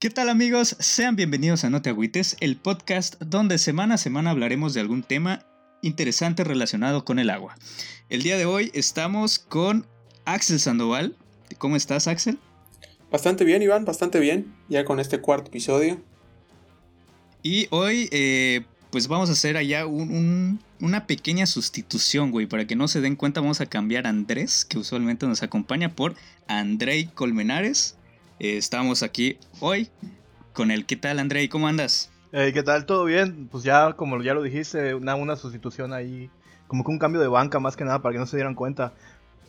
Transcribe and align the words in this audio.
¿Qué 0.00 0.08
tal 0.08 0.30
amigos? 0.30 0.76
Sean 0.78 1.14
bienvenidos 1.14 1.62
a 1.62 1.68
No 1.68 1.82
Te 1.82 1.90
Agüites, 1.90 2.38
el 2.40 2.56
podcast 2.56 3.20
donde 3.20 3.58
semana 3.58 3.96
a 3.96 3.98
semana 3.98 4.30
hablaremos 4.30 4.72
de 4.72 4.80
algún 4.80 5.02
tema 5.02 5.44
interesante 5.82 6.42
relacionado 6.42 7.04
con 7.04 7.18
el 7.18 7.28
agua. 7.28 7.54
El 8.08 8.22
día 8.22 8.38
de 8.38 8.46
hoy 8.46 8.70
estamos 8.72 9.38
con 9.38 9.86
Axel 10.24 10.58
Sandoval. 10.58 11.16
¿Cómo 11.58 11.76
estás 11.76 12.06
Axel? 12.06 12.38
Bastante 13.10 13.44
bien 13.44 13.60
Iván, 13.60 13.84
bastante 13.84 14.20
bien, 14.20 14.54
ya 14.70 14.86
con 14.86 15.00
este 15.00 15.20
cuarto 15.20 15.48
episodio. 15.48 16.00
Y 17.42 17.66
hoy 17.68 18.08
eh, 18.10 18.62
pues 18.90 19.06
vamos 19.06 19.28
a 19.28 19.32
hacer 19.32 19.58
allá 19.58 19.84
una 19.84 21.06
pequeña 21.06 21.44
sustitución, 21.44 22.30
güey. 22.30 22.46
Para 22.46 22.66
que 22.66 22.74
no 22.74 22.88
se 22.88 23.02
den 23.02 23.16
cuenta, 23.16 23.42
vamos 23.42 23.60
a 23.60 23.66
cambiar 23.66 24.06
a 24.06 24.08
Andrés, 24.08 24.64
que 24.64 24.78
usualmente 24.78 25.26
nos 25.26 25.42
acompaña, 25.42 25.94
por 25.94 26.14
Andrei 26.48 27.04
Colmenares. 27.04 27.96
Eh, 28.40 28.56
estamos 28.56 29.02
aquí 29.02 29.38
hoy 29.60 29.90
con 30.54 30.70
el 30.70 30.86
¿Qué 30.86 30.96
tal, 30.96 31.18
Andrei? 31.18 31.48
¿Cómo 31.48 31.68
andas? 31.68 32.10
¿Qué 32.32 32.62
tal? 32.62 32.86
¿Todo 32.86 33.04
bien? 33.04 33.48
Pues 33.50 33.64
ya, 33.64 33.92
como 33.92 34.22
ya 34.22 34.32
lo 34.32 34.42
dijiste, 34.42 34.94
una, 34.94 35.14
una 35.14 35.36
sustitución 35.36 35.92
ahí, 35.92 36.30
como 36.66 36.82
que 36.82 36.90
un 36.90 36.98
cambio 36.98 37.20
de 37.20 37.28
banca 37.28 37.60
más 37.60 37.76
que 37.76 37.84
nada 37.84 38.00
para 38.00 38.14
que 38.14 38.18
no 38.18 38.26
se 38.26 38.38
dieran 38.38 38.54
cuenta. 38.54 38.94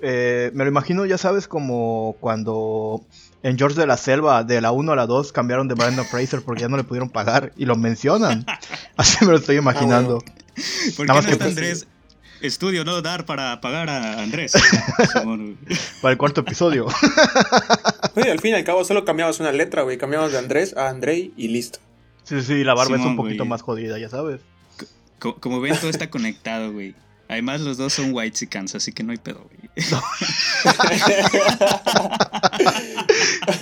Eh, 0.01 0.51
me 0.53 0.65
lo 0.65 0.69
imagino, 0.69 1.05
ya 1.05 1.17
sabes, 1.17 1.47
como 1.47 2.17
cuando 2.19 3.05
en 3.43 3.57
George 3.57 3.79
de 3.79 3.87
la 3.87 3.95
Selva, 3.95 4.43
de 4.43 4.59
la 4.59 4.71
1 4.71 4.91
a 4.91 4.95
la 4.97 5.05
2, 5.05 5.31
cambiaron 5.31 5.69
de 5.69 5.75
Brandon 5.75 6.05
Fraser 6.05 6.41
porque 6.41 6.63
ya 6.63 6.67
no 6.67 6.75
le 6.75 6.83
pudieron 6.83 7.09
pagar 7.09 7.53
y 7.55 7.65
lo 7.65 7.77
mencionan. 7.77 8.45
Así 8.97 9.23
me 9.23 9.31
lo 9.31 9.37
estoy 9.37 9.55
imaginando. 9.55 10.21
¿Por 10.97 11.05
qué 11.05 11.13
no 11.13 11.19
está 11.19 11.45
Andrés? 11.45 11.87
Estudio 12.41 12.83
no 12.83 13.01
dar 13.01 13.25
para 13.25 13.61
pagar 13.61 13.89
a 13.89 14.21
Andrés. 14.21 14.53
para 16.01 16.11
el 16.11 16.17
cuarto 16.17 16.41
episodio. 16.41 16.87
al 18.15 18.39
fin 18.39 18.51
y 18.51 18.55
al 18.55 18.63
cabo 18.63 18.83
solo 18.83 19.05
cambiamos 19.05 19.39
una 19.39 19.51
letra, 19.51 19.83
güey. 19.83 19.97
Cambiamos 19.97 20.31
de 20.31 20.39
Andrés 20.39 20.75
a 20.75 20.89
Andrei 20.89 21.33
y 21.37 21.49
listo. 21.49 21.79
Sí, 22.23 22.41
sí, 22.41 22.63
la 22.63 22.73
barba 22.73 22.97
es 22.97 23.03
un 23.03 23.15
poquito 23.15 23.45
más 23.45 23.61
jodida, 23.61 23.99
ya 23.99 24.09
sabes. 24.09 24.41
como 25.19 25.61
ven, 25.61 25.75
todo 25.77 25.89
está 25.89 26.09
conectado, 26.09 26.71
güey. 26.71 26.95
Además, 27.27 27.61
los 27.61 27.77
dos 27.77 27.93
son 27.93 28.09
white 28.11 28.37
chicans, 28.37 28.75
así 28.75 28.91
que 28.91 29.03
no 29.03 29.11
hay 29.11 29.17
pedo, 29.17 29.45
güey. 29.45 29.71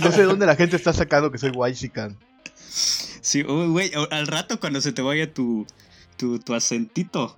No. 0.02 0.12
sé 0.12 0.24
dónde 0.24 0.46
la 0.46 0.56
gente 0.56 0.76
está 0.76 0.92
sacando 0.92 1.32
que 1.32 1.38
soy 1.38 1.52
white 1.52 1.78
chican. 1.78 2.18
Sí, 3.22 3.44
güey, 3.44 3.92
al 4.12 4.28
rato 4.28 4.60
cuando 4.60 4.82
se 4.82 4.92
te 4.92 5.02
vaya 5.02 5.32
tu, 5.34 5.66
tu, 6.18 6.40
tu 6.40 6.54
acentito 6.54 7.38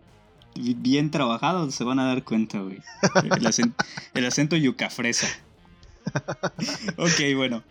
bien 0.55 1.11
trabajado, 1.11 1.69
se 1.71 1.83
van 1.83 1.99
a 1.99 2.05
dar 2.05 2.23
cuenta, 2.23 2.59
güey. 2.59 2.79
El, 3.23 3.45
acento, 3.45 3.83
el 4.13 4.25
acento 4.25 4.55
yuca 4.55 4.89
fresa. 4.89 5.27
ok, 6.97 7.35
bueno. 7.35 7.63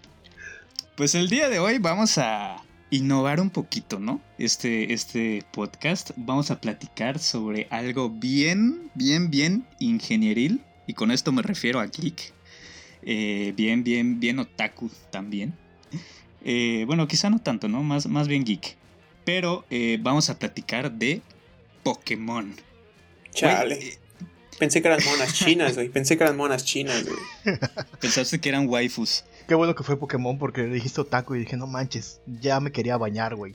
Pues 0.96 1.14
el 1.14 1.28
día 1.28 1.48
de 1.48 1.58
hoy 1.58 1.78
vamos 1.78 2.18
a 2.18 2.62
innovar 2.90 3.40
un 3.40 3.50
poquito, 3.50 3.98
¿no? 3.98 4.20
Este, 4.38 4.92
este 4.92 5.44
podcast. 5.52 6.10
Vamos 6.16 6.50
a 6.50 6.60
platicar 6.60 7.18
sobre 7.18 7.66
algo 7.70 8.10
bien, 8.10 8.90
bien, 8.94 9.30
bien 9.30 9.66
ingenieril. 9.78 10.60
Y 10.86 10.94
con 10.94 11.10
esto 11.10 11.32
me 11.32 11.42
refiero 11.42 11.80
a 11.80 11.86
geek. 11.86 12.32
Eh, 13.02 13.54
bien, 13.56 13.84
bien, 13.84 14.20
bien 14.20 14.38
otaku 14.40 14.90
también. 15.10 15.54
Eh, 16.44 16.84
bueno, 16.86 17.06
quizá 17.06 17.30
no 17.30 17.38
tanto, 17.38 17.68
¿no? 17.68 17.82
Más, 17.82 18.06
más 18.06 18.28
bien 18.28 18.44
geek. 18.44 18.76
Pero 19.24 19.64
eh, 19.70 19.98
vamos 20.02 20.30
a 20.30 20.38
platicar 20.38 20.92
de 20.92 21.22
Pokémon. 21.82 22.54
Chale. 23.32 23.98
Pensé 24.60 24.82
que 24.82 24.88
eran 24.88 25.00
monas 25.06 25.32
chinas, 25.32 25.74
güey. 25.74 25.88
Pensé 25.88 26.18
que 26.18 26.24
eran 26.24 26.36
monas 26.36 26.64
chinas, 26.66 27.04
güey. 27.04 27.18
Pensaste 28.00 28.40
que 28.40 28.50
eran 28.50 28.68
waifus. 28.68 29.24
Qué 29.48 29.54
bueno 29.54 29.74
que 29.74 29.82
fue 29.82 29.98
Pokémon 29.98 30.38
porque 30.38 30.64
dijiste 30.64 31.00
otaku 31.00 31.34
y 31.34 31.40
dije, 31.40 31.56
no 31.56 31.66
manches, 31.66 32.20
ya 32.26 32.60
me 32.60 32.70
quería 32.70 32.98
bañar, 32.98 33.34
güey. 33.34 33.54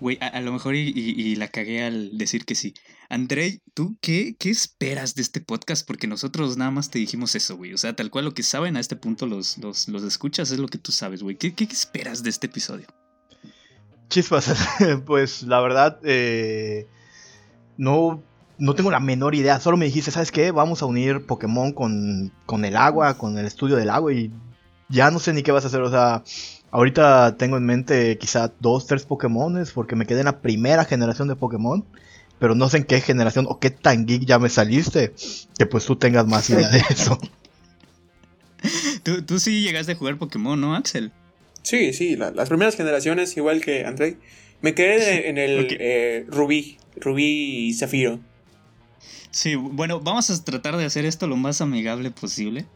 Güey, 0.00 0.18
a, 0.20 0.40
lo 0.40 0.52
mejor 0.52 0.74
y, 0.74 1.36
la 1.36 1.46
cagué 1.46 1.84
al 1.84 2.18
decir 2.18 2.44
que 2.44 2.56
sí. 2.56 2.74
Andrei, 3.08 3.62
¿tú 3.74 3.96
qué, 4.00 4.34
qué 4.36 4.50
esperas 4.50 5.14
de 5.14 5.22
este 5.22 5.40
podcast? 5.40 5.86
Porque 5.86 6.08
nosotros 6.08 6.56
nada 6.56 6.72
más 6.72 6.90
te 6.90 6.98
dijimos 6.98 7.36
eso, 7.36 7.56
güey. 7.56 7.72
O 7.72 7.78
sea, 7.78 7.94
tal 7.94 8.10
cual 8.10 8.24
lo 8.24 8.34
que 8.34 8.42
saben 8.42 8.76
a 8.76 8.80
este 8.80 8.96
punto 8.96 9.26
los, 9.26 9.58
los, 9.58 9.88
escuchas 9.88 10.50
es 10.50 10.58
lo 10.58 10.66
que 10.66 10.78
tú 10.78 10.90
sabes, 10.90 11.22
güey. 11.22 11.36
¿Qué, 11.36 11.54
¿Qué, 11.54 11.62
esperas 11.62 12.24
de 12.24 12.30
este 12.30 12.48
episodio? 12.48 12.88
Chispas, 14.08 14.52
pues 15.06 15.44
la 15.44 15.60
verdad, 15.60 16.00
eh, 16.02 16.88
no 17.76 18.24
no 18.62 18.76
tengo 18.76 18.92
la 18.92 19.00
menor 19.00 19.34
idea. 19.34 19.58
Solo 19.58 19.76
me 19.76 19.86
dijiste, 19.86 20.12
¿sabes 20.12 20.30
qué? 20.30 20.52
Vamos 20.52 20.82
a 20.82 20.86
unir 20.86 21.26
Pokémon 21.26 21.72
con, 21.72 22.30
con 22.46 22.64
el 22.64 22.76
agua, 22.76 23.18
con 23.18 23.36
el 23.36 23.44
estudio 23.44 23.74
del 23.74 23.90
agua 23.90 24.12
y 24.12 24.30
ya 24.88 25.10
no 25.10 25.18
sé 25.18 25.32
ni 25.32 25.42
qué 25.42 25.50
vas 25.50 25.64
a 25.64 25.66
hacer. 25.66 25.80
O 25.80 25.90
sea, 25.90 26.22
ahorita 26.70 27.36
tengo 27.36 27.56
en 27.56 27.64
mente 27.64 28.16
quizá 28.18 28.52
dos, 28.60 28.86
tres 28.86 29.04
Pokémones 29.04 29.72
porque 29.72 29.96
me 29.96 30.06
quedé 30.06 30.20
en 30.20 30.26
la 30.26 30.40
primera 30.40 30.84
generación 30.84 31.26
de 31.26 31.34
Pokémon. 31.34 31.84
Pero 32.38 32.54
no 32.54 32.68
sé 32.68 32.76
en 32.76 32.84
qué 32.84 33.00
generación 33.00 33.46
o 33.48 33.58
qué 33.58 33.70
tan 33.70 34.06
geek 34.06 34.26
ya 34.26 34.38
me 34.38 34.48
saliste. 34.48 35.12
Que 35.58 35.66
pues 35.66 35.84
tú 35.84 35.96
tengas 35.96 36.28
más 36.28 36.48
idea 36.48 36.68
de 36.68 36.78
eso. 36.90 37.18
tú, 39.26 39.40
sí 39.40 39.62
llegaste 39.62 39.90
a 39.90 39.96
jugar 39.96 40.18
Pokémon, 40.18 40.60
¿no, 40.60 40.76
Axel? 40.76 41.10
Sí, 41.62 41.92
sí, 41.92 42.14
las 42.14 42.48
primeras 42.48 42.76
generaciones, 42.76 43.36
igual 43.36 43.60
que 43.60 43.84
André. 43.86 44.18
Me 44.60 44.72
quedé 44.72 45.28
en 45.28 45.38
el 45.38 45.66
eh, 45.80 46.26
Rubí, 46.28 46.78
Rubí 46.94 47.66
y 47.66 47.74
Zafiro. 47.74 48.20
Sí, 49.30 49.54
bueno, 49.54 50.00
vamos 50.00 50.30
a 50.30 50.44
tratar 50.44 50.76
de 50.76 50.84
hacer 50.84 51.04
esto 51.04 51.26
lo 51.26 51.36
más 51.36 51.60
amigable 51.60 52.10
posible. 52.10 52.66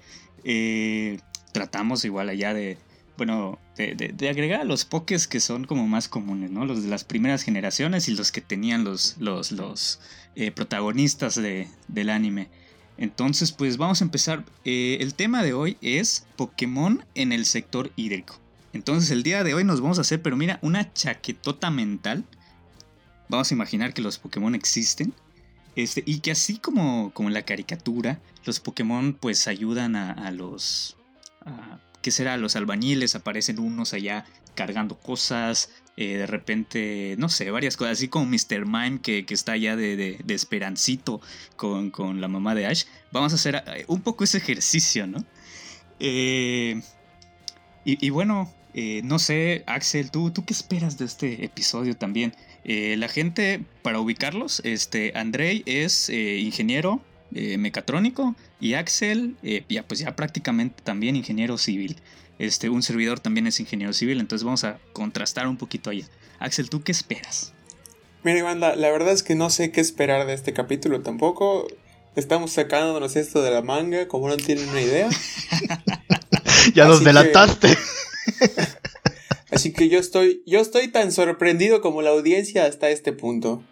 Eh, 0.44 1.18
tratamos 1.52 2.04
igual 2.04 2.28
allá 2.28 2.54
de, 2.54 2.78
bueno, 3.16 3.58
de, 3.76 4.28
agregar 4.28 4.60
a 4.60 4.64
los 4.64 4.84
pokés 4.84 5.26
que 5.26 5.40
son 5.40 5.64
como 5.64 5.86
más 5.86 6.08
comunes, 6.08 6.50
¿no? 6.50 6.64
Los 6.64 6.82
de 6.82 6.88
las 6.88 7.04
primeras 7.04 7.42
generaciones 7.42 8.08
y 8.08 8.14
los 8.14 8.32
que 8.32 8.40
tenían 8.40 8.84
los, 8.84 9.16
los, 9.18 9.52
los 9.52 10.00
eh, 10.34 10.50
protagonistas 10.50 11.34
de, 11.34 11.68
del 11.88 12.10
anime. 12.10 12.48
Entonces, 12.98 13.52
pues 13.52 13.76
vamos 13.76 14.00
a 14.00 14.04
empezar. 14.04 14.44
Eh, 14.64 14.98
el 15.00 15.14
tema 15.14 15.42
de 15.42 15.52
hoy 15.52 15.76
es 15.82 16.26
Pokémon 16.36 17.04
en 17.14 17.32
el 17.32 17.44
sector 17.44 17.90
hídrico. 17.96 18.38
Entonces, 18.72 19.10
el 19.10 19.22
día 19.22 19.44
de 19.44 19.54
hoy 19.54 19.64
nos 19.64 19.80
vamos 19.80 19.98
a 19.98 20.02
hacer, 20.02 20.22
pero 20.22 20.36
mira, 20.36 20.58
una 20.62 20.92
chaquetota 20.92 21.70
mental. 21.70 22.24
Vamos 23.28 23.50
a 23.50 23.54
imaginar 23.54 23.92
que 23.92 24.02
los 24.02 24.18
Pokémon 24.18 24.54
existen 24.54 25.12
este, 25.76 26.02
y 26.06 26.20
que 26.20 26.32
así 26.32 26.58
como, 26.58 27.12
como 27.12 27.28
en 27.28 27.34
la 27.34 27.42
caricatura, 27.42 28.18
los 28.44 28.60
Pokémon 28.60 29.14
pues 29.14 29.46
ayudan 29.46 29.94
a, 29.94 30.30
los... 30.30 30.96
¿Qué 32.02 32.10
será? 32.10 32.36
Los 32.36 32.56
albañiles, 32.56 33.14
aparecen 33.14 33.58
unos 33.58 33.92
allá 33.92 34.24
cargando 34.54 34.98
cosas, 34.98 35.70
eh, 35.96 36.18
de 36.18 36.26
repente, 36.26 37.14
no 37.18 37.28
sé, 37.28 37.50
varias 37.50 37.76
cosas, 37.76 37.92
así 37.92 38.08
como 38.08 38.26
Mr. 38.26 38.66
Mime 38.66 39.00
que, 39.00 39.24
está 39.28 39.52
allá 39.52 39.76
de, 39.76 40.18
esperancito 40.28 41.20
con, 41.56 42.20
la 42.20 42.28
mamá 42.28 42.54
de 42.54 42.66
Ash. 42.66 42.84
Vamos 43.12 43.32
a 43.32 43.36
hacer 43.36 43.62
eh, 43.66 43.84
un 43.88 44.02
poco 44.02 44.24
ese 44.24 44.38
ejercicio, 44.38 45.06
¿no? 45.06 45.24
Eh, 46.00 46.82
y, 47.84 48.10
bueno, 48.10 48.52
no 49.04 49.18
sé, 49.18 49.64
Axel, 49.66 50.10
¿tú, 50.10 50.30
¿tú 50.30 50.44
qué 50.44 50.52
esperas 50.52 50.98
de 50.98 51.06
este 51.06 51.44
episodio 51.44 51.96
también? 51.96 52.34
Eh, 52.68 52.96
la 52.98 53.08
gente, 53.08 53.62
para 53.82 54.00
ubicarlos, 54.00 54.60
este, 54.64 55.12
Andrei 55.14 55.62
es 55.66 56.08
eh, 56.08 56.38
ingeniero 56.38 57.00
eh, 57.32 57.58
mecatrónico 57.58 58.34
y 58.60 58.74
Axel, 58.74 59.36
ya, 59.68 59.84
pues 59.84 60.00
ya 60.00 60.16
prácticamente 60.16 60.82
también 60.82 61.14
ingeniero 61.14 61.58
civil. 61.58 61.96
Este, 62.40 62.68
un 62.68 62.82
servidor 62.82 63.20
también 63.20 63.46
es 63.46 63.60
ingeniero 63.60 63.92
civil, 63.92 64.18
entonces 64.18 64.44
vamos 64.44 64.64
a 64.64 64.78
contrastar 64.92 65.46
un 65.46 65.56
poquito 65.56 65.90
allá. 65.90 66.06
Axel, 66.40 66.68
¿tú 66.68 66.82
qué 66.82 66.90
esperas? 66.90 67.52
Mira, 68.24 68.40
Iván, 68.40 68.58
la, 68.58 68.74
verdad 68.74 69.12
es 69.12 69.22
que 69.22 69.36
no 69.36 69.48
sé 69.48 69.70
qué 69.70 69.80
esperar 69.80 70.26
de 70.26 70.34
este 70.34 70.52
capítulo 70.52 71.02
tampoco. 71.02 71.68
Estamos 72.16 72.50
sacándonos 72.50 73.14
esto 73.14 73.42
de 73.42 73.52
la 73.52 73.62
manga, 73.62 74.08
como 74.08 74.26
no 74.26 74.36
tienen 74.36 74.68
una 74.68 74.82
idea. 74.82 75.08
ya 76.74 76.86
nos 76.86 77.04
delataste. 77.04 77.68
Así 79.50 79.72
que 79.72 79.88
yo 79.88 79.98
estoy, 79.98 80.42
yo 80.46 80.60
estoy 80.60 80.88
tan 80.88 81.12
sorprendido 81.12 81.80
como 81.80 82.02
la 82.02 82.10
audiencia 82.10 82.66
hasta 82.66 82.90
este 82.90 83.12
punto. 83.12 83.62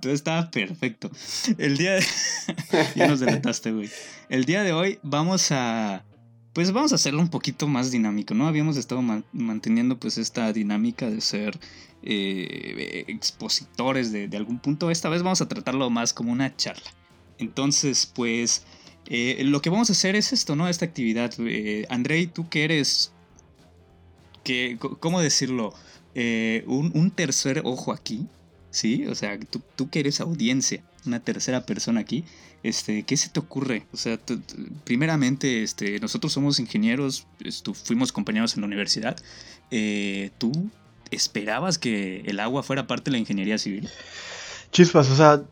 Todo 0.00 0.12
estaba 0.12 0.50
perfecto. 0.50 1.10
El 1.58 1.76
día 1.76 1.94
de... 1.94 2.04
ya 2.96 3.08
nos 3.08 3.20
delataste, 3.20 3.72
güey. 3.72 3.90
El 4.28 4.44
día 4.44 4.62
de 4.62 4.72
hoy 4.72 4.98
vamos 5.02 5.50
a... 5.50 6.04
Pues 6.52 6.72
vamos 6.72 6.92
a 6.92 6.94
hacerlo 6.94 7.20
un 7.20 7.28
poquito 7.28 7.66
más 7.66 7.90
dinámico, 7.90 8.32
¿no? 8.32 8.46
Habíamos 8.46 8.78
estado 8.78 9.02
manteniendo 9.32 9.98
pues 9.98 10.16
esta 10.16 10.50
dinámica 10.54 11.10
de 11.10 11.20
ser 11.20 11.58
eh, 12.02 13.04
expositores 13.08 14.10
de, 14.10 14.34
algún 14.34 14.58
punto. 14.58 14.90
Esta 14.90 15.10
vez 15.10 15.22
vamos 15.22 15.42
a 15.42 15.48
tratarlo 15.48 15.90
más 15.90 16.14
como 16.14 16.32
una 16.32 16.56
charla. 16.56 16.90
Entonces, 17.38 18.10
pues... 18.14 18.64
Eh, 19.08 19.42
lo 19.44 19.62
que 19.62 19.70
vamos 19.70 19.88
a 19.90 19.92
hacer 19.92 20.16
es 20.16 20.32
esto, 20.32 20.56
¿no? 20.56 20.68
Esta 20.68 20.84
actividad. 20.84 21.32
Eh, 21.38 21.86
Andrei, 21.90 22.26
tú 22.26 22.48
que 22.48 22.64
eres 22.64 23.12
¿cómo 25.00 25.20
decirlo? 25.20 25.74
Eh, 26.14 26.64
un, 26.66 27.10
tercer 27.10 27.60
ojo 27.64 27.92
aquí, 27.92 28.26
¿sí? 28.70 29.06
O 29.06 29.14
sea, 29.14 29.38
tú, 29.38 29.90
que 29.90 30.00
eres 30.00 30.20
audiencia, 30.20 30.82
una 31.04 31.20
tercera 31.20 31.66
persona 31.66 32.00
aquí. 32.00 32.24
Este, 32.62 33.02
¿qué 33.02 33.16
se 33.16 33.28
te 33.28 33.38
ocurre? 33.38 33.86
O 33.92 33.96
sea, 33.96 34.18
primeramente, 34.84 35.62
este, 35.62 36.00
nosotros 36.00 36.32
somos 36.32 36.58
ingenieros, 36.58 37.26
fuimos 37.84 38.12
compañeros 38.12 38.54
en 38.54 38.62
la 38.62 38.66
universidad. 38.66 39.16
Eh, 39.70 40.30
¿Tú 40.38 40.50
esperabas 41.10 41.78
que 41.78 42.22
el 42.26 42.40
agua 42.40 42.62
fuera 42.62 42.86
parte 42.86 43.10
de 43.10 43.12
la 43.12 43.18
ingeniería 43.18 43.58
civil? 43.58 43.88
Chispas, 44.72 45.10
o 45.10 45.16
sea, 45.16 45.42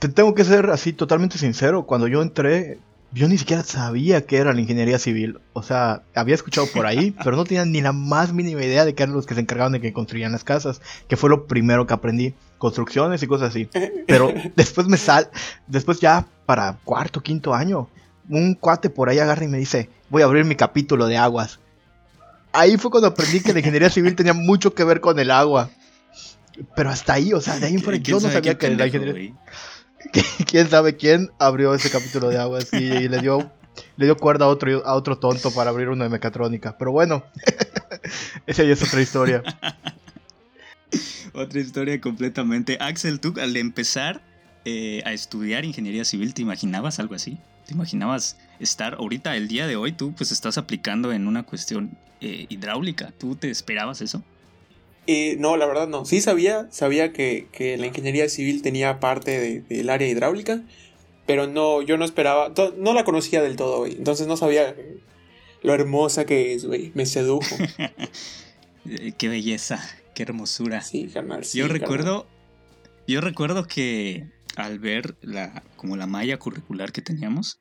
te 0.00 0.08
tengo 0.08 0.34
que 0.34 0.44
ser 0.44 0.70
así 0.70 0.92
totalmente 0.92 1.38
sincero. 1.38 1.86
Cuando 1.86 2.08
yo 2.08 2.22
entré, 2.22 2.78
yo 3.12 3.28
ni 3.28 3.38
siquiera 3.38 3.62
sabía 3.64 4.24
qué 4.24 4.36
era 4.36 4.52
la 4.52 4.60
ingeniería 4.60 4.98
civil. 4.98 5.40
O 5.52 5.62
sea, 5.62 6.02
había 6.14 6.34
escuchado 6.34 6.66
por 6.68 6.86
ahí, 6.86 7.10
pero 7.24 7.36
no 7.36 7.44
tenía 7.44 7.64
ni 7.64 7.80
la 7.80 7.92
más 7.92 8.32
mínima 8.32 8.64
idea 8.64 8.84
de 8.84 8.94
qué 8.94 9.02
eran 9.02 9.14
los 9.14 9.26
que 9.26 9.34
se 9.34 9.40
encargaban 9.40 9.72
de 9.72 9.80
que 9.80 9.92
construían 9.92 10.32
las 10.32 10.44
casas, 10.44 10.80
que 11.08 11.16
fue 11.16 11.30
lo 11.30 11.46
primero 11.46 11.86
que 11.86 11.94
aprendí. 11.94 12.34
Construcciones 12.58 13.22
y 13.22 13.26
cosas 13.26 13.50
así. 13.50 13.68
Pero 14.06 14.32
después 14.56 14.86
me 14.86 14.96
sal, 14.96 15.30
después 15.66 16.00
ya 16.00 16.26
para 16.46 16.78
cuarto, 16.84 17.22
quinto 17.22 17.54
año, 17.54 17.88
un 18.28 18.54
cuate 18.54 18.90
por 18.90 19.08
ahí 19.08 19.18
agarra 19.18 19.44
y 19.44 19.48
me 19.48 19.58
dice, 19.58 19.88
voy 20.08 20.22
a 20.22 20.26
abrir 20.26 20.44
mi 20.44 20.54
capítulo 20.54 21.06
de 21.06 21.16
aguas. 21.16 21.58
Ahí 22.52 22.76
fue 22.76 22.90
cuando 22.90 23.08
aprendí 23.08 23.40
que 23.40 23.52
la 23.52 23.60
ingeniería 23.60 23.90
civil 23.90 24.14
tenía 24.14 24.34
mucho 24.34 24.74
que 24.74 24.84
ver 24.84 25.00
con 25.00 25.18
el 25.18 25.30
agua. 25.30 25.70
Pero 26.76 26.90
hasta 26.90 27.14
ahí, 27.14 27.32
o 27.32 27.40
sea, 27.40 27.58
de 27.58 27.66
ahí 27.66 27.74
en 27.74 27.82
fuera 27.82 27.98
yo 27.98 28.20
no 28.20 28.28
sabía 28.28 28.58
que 28.58 28.68
la 28.70 28.86
ingeniería... 28.86 29.34
quién 30.46 30.68
sabe 30.68 30.96
quién 30.96 31.30
abrió 31.38 31.74
ese 31.74 31.90
capítulo 31.90 32.28
de 32.28 32.38
aguas 32.38 32.72
y, 32.72 33.08
le 33.08 33.20
dio 33.20 33.50
le 33.96 34.06
dio 34.06 34.16
cuerda 34.16 34.46
a 34.46 34.48
otro, 34.48 34.84
a 34.84 34.94
otro 34.94 35.18
tonto 35.18 35.52
para 35.52 35.70
abrir 35.70 35.88
uno 35.88 36.04
de 36.04 36.10
mecatrónica. 36.10 36.76
Pero 36.76 36.92
bueno, 36.92 37.24
esa 38.46 38.64
ya 38.64 38.72
es 38.72 38.82
otra 38.82 39.00
historia. 39.00 39.42
otra 41.32 41.60
historia 41.60 42.00
completamente. 42.00 42.76
Axel, 42.80 43.20
tú 43.20 43.34
al 43.40 43.56
empezar 43.56 44.22
eh, 44.64 45.02
a 45.06 45.12
estudiar 45.12 45.64
ingeniería 45.64 46.04
civil, 46.04 46.34
¿te 46.34 46.42
imaginabas 46.42 46.98
algo 46.98 47.14
así? 47.14 47.38
¿Te 47.66 47.74
imaginabas 47.74 48.36
estar 48.58 48.94
ahorita, 48.94 49.36
el 49.36 49.48
día 49.48 49.66
de 49.66 49.76
hoy, 49.76 49.92
tú 49.92 50.12
pues 50.12 50.32
estás 50.32 50.58
aplicando 50.58 51.12
en 51.12 51.26
una 51.26 51.44
cuestión 51.44 51.96
eh, 52.20 52.46
hidráulica? 52.48 53.12
¿Tú 53.18 53.36
te 53.36 53.50
esperabas 53.50 54.00
eso? 54.00 54.22
Eh, 55.06 55.36
no, 55.38 55.56
la 55.56 55.66
verdad 55.66 55.88
no. 55.88 56.04
Sí 56.04 56.20
sabía, 56.20 56.68
sabía 56.70 57.12
que, 57.12 57.48
la 57.78 57.86
ingeniería 57.86 58.28
civil 58.28 58.62
tenía 58.62 59.00
parte 59.00 59.62
del 59.68 59.90
área 59.90 60.08
hidráulica, 60.08 60.62
pero 61.26 61.46
no, 61.46 61.82
yo 61.82 61.96
no 61.96 62.04
esperaba, 62.04 62.52
no 62.76 62.92
la 62.92 63.04
conocía 63.04 63.42
del 63.42 63.56
todo, 63.56 63.78
güey. 63.78 63.92
Entonces 63.92 64.26
no 64.26 64.36
sabía 64.36 64.74
lo 65.62 65.74
hermosa 65.74 66.26
que 66.26 66.54
es, 66.54 66.64
güey. 66.64 66.92
Me 66.94 67.06
sedujo. 67.06 67.56
qué 69.18 69.28
belleza, 69.28 69.80
qué 70.14 70.22
hermosura. 70.22 70.82
Sí, 70.82 71.08
carnal. 71.08 71.42
yo 71.42 71.68
recuerdo, 71.68 72.26
yo 73.06 73.20
recuerdo 73.20 73.66
que 73.66 74.26
al 74.56 74.78
ver 74.78 75.16
la, 75.22 75.62
como 75.76 75.96
la 75.96 76.06
malla 76.06 76.38
curricular 76.38 76.92
que 76.92 77.02
teníamos, 77.02 77.58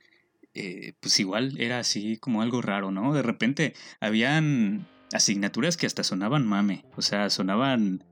eh, 0.54 0.94
pues 1.00 1.20
igual 1.20 1.60
era 1.60 1.80
así 1.80 2.18
como 2.18 2.42
algo 2.42 2.62
raro, 2.62 2.92
¿no? 2.92 3.14
De 3.14 3.22
repente 3.22 3.74
habían 4.00 4.88
asignaturas 5.14 5.78
que 5.78 5.88
hasta 5.88 6.04
sonaban 6.04 6.46
mame, 6.46 6.86
o 6.96 7.02
sea, 7.02 7.30
sonaban 7.30 8.04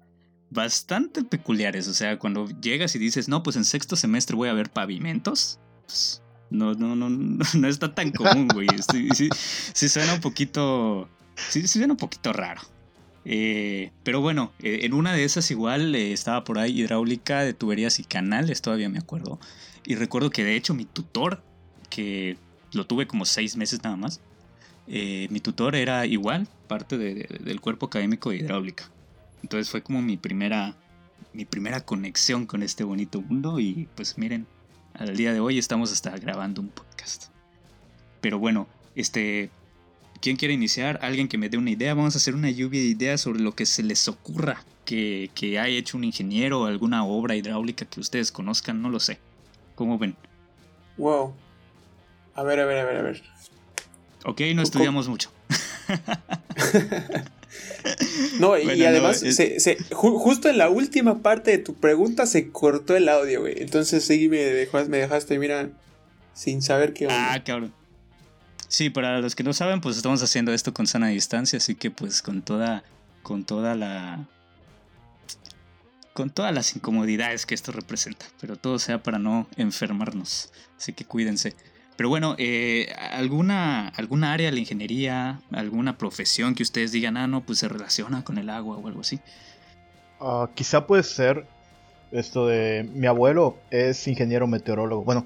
bastante 0.50 1.24
peculiares, 1.24 1.88
o 1.88 1.94
sea, 1.94 2.18
cuando 2.20 2.48
llegas 2.62 2.96
y 2.96 3.00
dices, 3.00 3.28
no, 3.28 3.44
pues 3.44 3.56
en 3.56 3.66
sexto 3.66 3.96
semestre 3.96 4.36
voy 4.36 4.50
a 4.50 4.54
ver 4.54 4.70
pavimentos, 4.70 5.60
pues 5.86 6.22
no, 6.50 6.74
no, 6.74 6.96
no, 6.96 7.10
no, 7.54 7.68
está 7.68 7.94
tan 7.94 8.12
común, 8.12 8.48
güey, 8.48 8.68
sí, 8.92 9.30
sí, 9.74 9.90
suena 9.90 10.14
un 10.14 10.22
poquito, 10.22 11.10
sí, 11.50 11.68
suena 11.68 11.94
un 11.94 11.98
poquito 11.98 12.34
raro. 12.34 12.62
Eh, 13.30 13.92
pero 14.04 14.22
bueno, 14.22 14.54
eh, 14.60 14.80
en 14.84 14.94
una 14.94 15.12
de 15.12 15.26
esas 15.26 15.52
igual 15.52 15.94
eh, 15.96 16.14
estaba 16.14 16.46
por 16.46 16.60
ahí 16.60 16.80
hidráulica 16.80 17.42
de 17.42 17.54
tuberías 17.54 18.00
y 18.00 18.06
canales, 18.06 18.62
todavía 18.62 18.88
me 18.88 19.00
acuerdo. 19.00 19.38
Y 19.86 19.96
recuerdo 19.96 20.30
que 20.30 20.46
de 20.46 20.56
hecho 20.56 20.74
mi 20.74 20.86
tutor, 20.86 21.44
que 21.90 22.38
lo 22.72 22.88
tuve 22.88 23.06
como 23.06 23.26
seis 23.26 23.58
meses 23.58 23.84
nada 23.84 23.98
más, 23.98 24.22
eh, 24.88 25.28
mi 25.30 25.40
tutor 25.40 25.76
era 25.76 26.06
igual, 26.06 26.48
parte 26.68 26.98
del 26.98 27.62
cuerpo 27.62 27.88
académico 27.88 28.30
de 28.30 28.38
hidráulica. 28.38 28.90
Entonces 29.44 29.70
fue 29.70 29.82
como 29.82 30.02
mi 30.02 30.18
primera, 30.18 30.76
mi 31.34 31.46
primera 31.46 31.82
conexión 31.82 32.46
con 32.46 32.64
este 32.64 32.84
bonito 32.84 33.22
mundo 33.22 33.60
y 33.60 33.88
pues 33.96 34.18
miren, 34.18 34.48
al 34.94 35.16
día 35.16 35.34
de 35.34 35.40
hoy 35.40 35.58
estamos 35.58 35.92
hasta 35.92 36.18
grabando 36.18 36.62
un 36.62 36.70
podcast. 36.70 37.26
Pero 38.22 38.40
bueno, 38.40 38.68
este, 38.96 39.50
¿quién 40.22 40.38
quiere 40.38 40.54
iniciar? 40.54 41.00
Alguien 41.02 41.28
que 41.28 41.38
me 41.38 41.50
dé 41.50 41.58
una 41.58 41.70
idea. 41.70 41.94
Vamos 41.94 42.16
a 42.16 42.18
hacer 42.18 42.34
una 42.34 42.50
lluvia 42.50 42.82
de 42.82 42.88
ideas 42.88 43.22
sobre 43.22 43.42
lo 43.42 43.54
que 43.54 43.66
se 43.66 43.84
les 43.84 44.08
ocurra 44.08 44.64
que, 44.86 45.30
que 45.36 45.60
haya 45.60 45.78
hecho 45.78 45.98
un 45.98 46.04
ingeniero 46.04 46.62
o 46.62 46.66
alguna 46.66 47.06
obra 47.06 47.36
hidráulica 47.36 47.86
que 47.86 48.00
ustedes 48.00 48.32
conozcan, 48.32 48.82
no 48.82 48.90
lo 48.90 49.00
sé. 49.00 49.20
¿Cómo 49.76 49.98
ven? 50.00 50.16
Wow. 50.98 51.34
A 52.34 52.44
ver, 52.44 52.60
a 52.60 52.66
ver, 52.66 52.80
a 52.80 52.86
ver, 52.86 52.98
a 52.98 53.02
ver. 53.02 53.24
Ok, 54.28 54.42
no 54.54 54.62
estudiamos 54.62 55.08
mucho. 55.08 55.32
no, 58.42 58.58
y 58.58 58.84
además, 58.84 59.24
justo 59.94 60.50
en 60.50 60.58
la 60.58 60.70
última 60.70 61.20
parte 61.20 61.52
de 61.52 61.60
tu 61.60 61.76
pregunta 61.76 62.26
se 62.26 62.52
cortó 62.52 62.98
el 62.98 63.08
audio, 63.08 63.40
güey. 63.40 63.62
Entonces 63.62 64.04
sí 64.04 64.28
me, 64.28 64.40
dejaste, 64.40 64.90
me 64.90 64.98
dejaste, 64.98 65.40
mira, 65.40 65.70
sin 66.34 66.62
saber 66.62 66.92
qué 66.92 67.06
onda. 67.06 67.36
Ah, 67.36 67.42
cabrón. 67.42 67.74
Sí, 68.68 68.90
para 68.90 69.22
los 69.22 69.34
que 69.34 69.44
no 69.44 69.54
saben, 69.54 69.80
pues 69.80 69.96
estamos 69.96 70.22
haciendo 70.22 70.52
esto 70.52 70.74
con 70.74 70.88
sana 70.88 71.08
distancia, 71.08 71.56
así 71.56 71.76
que 71.76 71.90
pues 71.90 72.22
con 72.22 72.42
toda, 72.42 72.84
con 73.24 73.46
toda 73.46 73.76
la, 73.76 74.28
con 76.12 76.32
todas 76.32 76.54
las 76.54 76.76
incomodidades 76.76 77.46
que 77.46 77.56
esto 77.56 77.72
representa, 77.72 78.26
pero 78.42 78.58
todo 78.58 78.78
sea 78.78 79.02
para 79.02 79.20
no 79.20 79.48
enfermarnos, 79.56 80.52
así 80.78 80.92
que 80.92 81.06
cuídense. 81.06 81.56
Pero 81.98 82.10
bueno, 82.10 82.36
eh, 82.38 82.94
¿alguna, 83.12 83.90
¿alguna 83.90 84.32
área 84.32 84.46
de 84.46 84.52
la 84.52 84.60
ingeniería, 84.60 85.42
alguna 85.52 85.98
profesión 85.98 86.54
que 86.54 86.62
ustedes 86.62 86.92
digan, 86.92 87.18
ah, 87.18 87.26
no, 87.26 87.42
pues 87.42 87.58
se 87.58 87.68
relaciona 87.68 88.24
con 88.24 88.38
el 88.38 88.52
agua 88.52 88.78
o 88.78 88.88
algo 88.88 89.02
así? 89.02 89.20
Ah, 90.20 90.48
quizá 90.54 90.86
puede 90.86 91.02
ser 91.02 91.46
esto 92.12 92.46
de... 92.46 92.88
Mi 92.94 93.08
abuelo 93.08 93.58
es 93.72 94.08
ingeniero 94.08 94.46
meteorólogo. 94.46 95.04
Bueno, 95.04 95.26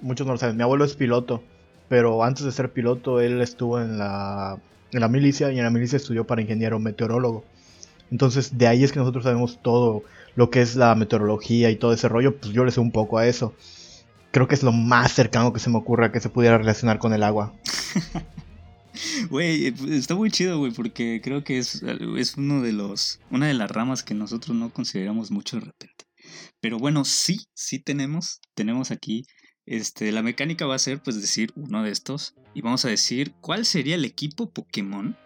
muchos 0.00 0.26
no 0.26 0.32
lo 0.32 0.38
saben. 0.38 0.56
Mi 0.56 0.62
abuelo 0.62 0.86
es 0.86 0.94
piloto, 0.94 1.44
pero 1.88 2.24
antes 2.24 2.46
de 2.46 2.52
ser 2.52 2.72
piloto, 2.72 3.20
él 3.20 3.42
estuvo 3.42 3.78
en 3.78 3.98
la, 3.98 4.58
en 4.92 5.00
la 5.00 5.08
milicia 5.08 5.52
y 5.52 5.58
en 5.58 5.64
la 5.64 5.70
milicia 5.70 5.96
estudió 5.96 6.26
para 6.26 6.40
ingeniero 6.40 6.78
meteorólogo. 6.78 7.44
Entonces, 8.10 8.56
de 8.56 8.66
ahí 8.68 8.84
es 8.84 8.92
que 8.92 9.00
nosotros 9.00 9.24
sabemos 9.24 9.58
todo 9.60 10.02
lo 10.34 10.48
que 10.48 10.62
es 10.62 10.76
la 10.76 10.94
meteorología 10.94 11.70
y 11.70 11.76
todo 11.76 11.92
ese 11.92 12.08
rollo. 12.08 12.38
Pues 12.38 12.54
yo 12.54 12.64
le 12.64 12.70
sé 12.70 12.80
un 12.80 12.90
poco 12.90 13.18
a 13.18 13.26
eso 13.26 13.52
creo 14.36 14.48
que 14.48 14.54
es 14.54 14.62
lo 14.62 14.72
más 14.72 15.12
cercano 15.12 15.50
que 15.54 15.60
se 15.60 15.70
me 15.70 15.78
ocurra 15.78 16.12
que 16.12 16.20
se 16.20 16.28
pudiera 16.28 16.58
relacionar 16.58 16.98
con 16.98 17.14
el 17.14 17.22
agua. 17.22 17.54
Güey, 19.30 19.74
está 19.90 20.14
muy 20.14 20.30
chido, 20.30 20.58
güey, 20.58 20.72
porque 20.72 21.20
creo 21.22 21.44
que 21.44 21.58
es, 21.58 21.82
es 21.82 22.36
uno 22.36 22.62
de 22.62 22.72
los, 22.72 23.20
una 23.30 23.46
de 23.46 23.52
las 23.52 23.70
ramas 23.70 24.02
que 24.02 24.14
nosotros 24.14 24.56
no 24.56 24.72
consideramos 24.72 25.30
mucho 25.30 25.56
de 25.56 25.66
repente. 25.66 26.06
Pero 26.60 26.78
bueno, 26.78 27.04
sí, 27.04 27.46
sí 27.54 27.78
tenemos, 27.78 28.40
tenemos 28.54 28.90
aquí, 28.90 29.24
este, 29.66 30.12
la 30.12 30.22
mecánica 30.22 30.64
va 30.64 30.76
a 30.76 30.78
ser, 30.78 31.02
pues, 31.02 31.20
decir 31.20 31.52
uno 31.56 31.82
de 31.82 31.90
estos 31.90 32.34
y 32.54 32.62
vamos 32.62 32.86
a 32.86 32.88
decir 32.88 33.34
cuál 33.42 33.66
sería 33.66 33.96
el 33.96 34.04
equipo 34.06 34.50
Pokémon 34.50 35.16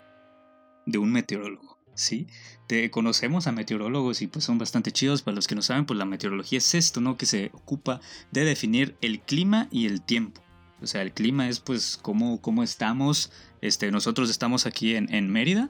de 0.87 0.99
un 0.99 1.12
meteorólogo. 1.12 1.80
¿Sí? 2.00 2.26
Te 2.66 2.90
conocemos 2.90 3.47
a 3.47 3.52
meteorólogos 3.52 4.23
y 4.23 4.26
pues 4.26 4.45
son 4.45 4.59
bastante 4.59 4.92
chidos. 4.92 5.23
Para 5.23 5.35
los 5.35 5.47
que 5.47 5.54
no 5.54 5.62
saben, 5.62 5.87
pues 5.87 5.99
la 5.99 6.04
meteorología 6.04 6.59
es 6.59 6.75
esto, 6.75 7.00
¿no? 7.00 7.16
Que 7.16 7.26
se 7.26 7.50
ocupa 7.52 8.00
de 8.30 8.45
definir 8.45 8.97
el 9.00 9.21
clima 9.21 9.69
y 9.71 9.87
el 9.87 10.02
tiempo. 10.02 10.40
O 10.83 10.87
sea, 10.87 11.02
el 11.02 11.12
clima 11.12 11.49
es 11.49 11.61
pues 11.61 11.99
cómo, 12.00 12.40
cómo 12.40 12.62
estamos. 12.62 13.30
Este, 13.61 13.90
nosotros 13.90 14.30
estamos 14.30 14.66
aquí 14.66 14.95
en, 14.95 15.30
Mérida. 15.30 15.69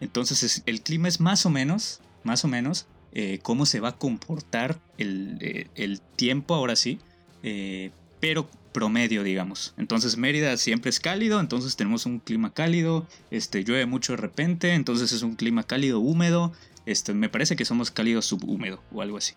Entonces 0.00 0.62
el 0.66 0.82
clima 0.82 1.08
es 1.08 1.20
más 1.20 1.46
o 1.46 1.50
menos, 1.50 2.00
más 2.24 2.44
o 2.44 2.48
menos, 2.48 2.86
eh, 3.12 3.38
cómo 3.42 3.66
se 3.66 3.78
va 3.78 3.90
a 3.90 3.98
comportar 3.98 4.80
el, 4.98 5.38
eh, 5.40 5.98
tiempo 6.16 6.54
ahora 6.54 6.76
sí. 6.76 6.98
Eh, 7.42 7.92
pero 8.20 8.48
promedio, 8.72 9.22
digamos. 9.22 9.74
Entonces 9.76 10.16
Mérida 10.16 10.56
siempre 10.56 10.90
es 10.90 11.00
cálido, 11.00 11.40
entonces 11.40 11.76
tenemos 11.76 12.06
un 12.06 12.18
clima 12.18 12.52
cálido, 12.52 13.06
este, 13.30 13.64
llueve 13.64 13.86
mucho 13.86 14.14
de 14.14 14.18
repente, 14.18 14.74
entonces 14.74 15.12
es 15.12 15.22
un 15.22 15.36
clima 15.36 15.62
cálido 15.62 16.00
húmedo, 16.00 16.52
este, 16.86 17.14
me 17.14 17.28
parece 17.28 17.56
que 17.56 17.64
somos 17.64 17.90
cálido 17.90 18.22
subhúmedo 18.22 18.82
o 18.92 19.02
algo 19.02 19.16
así. 19.16 19.34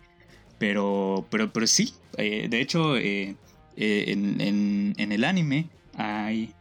Pero, 0.58 1.28
pero, 1.30 1.52
pero 1.52 1.68
sí, 1.68 1.94
eh, 2.18 2.48
de 2.50 2.62
hecho 2.62 2.98
eh, 2.98 3.36
eh, 3.76 4.06
en, 4.08 4.96
el 4.98 5.24
anime 5.24 5.68
hay, 5.98 6.54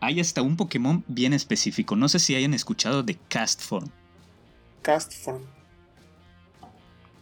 hay 0.00 0.20
hasta 0.20 0.42
un 0.42 0.56
Pokémon 0.56 1.04
bien 1.06 1.32
específico. 1.32 1.96
No 1.96 2.08
sé 2.08 2.18
si 2.18 2.34
hayan 2.34 2.54
escuchado 2.54 3.02
de 3.02 3.16
Castform. 3.28 3.88
Castform. 4.82 5.42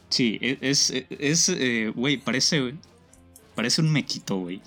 Sí, 0.09 0.39
e, 0.41 0.59
es, 0.63 0.91
es, 1.11 1.95
güey, 1.95 2.17
parece, 2.17 2.75
parece 3.55 3.83
un 3.83 3.93
mequito, 3.93 4.37
güey. 4.37 4.63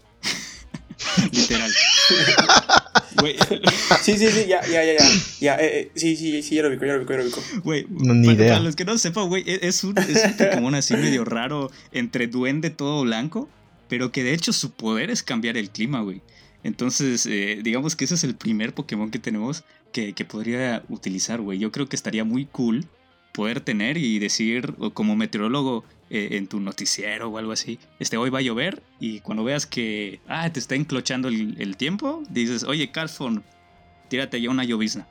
Literal. 1.32 1.72
Güey. 3.20 3.36
Sí, 4.02 4.18
sí, 4.18 4.28
sí, 4.32 4.46
ya, 4.48 4.62
ya, 4.68 4.84
ya, 4.84 4.94
ya. 4.94 5.06
ya 5.40 5.56
eh, 5.58 5.80
eh, 5.80 5.92
sí, 5.96 6.16
sí, 6.16 6.42
sí, 6.42 6.56
ya 6.56 6.64
lo 6.64 6.70
ubico, 6.70 6.86
ya 6.86 6.94
lo 6.94 7.00
ubico, 7.00 7.14
ya 7.14 7.20
lo 7.20 7.26
ubico. 7.26 7.44
Güey, 7.64 7.86
No, 7.90 8.14
ni 8.14 8.28
para, 8.28 8.38
idea. 8.38 8.54
para 8.54 8.64
los 8.64 8.76
que 8.76 8.86
no 8.86 8.98
sepan, 8.98 9.28
güey, 9.30 9.44
e- 9.46 9.60
es 9.68 9.84
un, 9.84 9.98
es 9.98 10.24
un 10.26 10.38
Pokémon 10.38 10.76
así 10.76 10.96
medio 10.96 11.26
raro 11.26 11.70
entre 11.92 12.28
duende 12.28 12.70
todo 12.70 13.04
blanco, 13.04 13.50
pero 13.90 14.12
que 14.12 14.24
de 14.24 14.34
hecho 14.34 14.54
su 14.54 14.72
poder 14.72 15.10
es 15.12 15.24
cambiar 15.24 15.58
el 15.58 15.70
clima, 15.70 16.02
güey. 16.02 16.22
Entonces, 16.64 17.26
eh, 17.26 17.60
digamos 17.64 17.96
que 17.96 18.06
ese 18.06 18.16
es 18.16 18.24
el 18.24 18.36
primer 18.36 18.74
Pokémon 18.74 19.10
que 19.12 19.20
tenemos 19.20 19.64
que, 19.92 20.14
que 20.14 20.26
podría 20.26 20.84
utilizar, 20.90 21.42
güey. 21.42 21.60
Yo 21.60 21.72
creo 21.72 21.90
que 21.90 21.96
estaría 21.96 22.24
muy 22.24 22.46
cool 22.46 22.86
poder 23.32 23.62
tener 23.62 23.98
y 23.98 24.20
decir, 24.20 24.74
o 24.80 24.92
como 24.92 25.16
meteorólogo 25.16 25.84
eh, 26.10 26.30
en 26.32 26.48
tu 26.48 26.60
noticiero 26.60 27.30
o 27.30 27.38
algo 27.38 27.52
así, 27.52 27.80
este 28.00 28.18
hoy 28.18 28.30
va 28.30 28.40
a 28.40 28.44
llover 28.44 28.84
y 29.00 29.20
cuando 29.22 29.44
veas 29.44 29.66
que, 29.66 30.20
ah, 30.28 30.50
te 30.52 30.60
está 30.60 30.76
enclochando 30.76 31.28
el, 31.28 31.56
el 31.60 31.78
tiempo, 31.78 32.24
dices, 32.30 32.64
oye, 32.64 32.92
Carlson, 32.92 33.44
tírate 34.10 34.42
ya 34.42 34.50
una 34.50 34.64
llovizna. 34.64 35.08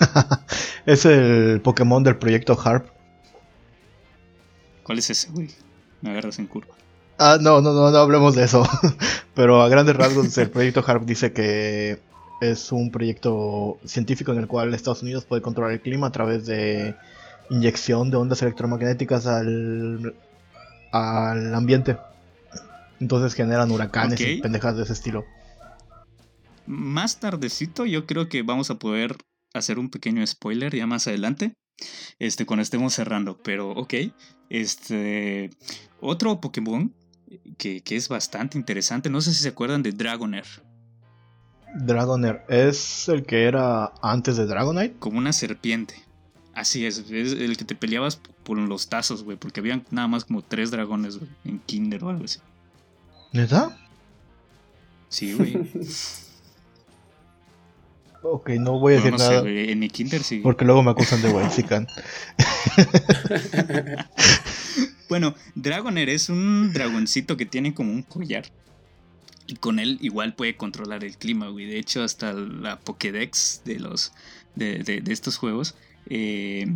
Es 0.86 1.06
el 1.06 1.62
Pokémon 1.62 2.02
del 2.02 2.16
proyecto 2.16 2.58
Harp. 2.62 2.88
¿Cuál 4.82 4.98
es 4.98 5.08
ese, 5.08 5.30
güey? 5.30 5.48
Me 6.02 6.10
agarras 6.10 6.38
en 6.38 6.46
curva. 6.46 6.74
Ah, 7.18 7.38
no, 7.40 7.60
no, 7.60 7.72
no, 7.72 7.90
no 7.90 7.96
hablemos 7.96 8.34
de 8.34 8.44
eso. 8.44 8.68
Pero 9.34 9.62
a 9.62 9.68
grandes 9.68 9.96
rasgos, 9.96 10.36
el 10.36 10.50
proyecto 10.50 10.84
HARP 10.86 11.04
dice 11.04 11.32
que 11.32 12.00
es 12.50 12.72
un 12.72 12.90
proyecto 12.90 13.78
científico 13.84 14.32
en 14.32 14.38
el 14.38 14.46
cual 14.46 14.74
Estados 14.74 15.02
Unidos 15.02 15.24
puede 15.24 15.42
controlar 15.42 15.72
el 15.72 15.80
clima 15.80 16.08
a 16.08 16.12
través 16.12 16.46
de 16.46 16.94
inyección 17.50 18.10
de 18.10 18.16
ondas 18.16 18.42
electromagnéticas 18.42 19.26
al, 19.26 20.14
al 20.92 21.54
ambiente. 21.54 21.96
Entonces 23.00 23.34
generan 23.34 23.70
huracanes 23.70 24.20
y 24.20 24.40
pendejas 24.40 24.76
de 24.76 24.84
ese 24.84 24.92
estilo. 24.92 25.24
Más 26.66 27.20
tardecito 27.20 27.84
yo 27.84 28.06
creo 28.06 28.28
que 28.28 28.42
vamos 28.42 28.70
a 28.70 28.76
poder 28.76 29.16
hacer 29.52 29.78
un 29.78 29.90
pequeño 29.90 30.26
spoiler 30.26 30.74
ya 30.74 30.86
más 30.86 31.06
adelante. 31.06 31.54
Este, 32.18 32.46
cuando 32.46 32.62
estemos 32.62 32.94
cerrando. 32.94 33.38
Pero 33.42 33.70
ok. 33.70 33.94
Este. 34.48 35.50
Otro 36.00 36.40
Pokémon 36.40 36.94
que, 37.58 37.82
que 37.82 37.96
es 37.96 38.08
bastante 38.08 38.56
interesante. 38.56 39.10
No 39.10 39.20
sé 39.20 39.32
si 39.34 39.42
se 39.42 39.48
acuerdan 39.48 39.82
de 39.82 39.92
Dragonair. 39.92 40.46
Dragonair 41.74 42.42
es 42.48 43.08
el 43.08 43.24
que 43.24 43.44
era 43.44 43.92
antes 44.02 44.36
de 44.36 44.46
Dragonite. 44.46 44.94
Como 44.98 45.18
una 45.18 45.32
serpiente. 45.32 45.94
Así 46.54 46.86
es, 46.86 46.98
es 47.10 47.32
el 47.32 47.56
que 47.56 47.64
te 47.64 47.74
peleabas 47.74 48.20
por 48.44 48.58
los 48.58 48.88
tazos, 48.88 49.24
güey. 49.24 49.36
Porque 49.36 49.60
habían 49.60 49.84
nada 49.90 50.06
más 50.08 50.24
como 50.24 50.42
tres 50.42 50.70
dragones, 50.70 51.18
güey. 51.18 51.30
En 51.44 51.58
Kinder 51.60 52.04
o 52.04 52.10
algo 52.10 52.24
así. 52.24 52.38
¿Neta? 53.32 53.76
Sí, 55.08 55.32
güey. 55.34 55.56
Ok, 58.26 58.48
no 58.58 58.78
voy 58.78 58.94
a 58.94 58.96
No, 58.96 59.02
decir 59.04 59.12
no 59.12 59.18
sé, 59.18 59.24
nada. 59.28 59.40
güey. 59.42 59.70
En 59.70 59.78
mi 59.80 59.90
Kinder 59.90 60.22
sí. 60.22 60.40
porque 60.42 60.64
luego 60.64 60.82
me 60.82 60.92
acusan 60.92 61.20
de 61.20 61.28
Waxican. 61.28 61.86
Bueno, 65.08 65.34
Dragonair 65.54 66.08
es 66.08 66.30
un 66.30 66.72
dragoncito 66.72 67.36
que 67.36 67.44
tiene 67.46 67.74
como 67.74 67.92
un 67.92 68.02
collar. 68.02 68.44
Y 69.46 69.56
con 69.56 69.78
él 69.78 69.98
igual 70.00 70.34
puede 70.34 70.56
controlar 70.56 71.04
el 71.04 71.16
clima, 71.18 71.48
güey. 71.48 71.66
De 71.66 71.78
hecho, 71.78 72.02
hasta 72.02 72.32
la 72.32 72.78
Pokédex 72.80 73.62
de 73.64 73.78
los. 73.78 74.12
de, 74.54 74.78
de- 74.78 75.12
estos 75.12 75.36
juegos. 75.36 75.74
eh, 76.08 76.66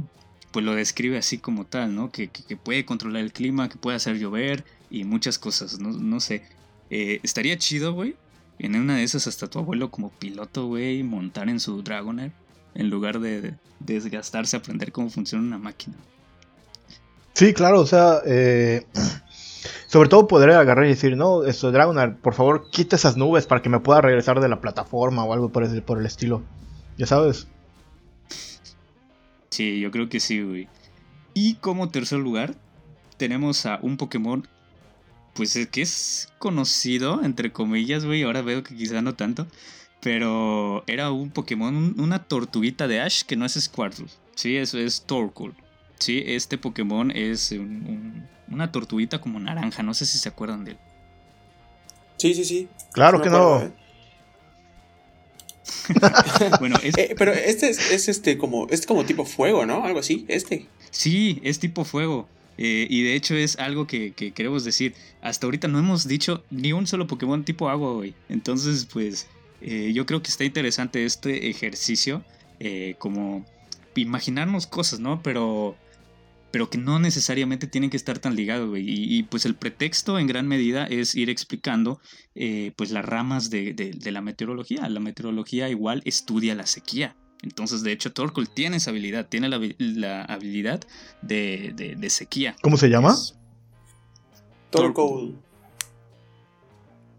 pues 0.50 0.64
lo 0.64 0.75
describe 0.75 1.18
así 1.18 1.37
como 1.38 1.66
tal, 1.66 1.94
¿no? 1.94 2.10
Que, 2.10 2.28
que- 2.28 2.56
puede 2.56 2.84
controlar 2.87 3.22
el 3.22 3.32
clima, 3.32 3.68
que 3.68 3.76
puede 3.76 3.96
hacer 3.98 4.18
llover 4.18 4.64
y 4.90 5.04
muchas 5.04 5.38
cosas. 5.38 5.78
No, 5.78 5.90
no 5.90 6.20
sé. 6.20 6.42
Eh, 6.90 7.20
estaría 7.22 7.56
chido, 7.58 7.92
güey. 7.92 8.16
En 8.58 8.75
una 8.75 8.96
de 8.96 9.02
esas 9.04 9.26
hasta 9.26 9.46
tu 9.48 9.58
abuelo 9.60 9.90
como 9.90 10.10
piloto, 10.10 10.66
güey, 10.66 11.02
montar 11.02 11.48
en 11.48 11.60
su 11.60 11.82
Dragonair. 11.82 12.32
En 12.75 12.90
lugar 12.90 13.20
de, 13.20 13.40
de 13.42 13.54
desgastarse 13.80 14.56
a 14.56 14.60
aprender 14.60 14.90
cómo 14.92 15.10
funciona 15.10 15.44
una 15.44 15.58
máquina. 15.58 15.96
Sí, 17.34 17.52
claro, 17.54 17.80
o 17.80 17.87
sea, 17.87 18.20
eh, 18.26 18.84
sobre 19.88 20.09
todo 20.09 20.28
poder 20.28 20.50
agarrar 20.50 20.85
y 20.85 20.90
decir, 20.90 21.16
no, 21.16 21.45
esto 21.45 21.73
Dragonair, 21.73 22.14
por 22.16 22.35
favor, 22.35 22.68
quita 22.71 22.95
esas 22.97 23.16
nubes 23.16 23.47
para 23.47 23.62
que 23.62 23.68
me 23.68 23.80
pueda 23.80 24.00
regresar 24.00 24.38
de 24.40 24.49
la 24.49 24.61
plataforma 24.61 25.25
o 25.25 25.33
algo 25.33 25.49
por 25.49 25.64
el, 25.64 25.83
por 25.83 25.99
el 25.99 26.07
estilo. 26.07 26.42
Ya 26.97 27.07
sabes. 27.07 27.49
Sí, 29.50 29.80
yo 29.80 29.90
creo 29.90 30.09
que 30.09 30.21
sí, 30.21 30.42
güey. 30.42 30.68
Y 31.35 31.54
como 31.57 31.88
tercer 31.88 32.18
lugar, 32.18 32.54
tenemos 33.16 33.66
a 33.66 33.78
un 33.83 33.97
Pokémon, 33.97 34.47
pues 35.35 35.57
es 35.57 35.68
que 35.68 35.83
es 35.83 36.28
conocido, 36.38 37.23
entre 37.25 37.52
comillas, 37.52 38.04
güey. 38.04 38.23
Ahora 38.23 38.42
veo 38.42 38.62
que 38.62 38.76
quizá 38.76 39.00
no 39.02 39.14
tanto. 39.14 39.47
Pero 40.00 40.85
era 40.87 41.11
un 41.11 41.30
Pokémon, 41.30 41.75
un- 41.75 42.00
una 42.00 42.23
tortuguita 42.25 42.87
de 42.87 43.00
Ash 43.00 43.23
que 43.23 43.37
no 43.37 43.45
es 43.47 43.54
Squirtle. 43.54 44.07
Sí, 44.37 44.57
eso 44.57 44.78
es 44.78 45.02
Torkoal. 45.02 45.54
Sí, 45.99 46.23
este 46.26 46.59
Pokémon 46.59 47.11
es 47.11 47.50
un- 47.52 47.59
un- 47.87 48.28
una 48.55 48.71
tortuguita 48.73 49.21
como 49.21 49.38
naranja. 49.40 49.83
No 49.83 49.95
sé 49.95 50.07
si 50.07 50.19
se 50.19 50.28
acuerdan 50.28 50.64
de 50.64 50.73
él. 50.73 50.78
Sí, 52.17 52.35
sí, 52.35 52.45
sí. 52.45 52.69
Claro 52.93 53.19
Sí 53.19 53.23
que 53.25 53.28
acuerdo, 53.28 53.59
no. 53.61 53.64
¿eh? 53.67 53.73
Bueno, 56.61 56.76
es, 56.83 56.97
Eh, 56.97 57.14
pero 57.17 57.33
este 57.33 57.69
es, 57.69 57.90
es 57.90 58.09
este 58.09 58.38
como 58.38 58.69
es 58.69 58.87
como 58.87 59.05
tipo 59.05 59.25
fuego, 59.25 59.67
¿no? 59.67 59.85
Algo 59.85 60.00
así, 60.00 60.25
este. 60.28 60.67
Sí, 60.90 61.40
es 61.43 61.59
tipo 61.59 61.85
fuego. 61.85 62.28
Eh, 62.57 62.87
y 62.90 63.02
de 63.02 63.14
hecho 63.14 63.35
es 63.37 63.57
algo 63.59 63.87
que, 63.87 64.12
que 64.12 64.33
queremos 64.33 64.64
decir. 64.64 64.95
Hasta 65.23 65.47
ahorita 65.47 65.69
no 65.69 65.78
hemos 65.78 66.09
dicho 66.09 66.45
ni 66.50 66.73
un 66.73 66.87
solo 66.87 67.07
Pokémon 67.07 67.45
tipo 67.45 67.69
agua, 67.69 67.93
güey. 67.93 68.14
Entonces, 68.28 68.87
pues, 68.93 69.26
eh, 69.61 69.93
yo 69.95 70.07
creo 70.07 70.23
que 70.23 70.31
está 70.31 70.45
interesante 70.45 71.05
este 71.05 71.49
ejercicio. 71.50 72.23
eh, 72.61 72.97
como 72.99 73.45
imaginarnos 73.95 74.67
cosas, 74.67 74.99
¿no? 75.00 75.23
Pero, 75.23 75.76
pero 76.50 76.71
que 76.71 76.78
no 76.78 76.99
necesariamente 76.99 77.67
tienen 77.67 77.90
que 77.90 77.97
estar 77.97 78.19
tan 78.19 78.35
ligados, 78.37 78.69
güey. 78.69 78.83
Y, 78.88 79.19
y, 79.19 79.23
pues 79.25 79.45
el 79.47 79.55
pretexto 79.55 80.19
en 80.19 80.26
gran 80.26 80.49
medida 80.49 80.87
es 80.87 81.14
ir 81.14 81.28
explicando 81.31 82.00
eh, 82.35 82.73
pues 82.76 82.90
las 82.90 83.05
ramas 83.05 83.50
de, 83.50 83.75
de- 83.75 83.90
de 83.93 84.11
la 84.12 84.21
meteorología. 84.23 84.88
La 84.88 85.00
meteorología 85.00 85.69
igual 85.69 86.00
estudia 86.05 86.55
la 86.55 86.67
sequía. 86.67 87.17
Entonces, 87.43 87.83
de 87.83 87.93
hecho, 87.93 88.12
Torkoal 88.12 88.49
tiene 88.49 88.78
esa 88.78 88.90
habilidad, 88.90 89.28
tiene 89.28 89.49
la, 89.49 89.61
la 89.78 90.25
habilidad 90.25 90.81
de, 91.23 91.73
de- 91.76 91.95
de 91.97 92.11
sequía. 92.11 92.57
¿Cómo 92.62 92.76
se 92.76 92.88
llama? 92.88 93.11
Es- 93.12 93.35
Torkoal. 94.71 95.35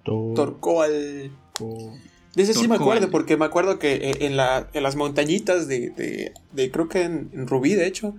To- 0.03 0.33
Torkoal. 0.35 1.31
to- 1.57 1.93
De 2.35 2.43
ese 2.43 2.53
sí 2.53 2.67
me 2.67 2.75
acuerdo, 2.75 3.09
porque 3.11 3.37
me 3.37 3.45
acuerdo 3.45 3.79
que 3.79 3.95
eh, 3.95 4.17
en, 4.21 4.37
la, 4.37 4.69
en 4.73 4.83
las 4.83 4.95
montañitas 4.95 5.67
de, 5.67 5.89
de, 5.89 6.33
de- 6.53 6.71
creo 6.71 6.87
que 6.87 7.03
en, 7.03 7.29
en 7.33 7.47
Rubí, 7.47 7.73
de 7.73 7.87
hecho, 7.87 8.15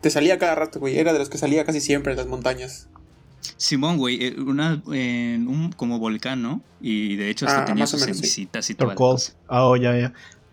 te 0.00 0.10
salía 0.10 0.38
cada 0.38 0.54
rato, 0.54 0.80
güey. 0.80 0.98
Era 0.98 1.12
de 1.12 1.18
los 1.18 1.28
que 1.28 1.38
salía 1.38 1.64
casi 1.64 1.80
siempre 1.80 2.12
en 2.12 2.18
las 2.18 2.26
montañas. 2.26 2.88
Simón, 3.56 3.96
güey, 3.96 4.24
eh, 4.26 4.34
una, 4.38 4.82
un 4.86 5.72
como 5.76 5.98
volcán, 5.98 6.42
¿no? 6.42 6.62
Y 6.80 7.16
de 7.16 7.30
hecho 7.30 7.46
hasta 7.46 7.62
Ah, 7.62 7.64
tenía 7.64 7.86
sus 7.86 8.00
menos, 8.00 8.16
sí. 8.18 8.22
cenicitas 8.22 8.70
y 8.70 8.74
cosa. 8.74 9.32
Ah, 9.48 9.64
oh, 9.64 9.76
ya, 9.76 9.96
ya. 9.98 10.12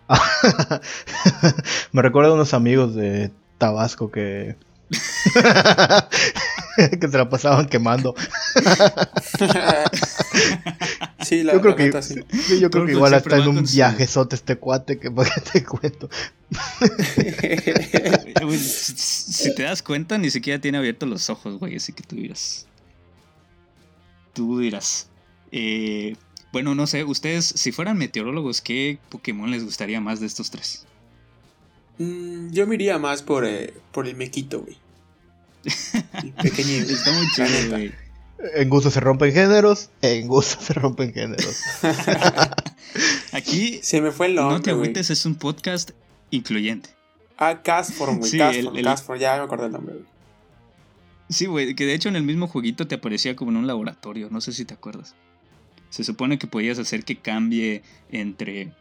Me 1.92 2.01
recuerdo 2.01 2.32
a 2.32 2.36
unos 2.36 2.54
amigos 2.54 2.96
de 2.96 3.32
Tabasco 3.58 4.10
que. 4.12 4.56
que 7.00 7.07
se 7.07 7.17
la 7.17 7.29
pasaban 7.29 7.67
quemando. 7.67 8.15
sí, 11.24 11.43
la, 11.43 11.53
yo 11.53 11.62
creo 11.62 11.72
la 11.72 11.75
que, 11.75 11.84
neta, 11.86 12.01
sí. 12.01 12.15
sí, 12.31 12.60
yo 12.60 12.69
creo 12.69 12.86
que 12.86 12.91
Torkoal 12.91 12.91
igual 12.91 13.13
está 13.13 13.38
en 13.38 13.48
un 13.48 13.63
viajezote 13.63 14.36
este 14.36 14.57
cuate 14.57 15.00
que 15.00 15.10
para 15.17 15.34
te 15.36 15.63
cuento. 15.63 16.10
Güey, 18.41 18.60
si 18.60 19.55
te 19.55 19.63
das 19.63 19.81
cuenta, 19.81 20.17
ni 20.17 20.29
siquiera 20.29 20.62
tiene 20.62 20.77
abiertos 20.77 21.10
los 21.10 21.29
ojos, 21.29 21.60
güey, 21.60 21.75
así 21.75 21.93
que 21.93 22.03
tú 22.03 22.15
dirás. 22.15 22.67
Tú 24.34 24.60
dirás. 24.60 25.10
Eh, 25.51 26.15
bueno, 26.53 26.75
no 26.75 26.86
sé, 26.86 27.03
ustedes, 27.03 27.46
si 27.46 27.72
fueran 27.72 27.98
meteorólogos, 27.98 28.62
¿qué 28.62 29.00
Pokémon 29.10 29.50
les 29.50 29.63
gustaría 29.63 30.00
más 30.00 30.19
de 30.19 30.27
estos 30.27 30.51
tres? 30.51 30.86
Mm, 31.98 32.51
yo 32.51 32.67
me 32.67 32.75
iría 32.75 33.00
más 33.00 33.24
por, 33.24 33.46
eh, 33.46 33.74
por 33.91 34.07
el 34.07 34.15
mequito, 34.15 34.62
güey. 34.62 34.77
El 36.24 36.34
pequeñito. 36.34 36.92
Está 36.94 37.12
muy 37.14 37.28
chido, 37.32 37.70
güey. 37.70 37.92
En 38.56 38.70
gusto 38.70 38.92
se 38.92 39.00
rompen 39.00 39.34
géneros, 39.34 39.90
en 40.02 40.28
gusto 40.28 40.62
se 40.62 40.74
rompen 40.74 41.12
géneros. 41.14 41.60
Aquí, 43.34 43.80
Se 43.82 44.02
me 44.02 44.12
fue 44.12 44.28
el 44.28 44.36
No 44.36 44.48
te 44.48 44.54
nombre, 44.54 44.72
agüites, 44.74 45.10
es 45.10 45.26
un 45.26 45.36
podcast 45.36 45.92
incluyente. 46.32 46.90
Ah, 47.38 47.62
Castform, 47.64 48.20
güey. 48.20 48.32
Sí, 48.32 48.38
Castform, 48.38 48.76
el- 48.76 48.80
el- 48.80 48.86
Castform, 48.86 49.20
ya 49.20 49.38
me 49.38 49.44
acordé 49.44 49.66
el 49.68 49.72
nombre, 49.72 49.94
güey. 49.96 50.06
Sí, 51.30 51.46
güey, 51.46 51.76
que 51.76 51.86
de 51.86 51.94
hecho 51.94 52.10
en 52.10 52.16
el 52.16 52.24
mismo 52.24 52.48
jueguito 52.48 52.88
te 52.88 52.96
aparecía 52.96 53.36
como 53.36 53.52
en 53.52 53.58
un 53.58 53.68
laboratorio, 53.68 54.30
no 54.32 54.40
sé 54.40 54.54
si 54.54 54.64
te 54.66 54.74
acuerdas. 54.74 55.16
Se 55.90 56.04
supone 56.04 56.38
que 56.40 56.48
podías 56.48 56.80
hacer 56.80 57.04
que 57.04 57.18
cambie 57.18 57.82
entre... 58.12 58.72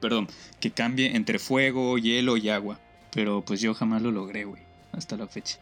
Perdón, 0.00 0.28
que 0.60 0.70
cambie 0.70 1.16
entre 1.16 1.38
fuego, 1.38 1.96
hielo 1.98 2.36
y 2.36 2.48
agua. 2.50 2.78
Pero 3.12 3.42
pues 3.44 3.60
yo 3.60 3.74
jamás 3.74 4.02
lo 4.02 4.10
logré, 4.12 4.44
güey, 4.44 4.62
hasta 4.92 5.16
la 5.16 5.26
fecha. 5.26 5.58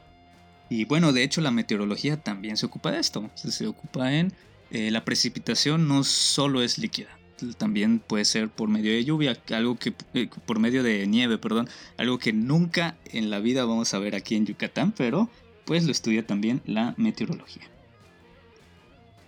Y 0.72 0.86
bueno, 0.86 1.12
de 1.12 1.22
hecho 1.22 1.42
la 1.42 1.50
meteorología 1.50 2.16
también 2.16 2.56
se 2.56 2.64
ocupa 2.64 2.90
de 2.90 2.98
esto. 2.98 3.30
Se, 3.34 3.66
ocupa 3.66 4.14
en... 4.14 4.32
eh, 4.70 4.90
la 4.90 5.04
precipitación 5.04 5.86
no 5.86 6.02
solo 6.02 6.62
es 6.62 6.78
líquida. 6.78 7.10
también 7.58 7.98
puede 7.98 8.24
ser 8.24 8.48
por 8.48 8.70
medio 8.70 8.90
de 8.90 9.04
lluvia, 9.04 9.38
algo 9.50 9.76
que 9.76 9.92
eh, 10.14 10.30
por 10.46 10.60
medio 10.60 10.82
de 10.82 11.06
nieve, 11.06 11.36
perdón, 11.36 11.68
algo 11.98 12.18
que 12.18 12.32
nunca 12.32 12.96
en 13.04 13.28
la 13.28 13.38
vida 13.38 13.66
vamos 13.66 13.92
a 13.92 13.98
ver 13.98 14.14
aquí 14.14 14.34
en 14.34 14.46
Yucatán, 14.46 14.94
pero 14.96 15.28
pues 15.66 15.84
lo 15.84 15.92
estudia 15.92 16.26
también 16.26 16.62
la 16.64 16.94
meteorología. 16.96 17.70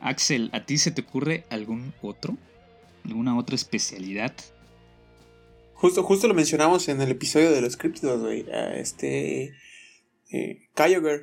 Axel, 0.01 0.49
¿a 0.55 0.65
ti 0.65 0.79
se 0.79 0.93
te 0.93 1.03
ocurre 1.03 1.45
algún 1.51 1.93
otro? 2.01 2.39
¿Alguna 3.05 3.37
otra 3.37 3.55
especialidad? 3.55 4.33
Justo, 5.75 6.03
justo 6.05 6.27
lo 6.27 6.33
mencionamos 6.33 6.89
en 6.89 7.03
el 7.03 7.11
episodio 7.11 7.51
de 7.51 7.61
los 7.61 7.77
críptidos, 7.77 8.23
güey. 8.23 8.47
Este. 8.77 9.53
Eh, 10.31 10.69
Kyogre. 10.75 11.23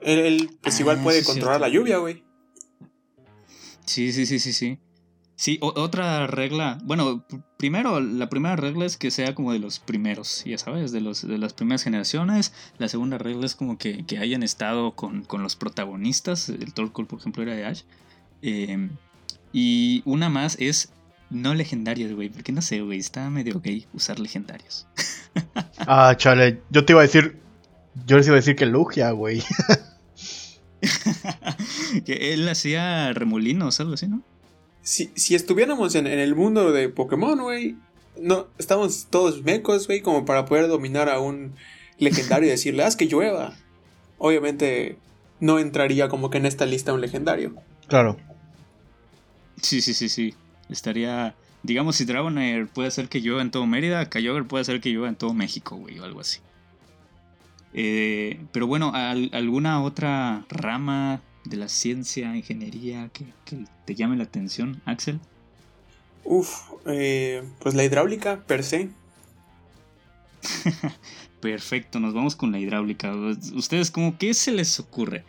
Él, 0.00 0.58
pues 0.62 0.78
igual 0.80 0.98
Ah, 1.00 1.04
puede 1.04 1.20
sí, 1.20 1.26
controlar 1.26 1.60
la 1.60 1.68
lluvia, 1.68 1.98
güey. 1.98 2.22
Sí, 3.84 4.12
sí, 4.12 4.26
sí, 4.26 4.38
sí, 4.38 4.52
sí. 4.52 4.78
Sí, 5.34 5.58
otra 5.60 6.26
regla. 6.26 6.78
Bueno, 6.84 7.24
pr- 7.28 7.44
primero, 7.56 8.00
la 8.00 8.28
primera 8.28 8.56
regla 8.56 8.86
es 8.86 8.96
que 8.96 9.10
sea 9.12 9.34
como 9.36 9.52
de 9.52 9.60
los 9.60 9.78
primeros, 9.78 10.42
ya 10.44 10.58
sabes, 10.58 10.90
de, 10.90 11.00
los, 11.00 11.26
de 11.26 11.38
las 11.38 11.52
primeras 11.52 11.84
generaciones. 11.84 12.52
La 12.78 12.88
segunda 12.88 13.18
regla 13.18 13.46
es 13.46 13.54
como 13.54 13.78
que, 13.78 14.04
que 14.04 14.18
hayan 14.18 14.42
estado 14.42 14.94
con, 14.96 15.22
con 15.24 15.42
los 15.42 15.54
protagonistas. 15.54 16.48
El 16.48 16.74
Torkoal, 16.74 17.06
por 17.06 17.20
ejemplo, 17.20 17.42
era 17.44 17.54
de 17.54 17.64
Ash. 17.66 17.82
Eh, 18.42 18.88
y 19.52 20.02
una 20.06 20.28
más 20.28 20.56
es 20.60 20.92
no 21.30 21.54
legendarios, 21.54 22.12
güey. 22.12 22.28
Porque 22.28 22.52
no 22.52 22.62
sé, 22.62 22.80
güey, 22.80 22.98
está 22.98 23.28
medio 23.30 23.60
gay 23.60 23.86
usar 23.92 24.18
legendarios. 24.18 24.86
Ah, 25.90 26.14
chale, 26.16 26.60
yo 26.70 26.84
te 26.84 26.92
iba 26.92 27.00
a 27.00 27.04
decir. 27.04 27.38
Yo 28.04 28.16
les 28.16 28.26
iba 28.26 28.34
a 28.34 28.40
decir 28.40 28.56
que 28.56 28.66
Lugia, 28.66 29.12
güey. 29.12 29.42
que 32.04 32.34
él 32.34 32.48
hacía 32.48 33.12
remolinos, 33.12 33.78
algo 33.80 33.94
así, 33.94 34.08
¿no? 34.08 34.22
Si, 34.82 35.10
si 35.14 35.34
estuviéramos 35.34 35.94
en, 35.94 36.06
en 36.06 36.18
el 36.18 36.34
mundo 36.34 36.72
de 36.72 36.88
Pokémon, 36.88 37.40
güey. 37.40 37.76
No, 38.20 38.48
estamos 38.58 39.06
todos 39.08 39.44
mecos, 39.44 39.86
güey, 39.86 40.02
como 40.02 40.24
para 40.24 40.44
poder 40.44 40.66
dominar 40.66 41.08
a 41.08 41.20
un 41.20 41.54
legendario 41.98 42.48
y 42.48 42.50
decirle, 42.50 42.82
haz 42.82 42.96
que 42.96 43.06
llueva. 43.06 43.54
Obviamente 44.18 44.98
no 45.40 45.58
entraría 45.58 46.08
como 46.08 46.28
que 46.30 46.38
en 46.38 46.46
esta 46.46 46.66
lista 46.66 46.92
un 46.92 47.00
legendario. 47.00 47.54
Claro. 47.86 48.16
Sí, 49.62 49.80
sí, 49.80 49.94
sí, 49.94 50.08
sí. 50.08 50.34
Estaría. 50.68 51.34
Digamos, 51.62 51.96
si 51.96 52.04
Dragonair 52.04 52.68
puede 52.68 52.88
hacer 52.88 53.08
que 53.08 53.20
llueva 53.20 53.42
en 53.42 53.50
todo 53.50 53.66
Mérida, 53.66 54.08
Kyogre 54.08 54.44
puede 54.44 54.62
hacer 54.62 54.80
que 54.80 54.90
llueva 54.90 55.08
en 55.08 55.16
todo 55.16 55.34
México, 55.34 55.76
güey, 55.76 55.98
o 55.98 56.04
algo 56.04 56.20
así. 56.20 56.38
Eh, 57.74 58.40
pero 58.52 58.66
bueno, 58.66 58.92
¿al- 58.94 59.30
¿alguna 59.32 59.82
otra 59.82 60.44
rama 60.48 61.20
de 61.44 61.56
la 61.56 61.68
ciencia, 61.68 62.34
ingeniería 62.36 63.10
que, 63.12 63.26
que 63.44 63.64
te 63.84 63.94
llame 63.94 64.16
la 64.16 64.24
atención, 64.24 64.80
Axel? 64.84 65.18
Uf, 66.24 66.70
eh, 66.86 67.42
pues 67.58 67.74
la 67.74 67.84
hidráulica 67.84 68.40
per 68.46 68.62
se. 68.62 68.90
Perfecto, 71.40 72.00
nos 72.00 72.14
vamos 72.14 72.36
con 72.36 72.52
la 72.52 72.58
hidráulica. 72.58 73.12
¿Ustedes 73.54 73.90
como 73.90 74.18
qué 74.18 74.34
se 74.34 74.52
les 74.52 74.78
ocurre? 74.80 75.24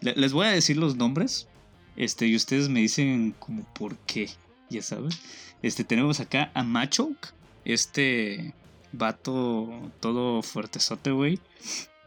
Le- 0.00 0.14
Les 0.16 0.32
voy 0.32 0.46
a 0.46 0.50
decir 0.50 0.76
los 0.76 0.96
nombres. 0.96 1.48
Este, 1.96 2.26
y 2.26 2.36
ustedes 2.36 2.68
me 2.68 2.80
dicen 2.80 3.34
como 3.38 3.62
por 3.72 3.96
qué, 3.98 4.28
ya 4.70 4.82
sabes. 4.82 5.20
Este, 5.62 5.84
tenemos 5.84 6.20
acá 6.20 6.50
a 6.54 6.62
Machoke, 6.62 7.28
este 7.64 8.54
vato 8.92 9.92
todo 10.00 10.42
fuertezote, 10.42 11.10
güey. 11.10 11.40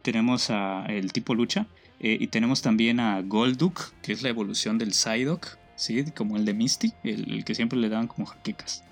Tenemos 0.02 0.50
a 0.50 0.86
el 0.88 1.12
tipo 1.14 1.36
lucha. 1.36 1.68
eh, 2.00 2.18
y 2.20 2.28
tenemos 2.28 2.62
también 2.62 3.00
a 3.02 3.22
Golduck, 3.22 3.92
que 4.02 4.14
es 4.14 4.22
la 4.24 4.30
evolución 4.30 4.78
del 4.78 4.94
Psyduck, 4.94 5.58
¿sí? 5.76 6.04
Como 6.16 6.38
el 6.38 6.46
de 6.46 6.54
Misty, 6.54 6.94
el, 7.04 7.32
el 7.34 7.44
que 7.46 7.56
siempre 7.56 7.78
le 7.80 7.90
daban 7.90 8.08
como 8.08 8.26
jaquecas. 8.26 8.84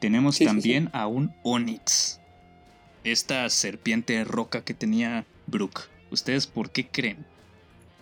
Tenemos 0.00 0.36
Sí, 0.36 0.44
sí, 0.44 0.44
sí. 0.44 0.46
también 0.46 0.90
a 0.92 1.06
un 1.06 1.32
Onix, 1.42 2.20
esta 3.04 3.48
serpiente 3.50 4.22
roca 4.24 4.62
que 4.62 4.74
tenía 4.74 5.24
Brook. 5.46 5.88
¿Ustedes 6.10 6.46
por 6.46 6.70
qué 6.70 6.86
creen? 6.88 7.26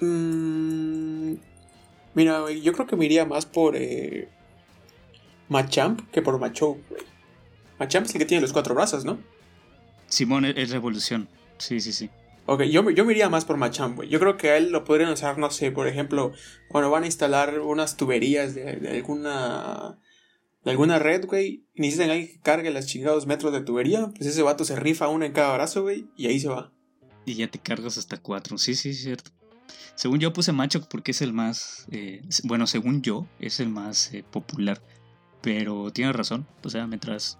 Mm, 0.00 1.34
mira, 2.14 2.50
yo 2.52 2.72
creo 2.72 2.86
que 2.86 2.96
me 2.96 3.06
iría 3.06 3.24
más 3.24 3.46
por 3.46 3.76
eh, 3.76 4.28
Machamp 5.48 6.10
que 6.10 6.22
por 6.22 6.38
Machoke, 6.38 6.82
güey. 6.88 7.02
Machamp 7.78 8.06
es 8.06 8.14
el 8.14 8.18
que 8.18 8.26
tiene 8.26 8.42
los 8.42 8.52
cuatro 8.52 8.74
brazos, 8.74 9.04
¿no? 9.04 9.18
Simón 10.08 10.44
es 10.44 10.70
revolución. 10.70 11.28
Sí, 11.58 11.80
sí, 11.80 11.92
sí. 11.92 12.10
Ok, 12.46 12.62
yo, 12.62 12.88
yo 12.90 13.04
me 13.04 13.12
iría 13.12 13.28
más 13.28 13.44
por 13.44 13.56
Machamp, 13.56 13.96
güey. 13.96 14.08
Yo 14.08 14.20
creo 14.20 14.36
que 14.36 14.50
a 14.50 14.56
él 14.56 14.70
lo 14.70 14.84
podrían 14.84 15.10
usar, 15.10 15.36
no 15.36 15.50
sé, 15.50 15.72
por 15.72 15.88
ejemplo, 15.88 16.32
cuando 16.68 16.90
van 16.90 17.02
a 17.02 17.06
instalar 17.06 17.58
unas 17.60 17.96
tuberías 17.96 18.54
de, 18.54 18.76
de 18.76 18.90
alguna 18.90 19.98
de 20.64 20.72
alguna 20.72 20.98
red, 20.98 21.26
güey, 21.26 21.64
y 21.74 21.80
necesitan 21.80 22.10
alguien 22.10 22.28
que 22.28 22.40
cargue 22.40 22.72
los 22.72 22.86
chingados 22.86 23.26
metros 23.26 23.52
de 23.52 23.60
tubería, 23.60 24.08
pues 24.16 24.28
ese 24.28 24.42
vato 24.42 24.64
se 24.64 24.74
rifa 24.74 25.06
una 25.06 25.24
en 25.26 25.32
cada 25.32 25.54
brazo, 25.54 25.82
güey, 25.82 26.08
y 26.16 26.26
ahí 26.26 26.40
se 26.40 26.48
va. 26.48 26.72
Y 27.24 27.34
ya 27.34 27.48
te 27.48 27.60
cargas 27.60 27.98
hasta 27.98 28.16
cuatro. 28.16 28.58
Sí, 28.58 28.74
sí, 28.74 28.90
es 28.90 29.00
cierto. 29.02 29.30
Según 29.94 30.18
yo 30.18 30.32
puse 30.32 30.52
Machoke 30.52 30.88
porque 30.88 31.12
es 31.12 31.22
el 31.22 31.32
más. 31.32 31.86
eh, 31.90 32.20
bueno, 32.44 32.66
según 32.66 33.00
yo, 33.02 33.26
es 33.38 33.60
el 33.60 33.68
más 33.68 34.12
eh, 34.12 34.24
popular. 34.28 34.82
Pero 35.46 35.92
tienes 35.92 36.16
razón. 36.16 36.44
O 36.64 36.68
sea, 36.68 36.88
mientras 36.88 37.38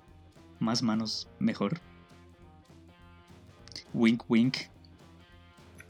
más 0.61 0.81
manos, 0.81 1.27
mejor. 1.41 1.81
Wink, 3.95 4.23
wink. 4.29 4.59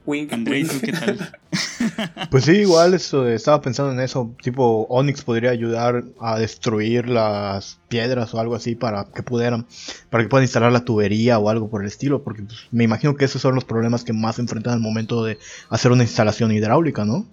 Wink, 0.07 0.33
Andrei, 0.33 0.63
wink. 0.63 0.73
¿tú 0.73 0.81
qué 0.81 0.93
tal? 0.93 1.19
Pues 2.31 2.45
sí, 2.45 2.53
igual 2.53 2.95
eso, 2.95 3.29
estaba 3.29 3.61
pensando 3.61 3.93
en 3.93 4.01
eso. 4.01 4.35
Tipo, 4.43 4.87
Onix 4.89 5.23
podría 5.25 5.51
ayudar 5.51 6.05
a 6.19 6.39
destruir 6.39 7.07
las 7.07 7.81
piedras 7.89 8.33
o 8.33 8.41
algo 8.41 8.55
así 8.55 8.77
para 8.77 9.05
que 9.05 9.23
pudieran, 9.23 9.67
para 10.09 10.25
que 10.25 10.31
puedan 10.31 10.45
instalar 10.45 10.73
la 10.73 10.87
tubería 10.87 11.39
o 11.39 11.51
algo 11.51 11.69
por 11.69 11.83
el 11.83 11.89
estilo. 11.89 12.23
Porque 12.23 12.45
pues, 12.45 12.61
me 12.71 12.85
imagino 12.85 13.15
que 13.17 13.27
esos 13.27 13.43
son 13.43 13.55
los 13.55 13.65
problemas 13.65 14.05
que 14.05 14.15
más 14.15 14.37
se 14.37 14.41
enfrentan 14.41 14.73
al 14.73 14.81
momento 14.81 15.23
de 15.23 15.39
hacer 15.69 15.93
una 15.93 16.05
instalación 16.05 16.51
hidráulica, 16.51 17.05
¿no? 17.05 17.27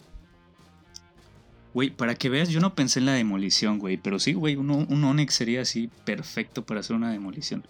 Güey, 1.73 1.89
para 1.89 2.15
que 2.15 2.29
veas, 2.29 2.49
yo 2.49 2.59
no 2.59 2.75
pensé 2.75 2.99
en 2.99 3.05
la 3.07 3.13
demolición, 3.13 3.79
güey. 3.79 3.97
Pero 3.97 4.19
sí, 4.19 4.33
güey, 4.33 4.55
un, 4.55 4.69
un 4.69 5.03
Onix 5.03 5.33
sería 5.33 5.61
así 5.61 5.89
perfecto 6.05 6.63
para 6.65 6.81
hacer 6.81 6.95
una 6.95 7.11
demolición. 7.11 7.65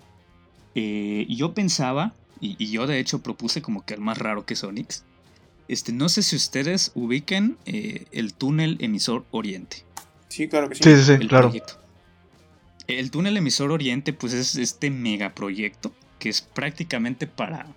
Eh, 0.76 1.26
yo 1.30 1.54
pensaba, 1.54 2.14
y, 2.42 2.56
y 2.60 2.72
yo 2.72 2.88
de 2.88 3.00
hecho 3.00 3.22
propuse 3.22 3.62
como 3.62 3.86
que 3.86 3.94
el 3.94 4.02
más 4.02 4.18
raro 4.18 4.46
que 4.46 4.56
es 4.56 4.64
Onix. 4.64 5.04
Este, 5.68 5.94
no 5.94 6.10
sé 6.10 6.24
si 6.24 6.36
ustedes 6.36 6.92
ubiquen 6.94 7.58
eh, 7.66 8.06
el 8.12 8.34
túnel 8.34 8.78
emisor 8.82 9.26
Oriente. 9.32 9.86
Sí, 10.28 10.48
claro 10.48 10.68
que 10.68 10.76
sí. 10.76 10.84
Sí, 10.84 10.96
sí, 10.98 11.04
sí, 11.04 11.12
el 11.14 11.28
claro. 11.28 11.50
proyecto. 11.50 11.80
El 12.88 13.12
túnel 13.12 13.38
emisor 13.38 13.72
Oriente, 13.72 14.12
pues 14.12 14.34
es 14.34 14.56
este 14.56 14.90
megaproyecto 14.90 15.94
que 16.20 16.30
es 16.30 16.42
prácticamente 16.42 17.28
para 17.28 17.68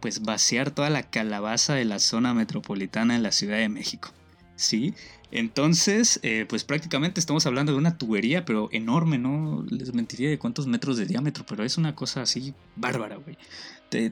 pues 0.00 0.22
vaciar 0.22 0.70
toda 0.70 0.90
la 0.90 1.04
calabaza 1.04 1.74
de 1.74 1.84
la 1.84 1.98
zona 1.98 2.34
metropolitana 2.34 3.14
en 3.14 3.22
la 3.22 3.32
Ciudad 3.32 3.58
de 3.58 3.68
México. 3.68 4.12
¿Sí? 4.56 4.94
Entonces, 5.30 6.20
eh, 6.22 6.46
pues 6.48 6.64
prácticamente 6.64 7.20
estamos 7.20 7.46
hablando 7.46 7.72
de 7.72 7.78
una 7.78 7.98
tubería, 7.98 8.44
pero 8.44 8.68
enorme, 8.72 9.18
¿no? 9.18 9.64
Les 9.68 9.92
mentiría 9.92 10.30
de 10.30 10.38
cuántos 10.38 10.66
metros 10.66 10.96
de 10.96 11.06
diámetro, 11.06 11.44
pero 11.46 11.64
es 11.64 11.76
una 11.78 11.94
cosa 11.94 12.22
así 12.22 12.54
bárbara, 12.76 13.16
güey. 13.16 13.36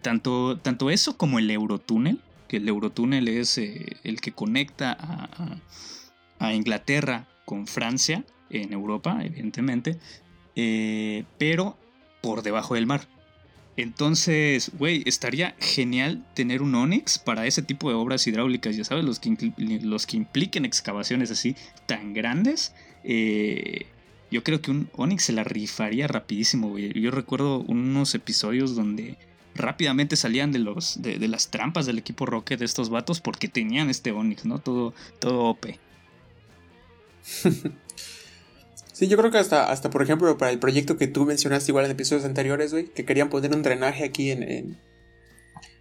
Tanto, 0.00 0.58
tanto 0.58 0.90
eso 0.90 1.16
como 1.16 1.38
el 1.38 1.50
Eurotúnel, 1.50 2.20
que 2.48 2.58
el 2.58 2.68
Eurotúnel 2.68 3.28
es 3.28 3.58
eh, 3.58 3.96
el 4.04 4.20
que 4.20 4.32
conecta 4.32 4.96
a 6.38 6.54
Inglaterra 6.54 7.26
con 7.44 7.66
Francia, 7.66 8.24
en 8.50 8.72
Europa, 8.72 9.18
evidentemente, 9.22 9.98
eh, 10.56 11.24
pero 11.38 11.76
por 12.22 12.42
debajo 12.42 12.74
del 12.74 12.86
mar. 12.86 13.08
Entonces, 13.76 14.70
güey, 14.78 15.02
estaría 15.04 15.56
genial 15.58 16.24
tener 16.34 16.62
un 16.62 16.74
Onix 16.74 17.18
para 17.18 17.46
ese 17.46 17.62
tipo 17.62 17.88
de 17.88 17.96
obras 17.96 18.26
hidráulicas, 18.26 18.76
ya 18.76 18.84
sabes, 18.84 19.04
los 19.04 19.18
que, 19.18 19.52
los 19.56 20.06
que 20.06 20.16
impliquen 20.16 20.64
excavaciones 20.64 21.30
así 21.30 21.56
tan 21.86 22.14
grandes. 22.14 22.72
eh, 23.02 23.86
yo 24.30 24.42
creo 24.42 24.60
que 24.60 24.70
un 24.72 24.88
Onix 24.96 25.24
se 25.24 25.32
la 25.32 25.44
rifaría 25.44 26.08
rapidísimo, 26.08 26.70
güey. 26.70 26.92
Yo 27.00 27.12
recuerdo 27.12 27.60
unos 27.60 28.16
episodios 28.16 28.74
donde 28.74 29.16
rápidamente 29.54 30.16
salían 30.16 30.50
de, 30.50 30.58
los, 30.58 31.00
de 31.00 31.28
las 31.28 31.50
trampas 31.50 31.86
del 31.86 31.98
equipo 31.98 32.26
Rocket 32.26 32.58
de 32.58 32.64
estos 32.64 32.90
vatos 32.90 33.20
porque 33.20 33.46
tenían 33.46 33.90
este 33.90 34.10
Onix, 34.10 34.44
¿no? 34.44 34.58
Todo, 34.58 34.92
todo 35.20 35.44
OP. 35.44 35.78
Sí, 39.04 39.08
yo 39.10 39.18
creo 39.18 39.30
que 39.30 39.36
hasta, 39.36 39.70
hasta, 39.70 39.90
por 39.90 40.02
ejemplo, 40.02 40.38
para 40.38 40.50
el 40.50 40.58
proyecto 40.58 40.96
que 40.96 41.06
tú 41.06 41.26
mencionaste 41.26 41.70
igual 41.70 41.84
en 41.84 41.90
episodios 41.90 42.24
anteriores, 42.24 42.72
güey, 42.72 42.86
que 42.86 43.04
querían 43.04 43.28
poner 43.28 43.54
un 43.54 43.62
drenaje 43.62 44.02
aquí 44.02 44.30
en, 44.30 44.78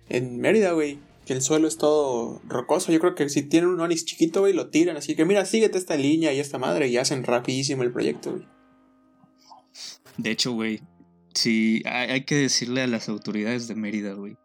en, 0.09 0.37
Mérida, 0.41 0.73
güey, 0.73 0.99
que 1.25 1.31
el 1.31 1.41
suelo 1.41 1.69
es 1.69 1.77
todo 1.77 2.41
rocoso. 2.49 2.91
Yo 2.91 2.99
creo 2.99 3.15
que 3.15 3.29
si 3.29 3.43
tienen 3.43 3.69
un 3.69 3.79
Onix 3.79 4.03
chiquito, 4.03 4.41
güey, 4.41 4.51
lo 4.51 4.67
tiran 4.67 4.97
así 4.97 5.15
que, 5.15 5.23
mira, 5.23 5.45
síguete 5.45 5.77
esta 5.77 5.95
línea 5.95 6.33
y 6.33 6.41
esta 6.41 6.57
madre 6.57 6.89
y 6.89 6.97
hacen 6.97 7.23
rapidísimo 7.23 7.83
el 7.83 7.93
proyecto, 7.93 8.31
güey. 8.31 8.45
De 10.17 10.31
hecho, 10.31 10.51
güey, 10.51 10.81
sí, 11.33 11.81
hay, 11.85 12.09
hay 12.09 12.23
que 12.25 12.35
decirle 12.35 12.81
a 12.81 12.87
las 12.87 13.07
autoridades 13.07 13.69
de 13.69 13.75
Mérida, 13.75 14.15
güey, 14.15 14.35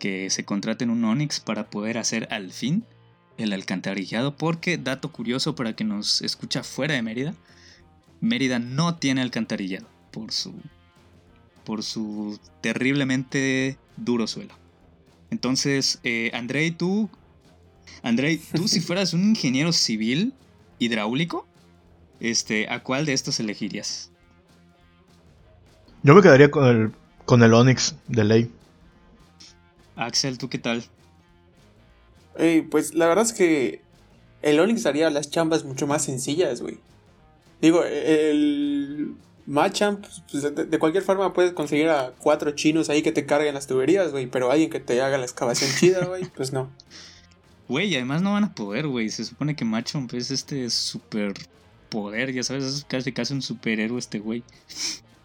que 0.00 0.28
se 0.30 0.44
contraten 0.44 0.90
un 0.90 1.04
Onix 1.04 1.38
para 1.38 1.70
poder 1.70 1.98
hacer 1.98 2.26
al 2.32 2.50
fin 2.50 2.84
el 3.36 3.52
alcantarillado 3.52 4.36
porque, 4.36 4.76
dato 4.76 5.12
curioso 5.12 5.54
para 5.54 5.76
que 5.76 5.84
nos 5.84 6.20
escucha 6.22 6.64
fuera 6.64 6.94
de 6.94 7.02
Mérida, 7.02 7.36
Mérida 8.20 8.58
no 8.58 8.96
tiene 8.96 9.22
alcantarillado 9.22 9.86
por 10.10 10.32
su, 10.32 10.54
por 11.64 11.82
su 11.82 12.38
terriblemente 12.60 13.78
duro 13.96 14.26
suelo. 14.26 14.54
Entonces, 15.30 16.00
eh, 16.04 16.30
Andrei, 16.34 16.70
tú, 16.70 17.10
Andrei, 18.02 18.38
tú 18.38 18.68
si 18.68 18.80
fueras 18.82 19.12
un 19.12 19.22
ingeniero 19.24 19.72
civil 19.72 20.32
hidráulico, 20.78 21.46
este, 22.20 22.68
¿a 22.68 22.82
cuál 22.82 23.06
de 23.06 23.12
estos 23.12 23.40
elegirías? 23.40 24.10
Yo 26.02 26.14
me 26.14 26.22
quedaría 26.22 26.50
con 26.50 26.66
el, 26.66 26.92
con 27.24 27.42
el 27.42 27.52
Onix 27.52 27.94
de 28.06 28.24
ley. 28.24 28.50
Axel, 29.96 30.38
¿tú 30.38 30.48
qué 30.48 30.58
tal? 30.58 30.84
pues 32.70 32.94
la 32.94 33.08
verdad 33.08 33.24
es 33.24 33.32
que 33.32 33.82
el 34.42 34.60
Onix 34.60 34.86
haría 34.86 35.10
las 35.10 35.28
chambas 35.28 35.64
mucho 35.64 35.88
más 35.88 36.04
sencillas, 36.04 36.62
güey. 36.62 36.78
Digo, 37.60 37.84
el 37.84 39.14
Machamp, 39.46 40.04
pues, 40.30 40.54
de, 40.54 40.78
cualquier 40.78 41.02
forma 41.02 41.32
puedes 41.32 41.52
conseguir 41.52 41.88
a 41.88 42.12
cuatro 42.18 42.50
chinos 42.52 42.90
ahí 42.90 43.02
que 43.02 43.12
te 43.12 43.24
carguen 43.24 43.54
las 43.54 43.66
tuberías, 43.66 44.12
güey. 44.12 44.26
Pero 44.26 44.50
alguien 44.50 44.68
que 44.68 44.78
te 44.78 45.00
haga 45.00 45.16
la 45.16 45.24
excavación 45.24 45.70
chida, 45.78 46.04
güey, 46.04 46.26
pues 46.36 46.52
no. 46.52 46.70
Güey, 47.66 47.94
además 47.96 48.22
no 48.22 48.32
van 48.32 48.44
a 48.44 48.54
poder, 48.54 48.86
güey. 48.86 49.08
Se 49.08 49.24
supone 49.24 49.56
que 49.56 49.64
Machamp 49.64 50.12
es 50.14 50.30
este 50.30 50.68
super 50.68 51.32
poder, 51.88 52.32
ya 52.32 52.42
sabes, 52.42 52.64
es 52.64 52.84
casi 52.84 53.12
casi 53.12 53.32
un 53.32 53.42
superhéroe 53.42 53.98
este 53.98 54.18
güey. 54.18 54.44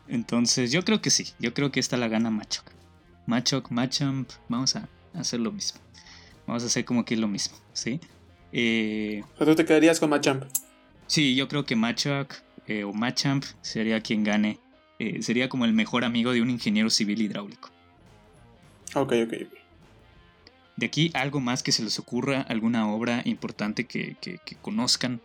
Entonces, 0.07 0.71
yo 0.71 0.83
creo 0.83 1.01
que 1.01 1.09
sí. 1.09 1.27
Yo 1.39 1.53
creo 1.53 1.71
que 1.71 1.79
esta 1.81 1.97
la 1.97 2.07
gana 2.07 2.29
Machok. 2.29 2.65
Machok, 3.25 3.71
Machamp, 3.71 4.29
vamos 4.47 4.75
a 4.75 4.87
hacer 5.13 5.41
lo 5.41 5.51
mismo. 5.51 5.81
Vamos 6.47 6.63
a 6.63 6.67
hacer 6.67 6.85
como 6.85 7.03
que 7.03 7.13
es 7.13 7.19
lo 7.19 7.27
mismo, 7.27 7.57
¿sí? 7.73 7.99
Eh, 8.51 9.23
¿Tú 9.37 9.55
te 9.55 9.65
quedarías 9.65 9.99
con 9.99 10.09
Machamp? 10.09 10.43
Sí, 11.07 11.35
yo 11.35 11.47
creo 11.47 11.65
que 11.65 11.75
Machok 11.75 12.33
eh, 12.67 12.83
o 12.83 12.93
Machamp 12.93 13.43
sería 13.61 14.01
quien 14.01 14.23
gane. 14.23 14.59
Eh, 14.99 15.21
sería 15.21 15.49
como 15.49 15.65
el 15.65 15.73
mejor 15.73 16.05
amigo 16.05 16.31
de 16.31 16.41
un 16.41 16.49
ingeniero 16.49 16.89
civil 16.89 17.21
hidráulico. 17.21 17.69
Ok, 18.95 19.13
ok, 19.25 19.33
ok. 19.47 19.57
De 20.75 20.85
aquí, 20.85 21.11
algo 21.13 21.39
más 21.39 21.61
que 21.61 21.71
se 21.71 21.83
les 21.83 21.99
ocurra, 21.99 22.41
alguna 22.41 22.91
obra 22.91 23.21
importante 23.25 23.85
que, 23.85 24.15
que, 24.21 24.39
conozcan. 24.61 25.21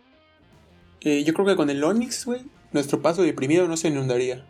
Eh, 1.01 1.23
yo 1.23 1.33
creo 1.33 1.45
que 1.45 1.55
con 1.55 1.69
el 1.69 1.83
Onix, 1.83 2.25
güey, 2.25 2.41
nuestro 2.71 3.01
paso 3.01 3.23
deprimido 3.23 3.67
no 3.67 3.77
se 3.77 3.87
inundaría. 3.87 4.45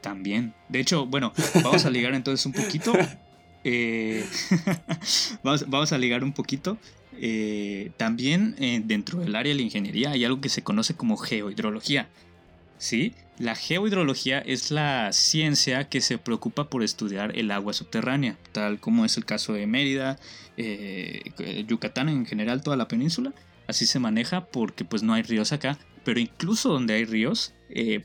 También. 0.00 0.54
De 0.68 0.80
hecho, 0.80 1.06
bueno, 1.06 1.32
vamos 1.62 1.84
a 1.84 1.90
ligar 1.90 2.14
entonces 2.14 2.44
un 2.46 2.52
poquito. 2.52 2.92
Eh, 3.66 4.22
vamos, 5.42 5.64
vamos, 5.70 5.92
a 5.94 5.96
ligar 5.96 6.22
un 6.22 6.34
poquito. 6.34 6.76
Eh, 7.20 7.92
también 7.96 8.56
eh, 8.58 8.80
dentro 8.84 9.20
del 9.20 9.36
área 9.36 9.52
de 9.52 9.56
la 9.56 9.62
ingeniería 9.62 10.10
hay 10.10 10.24
algo 10.24 10.40
que 10.40 10.48
se 10.48 10.62
conoce 10.62 10.94
como 10.94 11.16
geohidrología. 11.16 12.08
¿sí? 12.78 13.14
La 13.38 13.54
geohidrología 13.54 14.38
es 14.40 14.70
la 14.70 15.12
ciencia 15.12 15.88
que 15.88 16.00
se 16.00 16.18
preocupa 16.18 16.68
por 16.68 16.82
estudiar 16.82 17.36
el 17.36 17.50
agua 17.50 17.72
subterránea, 17.72 18.36
tal 18.52 18.78
como 18.78 19.04
es 19.04 19.16
el 19.16 19.24
caso 19.24 19.52
de 19.54 19.66
Mérida, 19.66 20.18
Yucatán 21.66 22.08
en 22.08 22.26
general, 22.26 22.62
toda 22.62 22.76
la 22.76 22.86
península. 22.86 23.32
Así 23.66 23.86
se 23.86 23.98
maneja 23.98 24.46
porque 24.46 24.84
pues 24.84 25.02
no 25.02 25.14
hay 25.14 25.22
ríos 25.22 25.52
acá, 25.52 25.78
pero 26.04 26.20
incluso 26.20 26.70
donde 26.70 26.94
hay 26.94 27.04
ríos, 27.04 27.54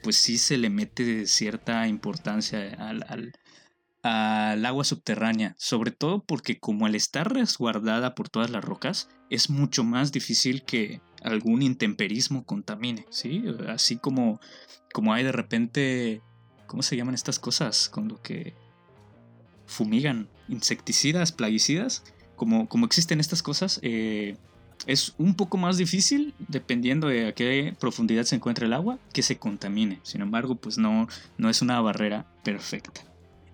pues 0.02 0.16
sí 0.16 0.40
se 0.40 0.58
le 0.58 0.72
mete 0.72 1.28
cierta 1.28 1.88
importancia 1.88 2.76
al, 2.80 3.06
al 3.08 3.34
agua 4.04 4.84
subterránea, 4.84 5.56
sobre 5.58 5.92
todo 5.92 6.24
porque 6.24 6.60
como 6.60 6.86
al 6.86 6.96
estar 6.96 7.34
resguardada 7.34 8.16
por 8.16 8.30
todas 8.30 8.50
las 8.50 8.64
rocas, 8.64 9.10
es 9.30 9.50
mucho 9.50 9.84
más 9.84 10.12
difícil 10.12 10.64
que 10.64 11.02
algún 11.24 11.62
intemperismo 11.62 12.46
contamine, 12.46 13.06
¿sí? 13.10 13.44
Así 13.68 13.98
como, 13.98 14.40
como 14.94 15.14
hay 15.14 15.24
de 15.24 15.32
repente, 15.32 16.22
¿cómo 16.66 16.82
se 16.82 16.96
llaman 16.96 17.16
estas 17.16 17.40
cosas? 17.40 17.90
Con 17.90 18.08
lo 18.08 18.22
que 18.22 18.54
fumigan, 19.66 20.30
insecticidas, 20.48 21.32
plaguicidas, 21.32 22.04
como, 22.36 22.70
como 22.70 22.86
existen 22.86 23.20
estas 23.20 23.44
cosas, 23.44 23.80
eh, 23.84 24.38
es 24.88 25.14
un 25.18 25.36
poco 25.36 25.58
más 25.58 25.78
difícil, 25.78 26.34
dependiendo 26.48 27.08
de 27.10 27.28
a 27.28 27.34
qué 27.34 27.76
profundidad 27.80 28.24
se 28.24 28.36
encuentra 28.36 28.66
el 28.66 28.74
agua, 28.74 28.98
que 29.14 29.22
se 29.22 29.38
contamine. 29.38 30.00
Sin 30.04 30.22
embargo, 30.22 30.56
pues 30.56 30.78
no, 30.78 31.08
no 31.38 31.50
es 31.50 31.62
una 31.62 31.80
barrera 31.82 32.26
perfecta. 32.44 33.09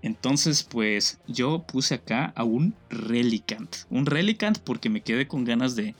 Entonces, 0.05 0.61
pues 0.61 1.17
yo 1.27 1.63
puse 1.63 1.95
acá 1.95 2.31
a 2.35 2.43
un 2.43 2.75
Relicant. 2.91 3.75
Un 3.89 4.05
Relicant 4.05 4.59
porque 4.59 4.87
me 4.87 5.01
quedé 5.01 5.27
con 5.27 5.45
ganas 5.45 5.75
de, 5.75 5.95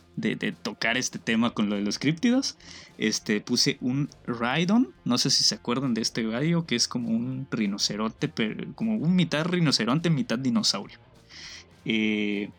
tocar 0.62 0.96
este 0.96 1.18
tema 1.18 1.56
con 1.56 1.72
lo 1.72 1.76
de 1.76 1.82
los 1.82 1.98
críptidos. 1.98 2.56
Este, 3.00 3.42
puse 3.42 3.80
un 3.82 4.12
Rhydon. 4.28 4.94
No 5.06 5.18
sé 5.18 5.32
si 5.32 5.44
se 5.44 5.56
acuerdan 5.56 5.96
de 5.96 6.02
este 6.04 6.22
gallo, 6.22 6.68
que 6.68 6.76
es 6.76 6.88
como 6.88 7.10
un 7.10 7.48
rinoceronte, 7.50 8.28
pero 8.28 8.64
como 8.76 8.96
un 8.96 9.16
mitad 9.16 9.44
rinoceronte, 9.44 10.12
mitad 10.12 10.38
dinosaurio. 10.38 11.00
Eh, 11.84 12.52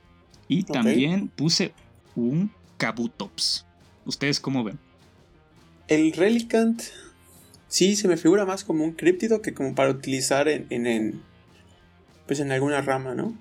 y 0.49 0.65
también 0.65 1.29
puse 1.29 1.73
un 2.17 2.51
Kabutops. 2.77 3.65
¿Ustedes 4.05 4.41
cómo 4.41 4.65
ven? 4.65 4.81
El 5.87 6.13
Relicant 6.13 6.83
sí 7.69 7.95
se 7.95 8.09
me 8.09 8.17
figura 8.17 8.45
más 8.45 8.65
como 8.65 8.83
un 8.83 8.95
críptido 8.95 9.43
que 9.43 9.55
como 9.55 9.77
para 9.77 9.91
utilizar 9.91 10.49
en, 10.49 11.23
pues 12.27 12.41
en 12.41 12.53
alguna 12.53 12.83
rama, 12.83 13.15
¿no? 13.15 13.35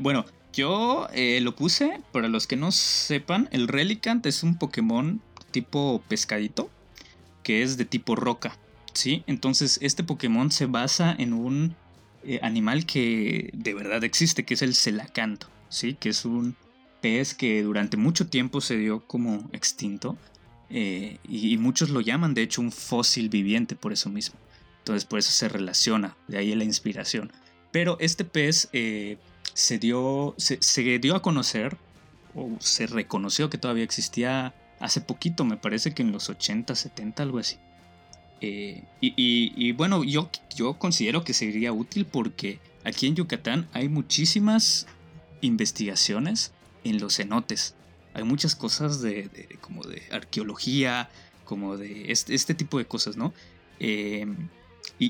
Bueno, 0.00 0.24
yo 0.52 1.08
eh, 1.12 1.40
lo 1.40 1.56
puse, 1.56 2.00
para 2.12 2.28
los 2.28 2.46
que 2.46 2.56
no 2.56 2.72
sepan, 2.72 3.48
el 3.52 3.68
Relicant 3.68 4.24
es 4.26 4.42
un 4.42 4.58
Pokémon 4.58 5.20
tipo 5.50 6.02
pescadito, 6.08 6.70
que 7.42 7.62
es 7.62 7.76
de 7.76 7.84
tipo 7.84 8.16
roca, 8.16 8.56
¿sí? 8.92 9.24
Entonces 9.26 9.78
este 9.82 10.04
Pokémon 10.04 10.50
se 10.50 10.66
basa 10.66 11.14
en 11.16 11.32
un 11.32 11.74
eh, 12.24 12.38
animal 12.42 12.86
que 12.86 13.50
de 13.52 13.74
verdad 13.74 14.04
existe, 14.04 14.44
que 14.44 14.54
es 14.54 14.62
el 14.62 14.74
Celacanto, 14.74 15.48
¿sí? 15.68 15.94
Que 15.94 16.10
es 16.10 16.24
un 16.24 16.56
pez 17.00 17.34
que 17.34 17.62
durante 17.62 17.96
mucho 17.96 18.28
tiempo 18.28 18.60
se 18.60 18.76
dio 18.76 19.00
como 19.06 19.48
extinto. 19.52 20.16
Eh, 20.70 21.18
y, 21.28 21.52
y, 21.52 21.58
muchos 21.58 21.90
lo 21.90 22.00
llaman 22.00 22.32
de 22.32 22.40
hecho 22.40 22.62
un 22.62 22.72
fósil 22.72 23.28
viviente 23.28 23.74
por 23.74 23.92
eso 23.92 24.08
mismo. 24.08 24.38
Entonces 24.78 25.04
por 25.04 25.18
eso 25.18 25.30
se 25.30 25.48
relaciona, 25.48 26.16
de 26.28 26.38
ahí 26.38 26.54
la 26.54 26.64
inspiración. 26.64 27.30
Pero 27.72 27.96
este 27.98 28.24
pez 28.24 28.68
eh, 28.72 29.16
se, 29.54 29.78
dio, 29.78 30.34
se, 30.36 30.98
dio 30.98 31.16
a 31.16 31.22
conocer, 31.22 31.76
o 32.34 32.50
se 32.60 32.86
reconoció 32.86 33.50
que 33.50 33.58
todavía 33.58 33.82
existía 33.82 34.54
hace 34.78 35.00
poquito, 35.00 35.44
me 35.44 35.56
parece 35.56 35.92
que 35.92 36.02
en 36.02 36.12
los 36.12 36.28
80, 36.28 36.74
70, 36.74 37.22
algo 37.22 37.38
así. 37.38 37.56
Eh, 38.42 38.82
y, 39.00 39.72
bueno, 39.72 40.04
yo, 40.04 40.28
yo 40.54 40.74
considero 40.74 41.24
que 41.24 41.32
sería 41.32 41.72
útil 41.72 42.04
porque 42.04 42.58
aquí 42.84 43.06
en 43.06 43.14
Yucatán 43.14 43.68
hay 43.72 43.88
muchísimas 43.88 44.86
investigaciones 45.40 46.52
en 46.84 47.00
los 47.00 47.16
cenotes. 47.16 47.74
Hay 48.14 48.24
muchas 48.24 48.54
cosas 48.54 49.00
de, 49.00 49.30
como 49.60 49.82
de 49.84 50.02
arqueología, 50.10 51.08
como 51.44 51.76
de 51.76 52.12
este, 52.12 52.34
este 52.34 52.54
tipo 52.54 52.78
de 52.78 52.84
cosas, 52.84 53.16
¿no? 53.16 53.32
Eh, 53.80 54.26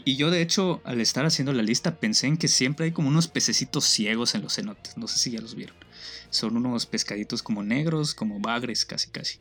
y, 0.04 0.16
yo 0.16 0.30
de 0.30 0.40
hecho, 0.40 0.80
al 0.84 1.00
estar 1.00 1.26
haciendo 1.26 1.52
la 1.52 1.62
lista, 1.62 1.96
pensé 1.96 2.26
en 2.26 2.38
que 2.38 2.48
siempre 2.48 2.86
hay 2.86 2.92
como 2.92 3.08
unos 3.08 3.28
pececitos 3.28 3.84
ciegos 3.84 4.34
en 4.34 4.42
los 4.42 4.54
cenotes. 4.54 4.96
No 4.96 5.06
sé 5.06 5.18
si 5.18 5.30
ya 5.32 5.40
los 5.40 5.54
vieron. 5.54 5.76
Son 6.30 6.56
unos 6.56 6.86
pescaditos 6.86 7.42
como 7.42 7.62
negros, 7.62 8.14
como 8.14 8.40
bagres, 8.40 8.86
casi 8.86 9.10
casi. 9.10 9.38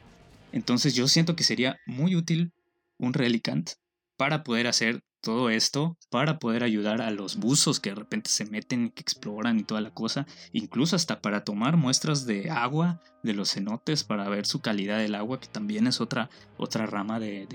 Entonces 0.51 0.93
yo 0.93 1.07
siento 1.07 1.37
que 1.37 1.45
sería 1.45 1.79
muy 1.85 2.17
útil 2.17 2.51
un 2.97 3.13
relicant 3.13 3.71
para 4.17 4.43
poder 4.43 4.67
hacer 4.67 5.01
todo 5.21 5.49
esto, 5.49 5.97
para 6.09 6.37
poder 6.37 6.63
ayudar 6.63 7.01
a 7.01 7.11
los 7.11 7.37
buzos 7.37 7.79
que 7.79 7.91
de 7.91 7.95
repente 7.95 8.29
se 8.29 8.45
meten, 8.45 8.89
que 8.89 9.01
exploran 9.01 9.59
y 9.59 9.63
toda 9.63 9.79
la 9.79 9.93
cosa, 9.93 10.25
incluso 10.51 10.95
hasta 10.95 11.21
para 11.21 11.43
tomar 11.43 11.77
muestras 11.77 12.25
de 12.25 12.49
agua 12.49 12.99
de 13.23 13.33
los 13.33 13.53
cenotes 13.53 14.03
para 14.03 14.27
ver 14.27 14.45
su 14.45 14.59
calidad 14.61 14.97
del 14.97 15.15
agua, 15.15 15.39
que 15.39 15.47
también 15.47 15.87
es 15.87 16.01
otra, 16.01 16.29
otra 16.57 16.87
rama 16.87 17.19
de, 17.19 17.47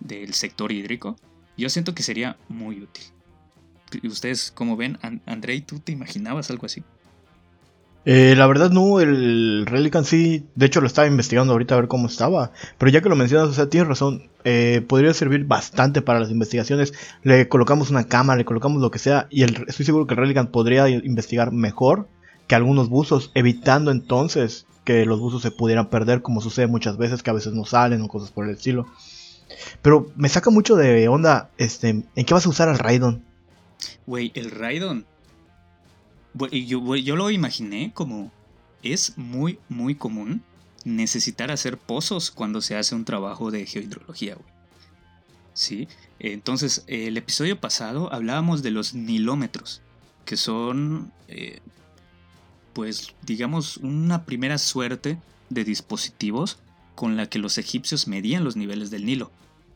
del 0.00 0.34
sector 0.34 0.72
hídrico. 0.72 1.16
Yo 1.56 1.68
siento 1.68 1.94
que 1.94 2.02
sería 2.02 2.36
muy 2.48 2.82
útil. 2.82 3.04
¿Ustedes 4.02 4.50
cómo 4.52 4.76
ven? 4.76 4.98
Andrei, 5.26 5.60
¿tú 5.60 5.78
te 5.78 5.92
imaginabas 5.92 6.50
algo 6.50 6.66
así? 6.66 6.82
Eh, 8.06 8.34
la 8.36 8.46
verdad 8.46 8.70
no, 8.70 9.00
el 9.00 9.64
Relican 9.64 10.04
sí, 10.04 10.44
de 10.56 10.66
hecho 10.66 10.82
lo 10.82 10.86
estaba 10.86 11.06
investigando 11.06 11.52
ahorita 11.54 11.74
a 11.74 11.78
ver 11.78 11.88
cómo 11.88 12.06
estaba, 12.06 12.50
pero 12.76 12.90
ya 12.90 13.00
que 13.00 13.08
lo 13.08 13.16
mencionas, 13.16 13.48
o 13.48 13.54
sea, 13.54 13.70
tienes 13.70 13.88
razón, 13.88 14.28
eh, 14.44 14.84
podría 14.86 15.14
servir 15.14 15.46
bastante 15.46 16.02
para 16.02 16.20
las 16.20 16.30
investigaciones, 16.30 16.92
le 17.22 17.48
colocamos 17.48 17.88
una 17.88 18.04
cámara, 18.04 18.36
le 18.36 18.44
colocamos 18.44 18.82
lo 18.82 18.90
que 18.90 18.98
sea, 18.98 19.26
y 19.30 19.42
el, 19.42 19.64
estoy 19.68 19.86
seguro 19.86 20.06
que 20.06 20.12
el 20.12 20.20
Relican 20.20 20.48
podría 20.48 20.86
investigar 20.90 21.50
mejor 21.50 22.06
que 22.46 22.54
algunos 22.54 22.90
buzos, 22.90 23.30
evitando 23.34 23.90
entonces 23.90 24.66
que 24.84 25.06
los 25.06 25.18
buzos 25.18 25.40
se 25.40 25.50
pudieran 25.50 25.88
perder, 25.88 26.20
como 26.20 26.42
sucede 26.42 26.66
muchas 26.66 26.98
veces, 26.98 27.22
que 27.22 27.30
a 27.30 27.34
veces 27.34 27.54
no 27.54 27.64
salen 27.64 28.02
o 28.02 28.08
cosas 28.08 28.30
por 28.30 28.44
el 28.44 28.50
estilo. 28.50 28.86
Pero 29.82 30.10
me 30.16 30.28
saca 30.28 30.50
mucho 30.50 30.76
de 30.76 31.08
onda, 31.08 31.50
este, 31.58 31.88
¿en 31.88 32.24
qué 32.24 32.34
vas 32.34 32.46
a 32.46 32.48
usar 32.48 32.68
al 32.68 32.78
Raidon? 32.78 33.24
Güey, 34.06 34.32
el 34.34 34.50
Raidon. 34.50 35.06
Yo, 36.50 37.16
lo 37.16 37.30
imaginé 37.30 37.92
como 37.94 38.32
es 38.82 39.16
muy, 39.16 39.58
muy 39.68 39.94
común 39.94 40.42
necesitar 40.84 41.50
hacer 41.50 41.78
pozos 41.78 42.30
cuando 42.30 42.60
se 42.60 42.76
hace 42.76 42.94
un 42.94 43.04
trabajo 43.04 43.50
de 43.50 43.66
geohidrología, 43.66 44.34
güey. 44.34 44.54
Sí, 45.54 45.86
entonces 46.18 46.82
el 46.88 47.16
episodio 47.16 47.60
pasado 47.60 48.12
hablábamos 48.12 48.62
de 48.62 48.72
los 48.72 48.94
nilómetros, 48.94 49.82
que 50.24 50.36
son, 50.36 51.12
eh, 51.28 51.60
pues, 52.72 53.14
digamos, 53.22 53.76
una 53.76 54.24
primera 54.24 54.58
suerte 54.58 55.16
de 55.50 55.64
dispositivos 55.64 56.58
con 56.94 57.16
la 57.16 57.28
que 57.28 57.38
los 57.38 57.58
egipcios 57.58 58.08
medían 58.08 58.44
los 58.44 58.56
niveles 58.56 58.90
del 58.90 59.06
Nilo. 59.06 59.30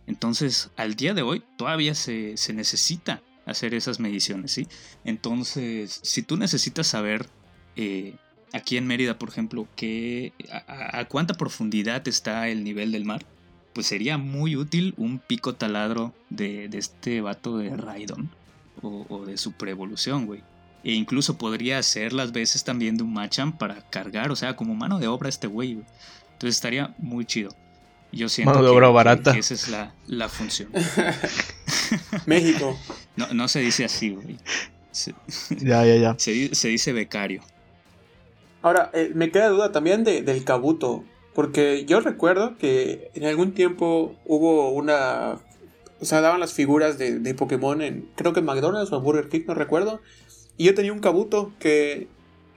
Entonces, 0.07 0.71
al 0.77 0.95
día 0.95 1.15
de 1.15 1.23
hoy 1.23 1.43
todavía 1.57 1.95
se, 1.95 2.35
necesita 2.55 3.23
hacer 3.45 3.75
esas 3.75 4.01
mediciones, 4.01 4.53
¿sí? 4.53 4.67
Entonces, 5.05 6.01
si 6.03 6.23
tú 6.23 6.37
necesitas 6.37 6.87
saber 6.87 7.29
eh, 7.77 8.15
aquí 8.53 8.77
en 8.77 8.87
Mérida, 8.87 9.19
por 9.19 9.29
ejemplo, 9.29 9.69
que, 9.77 10.33
a, 10.67 11.05
cuánta 11.07 11.35
profundidad 11.35 12.07
está 12.09 12.49
el 12.49 12.65
nivel 12.65 12.93
del 12.93 13.05
mar, 13.05 13.25
pues 13.73 13.87
sería 13.87 14.19
muy 14.19 14.57
útil 14.57 14.95
un 14.97 15.19
pico 15.19 15.55
taladro 15.55 16.15
de, 16.31 16.69
este 16.73 17.21
vato 17.21 17.59
de 17.59 17.77
Raidon 17.77 18.31
o, 18.83 19.25
de 19.27 19.37
su 19.37 19.53
preevolución, 19.53 20.27
güey. 20.27 20.43
E 20.85 20.93
incluso 20.93 21.37
podría 21.37 21.79
hacer 21.79 22.13
las 22.13 22.33
veces 22.33 22.65
también 22.65 22.97
de 22.97 23.03
un 23.03 23.13
Machan 23.13 23.59
para 23.59 23.83
cargar, 23.91 24.31
o 24.31 24.37
sea, 24.37 24.57
como 24.57 24.75
mano 24.75 24.99
de 24.99 25.09
obra 25.09 25.29
este 25.29 25.49
güey, 25.49 25.75
güey. 25.75 25.87
Entonces 26.39 26.55
estaría 26.55 26.95
muy 26.99 27.25
chido. 27.25 27.51
Yo 28.13 28.29
siento 28.29 28.55
mano 28.55 28.65
de 28.65 28.71
obra 28.71 28.87
barata. 28.91 29.33
Que, 29.33 29.41
esa 29.41 29.55
es 29.55 29.69
la, 30.07 30.29
función. 30.29 30.71
México. 32.27 32.79
No, 33.17 33.27
no 33.35 33.49
se 33.49 33.59
dice 33.59 33.85
así, 33.85 34.11
güey. 34.11 34.39
ya, 35.59 35.85
ya, 35.85 35.97
ya. 35.97 36.15
se 36.17 36.69
dice 36.69 36.93
becario. 36.93 37.43
Ahora, 38.63 38.93
eh, 38.95 39.11
me 39.17 39.33
queda 39.33 39.49
duda 39.49 39.73
también 39.73 40.05
de, 40.05 40.23
del 40.23 40.45
Kabuto, 40.45 41.05
porque 41.35 41.85
yo 41.87 41.99
recuerdo 41.99 42.57
que 42.57 43.11
en 43.15 43.25
algún 43.25 43.53
tiempo 43.53 44.15
hubo 44.25 44.71
una... 44.71 45.41
O 46.01 46.05
sea, 46.05 46.21
daban 46.21 46.39
las 46.39 46.53
figuras 46.53 46.99
de, 46.99 47.19
de 47.19 47.35
Pokémon 47.35 47.83
en, 47.83 48.09
creo 48.15 48.33
que 48.33 48.39
en 48.39 48.47
McDonald's 48.47 48.93
o 48.93 48.97
en 48.97 49.03
Burger 49.03 49.29
King, 49.29 49.41
no 49.49 49.55
recuerdo. 49.55 50.01
Y 50.57 50.67
yo 50.67 50.75
tenía 50.75 50.93
un 50.93 51.01
Kabuto 51.01 51.53
que 51.59 52.07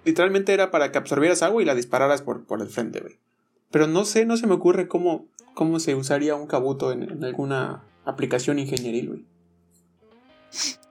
literalmente 0.06 0.54
era 0.54 0.70
para 0.70 0.92
que 0.92 1.00
absorbieras 1.00 1.42
agua 1.42 1.64
y 1.64 1.66
la 1.66 1.74
dispararas 1.74 2.22
por, 2.22 2.46
por 2.46 2.62
el 2.62 2.68
frente, 2.68 3.00
güey. 3.00 3.18
Pero 3.72 3.88
no 3.88 4.06
sé, 4.06 4.26
no 4.26 4.38
se 4.38 4.48
me 4.48 4.54
ocurre 4.54 4.88
cómo, 4.88 5.26
cómo 5.54 5.80
se 5.80 5.96
usaría 5.96 6.36
un 6.36 6.48
Kabuto 6.48 6.92
en, 6.92 7.24
alguna 7.24 7.84
aplicación 8.06 8.60
ingenieril, 8.60 9.08
güey. 9.10 9.26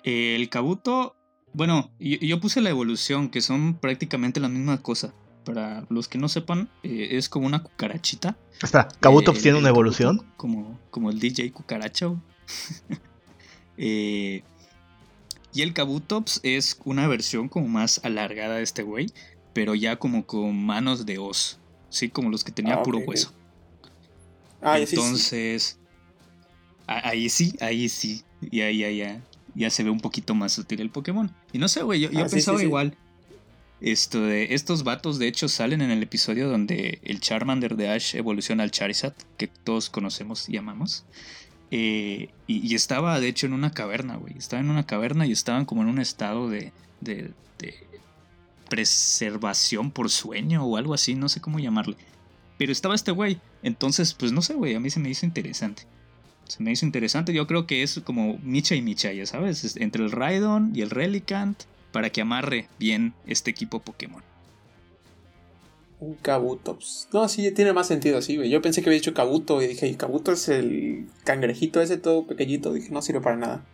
El 0.03 0.49
Kabuto 0.49 1.15
bueno, 1.53 1.91
yo, 1.99 2.41
puse 2.41 2.61
la 2.61 2.71
evolución, 2.71 3.29
que 3.29 3.41
son 3.41 3.75
prácticamente 3.75 4.41
la 4.41 4.49
misma 4.49 4.83
cosa. 4.83 5.13
Para 5.45 5.85
los 5.89 6.07
que 6.07 6.19
no 6.19 6.29
sepan, 6.29 6.69
eh, 6.83 7.09
es 7.13 7.29
como 7.29 7.47
una 7.47 7.63
cucarachita. 7.63 8.37
Espera, 8.63 8.89
¿Kabutops 9.01 9.43
tiene 9.43 9.59
una 9.59 9.71
evolución? 9.71 10.23
como, 10.37 10.79
como 10.91 11.11
el 11.11 11.19
DJ 11.19 11.53
Cucaracho. 11.53 12.21
Eh, 13.83 14.43
y 15.55 15.63
el 15.63 15.73
Kabutops 15.73 16.41
es 16.43 16.79
una 16.85 17.09
versión 17.09 17.49
como 17.49 17.67
más 17.67 17.99
alargada 18.05 18.57
de 18.57 18.63
este 18.63 18.83
güey, 18.83 19.07
pero 19.55 19.75
ya 19.75 19.97
como 19.97 20.27
con 20.27 20.55
manos 20.67 21.07
de 21.07 21.17
os. 21.17 21.59
Sí, 21.91 22.09
como 22.09 22.31
los 22.31 22.45
que 22.45 22.53
tenía 22.53 22.77
ah, 22.77 22.83
puro 22.83 22.99
hueso. 22.99 23.33
Ah, 24.63 24.79
Entonces, 24.79 25.79
ahí 26.87 27.29
sí, 27.29 27.55
ahí 27.61 27.89
sí. 27.89 28.23
Ya, 28.41 28.71
ya, 28.71 28.91
ya 28.91 29.21
ya 29.55 29.71
se 29.71 29.83
ve 29.83 29.91
un 29.91 30.01
poquito 30.01 30.35
más 30.35 30.59
útil 30.59 30.81
el 30.81 30.91
Pokémon. 30.91 31.31
Y 31.53 31.59
no 31.59 31.69
sé, 31.69 31.83
güey, 31.83 32.01
yo, 32.01 32.09
ah, 32.17 32.27
pensaba 32.31 32.63
igual. 32.63 32.97
Esto 33.81 34.23
de, 34.23 34.55
estos 34.55 34.85
vatos, 34.85 35.19
de 35.19 35.27
hecho, 35.27 35.49
salen 35.49 35.81
en 35.81 35.91
el 35.91 36.03
episodio 36.03 36.49
donde 36.49 37.01
el 37.03 37.21
Charmander 37.21 37.77
de 37.77 37.89
Ash 37.89 38.15
evoluciona 38.15 38.63
al 38.63 38.71
Charizard, 38.71 39.15
que 39.39 39.47
todos 39.47 39.89
conocemos 39.89 40.49
y 40.49 40.57
amamos. 40.59 41.05
Eh, 41.71 42.29
y, 42.47 42.75
estaba, 42.75 43.21
de 43.21 43.29
hecho, 43.29 43.47
en 43.47 43.55
una 43.55 43.71
caverna, 43.71 44.17
güey. 44.17 44.37
Estaba 44.37 44.61
en 44.61 44.71
una 44.71 44.87
caverna 44.87 45.27
y 45.27 45.33
estaban 45.33 45.65
como 45.65 45.83
en 45.83 45.89
un 45.89 45.99
estado 45.99 46.51
de, 46.51 46.73
de, 47.01 47.33
de 47.59 47.75
preservación 48.71 49.91
por 49.91 50.09
sueño 50.09 50.65
o 50.65 50.79
algo 50.79 50.95
así, 50.95 51.15
no 51.15 51.29
sé 51.29 51.43
cómo 51.43 51.59
llamarle. 51.59 51.99
Pero 52.57 52.73
estaba 52.73 52.95
este 52.95 53.11
güey. 53.11 53.39
Entonces, 53.63 54.15
pues 54.15 54.33
no 54.33 54.41
sé, 54.41 54.55
güey, 54.55 54.75
a 54.75 54.81
mí 54.81 54.89
se 54.89 55.01
me 55.01 55.11
hizo 55.11 55.27
interesante 55.27 55.87
se 56.51 56.63
me 56.63 56.73
hizo 56.73 56.85
interesante. 56.85 57.33
Yo 57.33 57.47
creo 57.47 57.67
que 57.67 57.83
es 57.83 58.01
como 58.05 58.39
Micha 58.43 58.75
y 58.75 58.83
Micha, 58.83 59.13
ya 59.13 59.27
sabes, 59.27 59.77
entre 59.77 60.05
el 60.05 60.11
Raidon 60.11 60.73
y 60.75 60.83
el 60.83 60.91
Relicant 60.91 61.63
para 61.93 62.11
que 62.11 62.21
amarre 62.21 62.69
bien 62.79 63.15
este 63.27 63.51
equipo 63.51 63.81
Pokémon. 63.81 64.23
Un 66.01 66.15
Kabutops. 66.15 67.09
No, 67.13 67.29
sí, 67.29 67.51
tiene 67.53 67.73
más 67.73 67.87
sentido 67.87 68.19
así, 68.19 68.37
güey. 68.37 68.51
Yo 68.51 68.63
pensé 68.63 68.83
que 68.83 68.89
había 68.89 68.99
dicho 68.99 69.15
Kabuto 69.15 69.61
y 69.63 69.67
dije, 69.67 69.95
Kabuto 69.97 70.33
es 70.33 70.49
el 70.49 71.07
cangrejito 71.25 71.81
ese 71.81 71.99
todo 71.99 72.27
pequeñito. 72.27 72.73
Dije, 72.73 72.91
no 72.91 73.03
sirve 73.03 73.21
para 73.21 73.37
nada. 73.37 73.67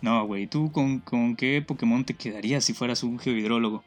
No, 0.00 0.26
güey, 0.26 0.46
¿tú 0.46 0.72
con, 0.72 1.00
con 1.00 1.36
qué 1.36 1.62
Pokémon 1.66 2.04
te 2.04 2.14
quedarías 2.14 2.64
si 2.64 2.72
fueras 2.72 3.02
un 3.02 3.18
geohidrólogo? 3.18 3.84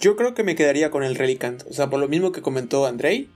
Yo 0.00 0.16
creo 0.16 0.34
que 0.34 0.42
me 0.42 0.56
quedaría 0.56 0.90
con 0.90 1.04
el 1.04 1.14
Relicant. 1.14 1.62
O 1.70 1.72
sea, 1.72 1.88
por 1.88 2.00
lo 2.00 2.08
mismo 2.08 2.32
que 2.32 2.42
comentó 2.42 2.86
Andrei, 2.86 3.28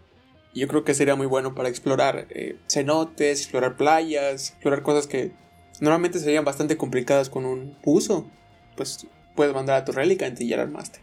yo 0.55 0.67
creo 0.69 0.85
que 0.85 0.95
sería 0.95 1.15
muy 1.15 1.27
bueno 1.27 1.55
para 1.55 1.69
explorar 1.69 2.27
eh, 2.31 2.57
cenotes, 2.67 3.41
explorar 3.41 3.77
playas, 3.77 4.51
explorar 4.51 4.83
cosas 4.83 5.07
que 5.07 5.33
normalmente 5.81 6.19
serían 6.19 6.45
bastante 6.45 6.77
complicadas 6.77 7.31
con 7.31 7.45
un 7.45 7.77
uso. 7.85 8.27
Pues 8.75 9.07
puedes 9.35 9.55
mandar 9.55 9.77
a 9.77 9.85
tu 9.85 9.93
Relicant 9.93 10.41
y 10.41 10.49
ya 10.49 10.57
la 10.57 10.65
armaste. 10.65 11.01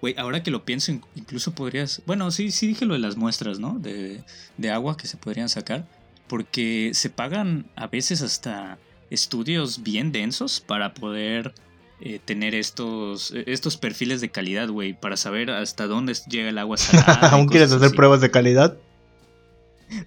Güey, 0.00 0.14
ahora 0.16 0.42
que 0.42 0.50
lo 0.50 0.64
pienso, 0.64 0.92
incluso 1.14 1.54
podrías. 1.54 2.02
Bueno, 2.06 2.30
sí, 2.30 2.50
sí 2.50 2.66
dije 2.66 2.86
lo 2.86 2.94
de 2.94 3.00
las 3.00 3.16
muestras, 3.16 3.58
¿no? 3.58 3.78
De, 3.78 4.22
de 4.56 4.70
agua 4.70 4.96
que 4.96 5.06
se 5.06 5.18
podrían 5.18 5.48
sacar. 5.48 5.86
Porque 6.26 6.90
se 6.94 7.10
pagan 7.10 7.70
a 7.76 7.86
veces 7.86 8.22
hasta 8.22 8.78
estudios 9.10 9.82
bien 9.82 10.12
densos 10.12 10.60
para 10.60 10.94
poder 10.94 11.54
eh, 12.00 12.20
tener 12.24 12.54
estos, 12.54 13.32
eh, 13.32 13.44
estos 13.48 13.76
perfiles 13.76 14.20
de 14.20 14.30
calidad, 14.30 14.68
güey, 14.68 14.92
para 14.92 15.16
saber 15.16 15.50
hasta 15.50 15.86
dónde 15.86 16.14
llega 16.28 16.48
el 16.48 16.58
agua 16.58 16.76
salada. 16.78 17.30
¿Aún 17.30 17.48
quieres 17.48 17.72
hacer 17.72 17.90
pruebas 17.90 18.20
de 18.20 18.30
calidad? 18.30 18.76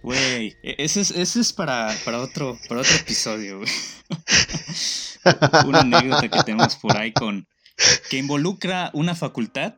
Güey, 0.02 0.56
e, 0.64 0.76
ese 0.78 1.02
es, 1.02 1.12
ese 1.12 1.42
es 1.42 1.52
para, 1.52 1.94
para, 2.06 2.22
otro, 2.22 2.58
para 2.70 2.82
otro 2.82 2.96
episodio, 2.96 3.58
güey. 3.58 3.70
una 5.66 5.82
anécdota 5.82 6.30
que 6.30 6.44
tenemos 6.44 6.76
por 6.76 6.96
ahí 6.96 7.12
con 7.12 7.46
que 8.10 8.18
involucra 8.18 8.92
una 8.94 9.14
facultad, 9.16 9.74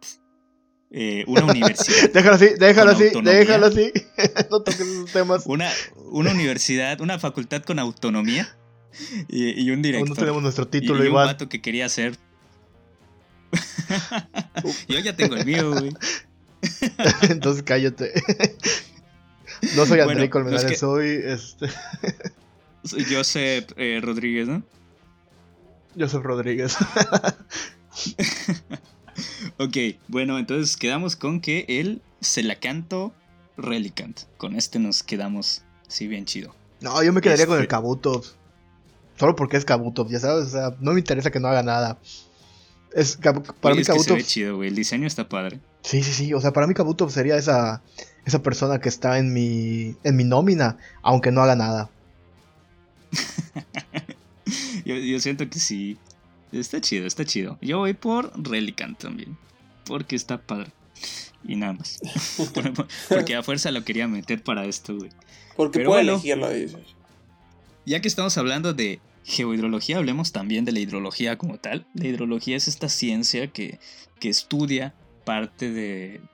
eh, 0.91 1.23
una 1.27 1.45
universidad. 1.45 2.09
Déjalo 2.13 2.35
así, 2.35 2.49
déjalo 2.59 2.91
así, 2.91 3.05
déjalo 3.23 3.65
así. 3.67 3.91
no 4.51 4.61
toques 4.61 4.81
esos 4.81 5.11
temas. 5.11 5.43
Una, 5.45 5.71
una 6.11 6.31
universidad, 6.31 7.01
una 7.01 7.17
facultad 7.17 7.63
con 7.63 7.79
autonomía 7.79 8.55
y, 9.27 9.69
un 9.71 9.81
director. 9.81 10.09
No 10.09 10.15
tenemos 10.15 10.41
nuestro 10.41 10.67
título 10.67 11.03
y, 11.03 11.07
igual. 11.07 11.25
un 11.25 11.33
vato 11.33 11.49
que 11.49 11.61
quería 11.61 11.85
hacer. 11.85 12.17
Yo 14.87 14.99
ya 14.99 15.15
tengo 15.15 15.35
el 15.35 15.45
mío, 15.45 15.71
güey. 15.71 15.93
Entonces 17.29 17.63
cállate. 17.63 18.13
No 19.75 19.85
soy 19.85 19.99
André 19.99 20.29
Colmenares, 20.29 20.79
soy 20.79 21.21
este. 21.23 21.67
Soy 22.83 23.05
Joseph 23.05 23.71
eh, 23.77 23.99
Rodríguez, 24.01 24.47
¿no? 24.47 24.63
Joseph 25.97 26.23
Rodríguez. 26.23 26.77
ok, 29.57 29.77
bueno, 30.07 30.37
entonces 30.37 30.75
quedamos 30.75 31.15
con 31.15 31.39
que 31.39 31.65
él 31.67 32.01
se 32.19 32.43
la 32.43 32.55
canto 32.55 33.13
Relicant. 33.57 34.21
Con 34.37 34.55
este 34.55 34.79
nos 34.79 35.03
quedamos, 35.03 35.63
sí, 35.87 36.07
bien 36.07 36.25
chido. 36.25 36.55
No, 36.81 37.01
yo 37.03 37.13
me 37.13 37.21
quedaría 37.21 37.47
con 37.47 37.59
el 37.59 37.67
Kabuto. 37.67 38.23
Solo 39.15 39.35
porque 39.35 39.57
es 39.57 39.65
Kabuto, 39.65 40.07
ya 40.09 40.19
sabes, 40.19 40.47
o 40.47 40.49
sea, 40.49 40.75
no 40.79 40.93
me 40.93 40.99
interesa 40.99 41.31
que 41.31 41.39
no 41.39 41.47
haga 41.47 41.63
nada. 41.63 41.99
Es, 42.93 43.17
para 43.61 43.75
mí 43.75 43.83
Kabuto. 43.83 44.17
chido, 44.21 44.57
güey. 44.57 44.69
El 44.69 44.75
diseño 44.75 45.07
está 45.07 45.27
padre. 45.27 45.59
Sí, 45.81 46.03
sí, 46.03 46.13
sí. 46.13 46.33
O 46.33 46.41
sea, 46.41 46.53
para 46.53 46.67
mí 46.67 46.73
Kabuto 46.73 47.09
sería 47.09 47.35
esa, 47.37 47.81
esa 48.25 48.41
persona 48.41 48.79
que 48.79 48.89
está 48.89 49.17
en 49.17 49.33
mi, 49.33 49.95
en 50.03 50.15
mi 50.15 50.23
nómina, 50.23 50.77
aunque 51.01 51.31
no 51.31 51.41
haga 51.41 51.55
nada. 51.55 51.89
yo, 54.85 55.19
siento 55.19 55.49
que 55.49 55.59
sí. 55.59 55.97
Está 56.51 56.79
chido, 56.81 57.07
está 57.07 57.25
chido. 57.25 57.57
Yo 57.61 57.79
voy 57.79 57.93
por 57.93 58.31
Relicant 58.39 58.99
también. 58.99 59.37
Porque 59.85 60.15
está 60.15 60.39
padre. 60.39 60.71
Y 61.43 61.55
nada 61.55 61.73
más. 61.73 61.99
porque 63.09 63.35
a 63.35 63.43
fuerza 63.43 63.71
lo 63.71 63.83
quería 63.83 64.07
meter 64.07 64.43
para 64.43 64.65
esto, 64.65 64.95
güey. 64.95 65.09
Porque 65.55 65.79
Pero 65.79 65.89
puede 65.89 66.01
elegirlo, 66.03 66.49
dices. 66.49 66.79
Ya 67.85 67.99
que 68.01 68.07
estamos 68.07 68.37
hablando 68.37 68.73
de 68.73 68.99
geohidrología, 69.25 69.97
hablemos 69.97 70.31
también 70.31 70.65
de 70.65 70.71
la 70.71 70.79
hidrología 70.79 71.37
como 71.37 71.57
tal. 71.57 71.85
La 71.93 72.07
hidrología 72.07 72.55
es 72.55 72.67
esta 72.67 72.89
ciencia 72.89 73.47
que, 73.47 73.79
estudia 74.21 74.93
parte 75.25 75.69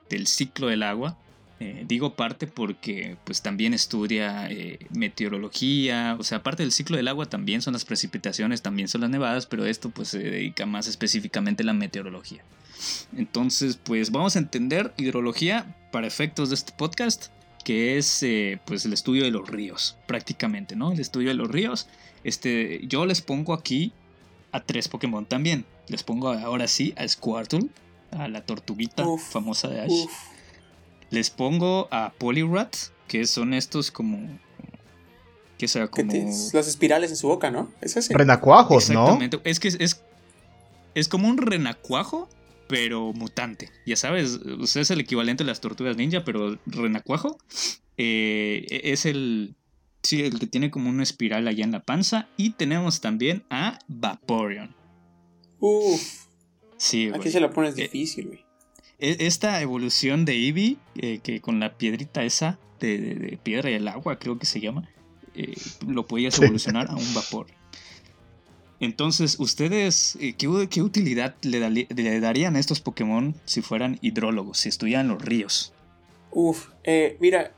del 0.09 0.27
ciclo 0.27 0.67
del 0.67 0.83
agua 0.83 1.17
Eh, 1.61 1.83
digo 1.87 2.15
parte 2.15 2.47
porque 2.47 3.17
pues 3.25 3.41
también 3.41 3.73
estudia 3.73 4.47
eh, 4.49 4.79
meteorología, 4.91 6.15
o 6.17 6.23
sea, 6.23 6.41
parte 6.41 6.63
del 6.63 6.71
ciclo 6.71 6.95
del 6.95 7.09
agua 7.09 7.25
también 7.25 7.61
son 7.61 7.73
las 7.73 7.83
precipitaciones, 7.83 8.61
también 8.61 8.87
son 8.87 9.01
las 9.01 9.09
nevadas, 9.09 9.45
pero 9.45 9.65
esto 9.65 9.89
pues 9.89 10.09
se 10.09 10.19
dedica 10.19 10.65
más 10.65 10.87
específicamente 10.87 11.63
a 11.63 11.65
la 11.65 11.73
meteorología. 11.73 12.43
Entonces, 13.17 13.75
pues 13.75 14.11
vamos 14.11 14.37
a 14.37 14.39
entender 14.39 14.93
hidrología 14.97 15.75
para 15.91 16.07
efectos 16.07 16.49
de 16.49 16.55
este 16.55 16.71
podcast, 16.71 17.27
que 17.63 17.97
es 17.97 18.23
eh, 18.23 18.59
pues 18.65 18.85
el 18.85 18.93
estudio 18.93 19.23
de 19.23 19.31
los 19.31 19.47
ríos, 19.47 19.97
prácticamente, 20.07 20.75
¿no? 20.75 20.91
El 20.91 20.99
estudio 20.99 21.29
de 21.29 21.35
los 21.35 21.49
ríos. 21.49 21.87
Este, 22.23 22.81
yo 22.87 23.05
les 23.05 23.21
pongo 23.21 23.53
aquí 23.53 23.93
a 24.51 24.61
tres 24.61 24.87
Pokémon 24.87 25.25
también. 25.25 25.65
Les 25.87 26.03
pongo 26.03 26.29
ahora 26.29 26.67
sí 26.67 26.93
a 26.97 27.07
Squirtle, 27.07 27.69
a 28.11 28.27
la 28.27 28.41
tortuguita 28.41 29.05
famosa 29.17 29.67
de 29.67 29.81
Ash. 29.81 30.05
Les 31.09 31.29
pongo 31.29 31.87
a 31.91 32.13
Poliwrath, 32.17 32.75
que 33.07 33.25
son 33.25 33.53
estos 33.53 33.91
como. 33.91 34.39
Que 35.57 35.67
sea 35.67 35.87
como. 35.87 36.11
las 36.13 36.67
espirales 36.67 37.09
en 37.11 37.17
su 37.17 37.27
boca, 37.27 37.51
¿no? 37.51 37.69
Es 37.81 37.97
ese. 37.97 38.13
Renacuajos, 38.13 38.89
¿no? 38.89 39.03
Exactamente. 39.03 39.41
Es 39.43 39.59
que 39.59 39.67
es, 39.69 40.01
es 40.95 41.07
como 41.07 41.27
un 41.27 41.37
renacuajo, 41.37 42.29
pero 42.69 43.11
mutante. 43.13 43.71
Ya 43.87 43.95
sabes, 43.95 44.39
usted 44.59 44.81
es 44.81 44.91
el 44.91 44.99
equivalente 44.99 45.43
a 45.43 45.47
las 45.47 45.59
tortugas 45.59 45.97
ninja, 45.97 46.23
pero 46.23 46.59
renacuajo 46.67 47.37
eh, 47.97 48.81
es 48.83 49.05
el. 49.05 49.55
Sí, 50.03 50.21
el 50.21 50.39
que 50.39 50.47
tiene 50.47 50.71
como 50.71 50.89
una 50.89 51.03
espiral 51.03 51.47
allá 51.47 51.65
en 51.65 51.71
la 51.71 51.83
panza. 51.83 52.29
Y 52.37 52.51
tenemos 52.51 53.01
también 53.01 53.43
a 53.49 53.79
Vaporeon. 53.87 54.75
Uf. 55.59 56.27
Sí, 56.77 57.09
Aquí 57.13 57.31
se 57.31 57.41
la 57.41 57.49
pones 57.49 57.77
eh, 57.77 57.81
difícil, 57.81 58.27
güey. 58.27 58.45
E, 58.99 59.17
esta 59.25 59.59
evolución 59.61 60.23
de 60.23 60.33
Eevee, 60.33 60.77
eh, 60.95 61.19
que 61.23 61.41
con 61.41 61.59
la 61.59 61.75
piedrita 61.75 62.23
esa, 62.23 62.59
de, 62.79 63.39
piedra 63.41 63.71
y 63.71 63.73
el 63.73 63.87
agua, 63.87 64.19
creo 64.19 64.37
que 64.37 64.45
se 64.45 64.61
llama, 64.61 64.87
eh, 65.33 65.55
lo 65.87 66.05
podías 66.05 66.39
evolucionar 66.39 66.87
a 66.89 66.95
un 66.95 67.13
vapor. 67.15 67.47
Entonces, 68.79 69.37
¿ustedes 69.39 70.17
qué, 70.37 70.81
utilidad 70.81 71.35
le, 71.41 72.19
darían 72.19 72.55
a 72.55 72.59
estos 72.59 72.79
Pokémon 72.79 73.35
si 73.45 73.61
fueran 73.61 73.99
hidrólogos, 74.01 74.59
si 74.59 74.69
estuvieran 74.69 75.07
los 75.09 75.21
ríos? 75.21 75.73
Uf, 76.31 76.69
mira, 77.19 77.51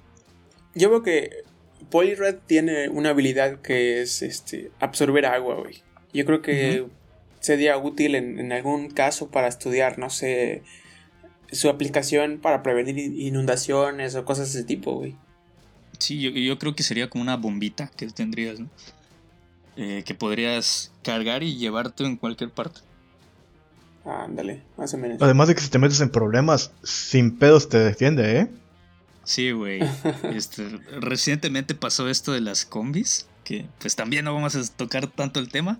yo 0.73 0.89
veo 0.89 1.03
que 1.03 1.43
Poliwrath 1.89 2.47
tiene 2.47 2.89
una 2.89 3.09
habilidad 3.09 3.61
que 3.61 4.01
es 4.01 4.21
este, 4.21 4.71
absorber 4.79 5.25
agua, 5.25 5.55
güey. 5.55 5.83
Yo 6.13 6.25
creo 6.25 6.41
que 6.41 6.85
sería 7.39 7.77
útil 7.77 8.15
en, 8.15 8.51
algún 8.51 8.89
caso 8.89 9.29
para 9.29 9.47
estudiar, 9.47 9.99
no 9.99 10.09
sé, 10.09 10.63
su 11.51 11.69
aplicación 11.69 12.39
para 12.39 12.63
prevenir 12.63 12.97
inundaciones 12.97 14.15
o 14.15 14.25
cosas 14.25 14.53
de 14.53 14.59
ese 14.59 14.67
tipo, 14.67 14.95
güey. 14.95 15.15
Sí, 15.99 16.19
yo, 16.19 16.57
creo 16.57 16.73
que 16.73 16.83
sería 16.83 17.09
como 17.09 17.21
una 17.21 17.37
bombita 17.37 17.91
que 17.95 18.07
tendrías, 18.07 18.59
¿no? 18.59 18.69
Eh, 19.77 20.03
que 20.05 20.13
podrías 20.13 20.91
cargar 21.01 21.43
y 21.43 21.55
llevarte 21.55 22.03
en 22.03 22.17
cualquier 22.17 22.49
parte. 22.49 22.81
Ándale, 24.05 24.63
más 24.77 24.93
o 24.93 24.97
menos. 24.97 25.21
Además 25.21 25.47
de 25.47 25.55
que 25.55 25.61
si 25.61 25.69
te 25.69 25.79
metes 25.79 26.01
en 26.01 26.09
problemas, 26.09 26.71
sin 26.83 27.37
pedos 27.37 27.69
te 27.69 27.77
defiende, 27.77 28.39
¿eh? 28.39 28.51
Sí, 29.23 29.51
güey. 29.51 29.79
Este, 30.35 30.67
recientemente 30.99 31.75
pasó 31.75 32.09
esto 32.09 32.33
de 32.33 32.41
las 32.41 32.65
combis, 32.65 33.27
que 33.43 33.65
pues 33.79 33.95
también 33.95 34.25
no 34.25 34.33
vamos 34.33 34.55
a 34.55 34.75
tocar 34.75 35.07
tanto 35.07 35.39
el 35.39 35.49
tema 35.49 35.79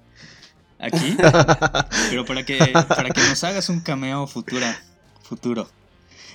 aquí, 0.80 1.16
pero 2.10 2.26
para 2.26 2.46
que, 2.46 2.58
para 2.88 3.10
que 3.10 3.22
nos 3.22 3.44
hagas 3.44 3.70
un 3.70 3.82
cameo 3.82 4.28
futura, 4.28 4.82
futuro. 5.22 5.70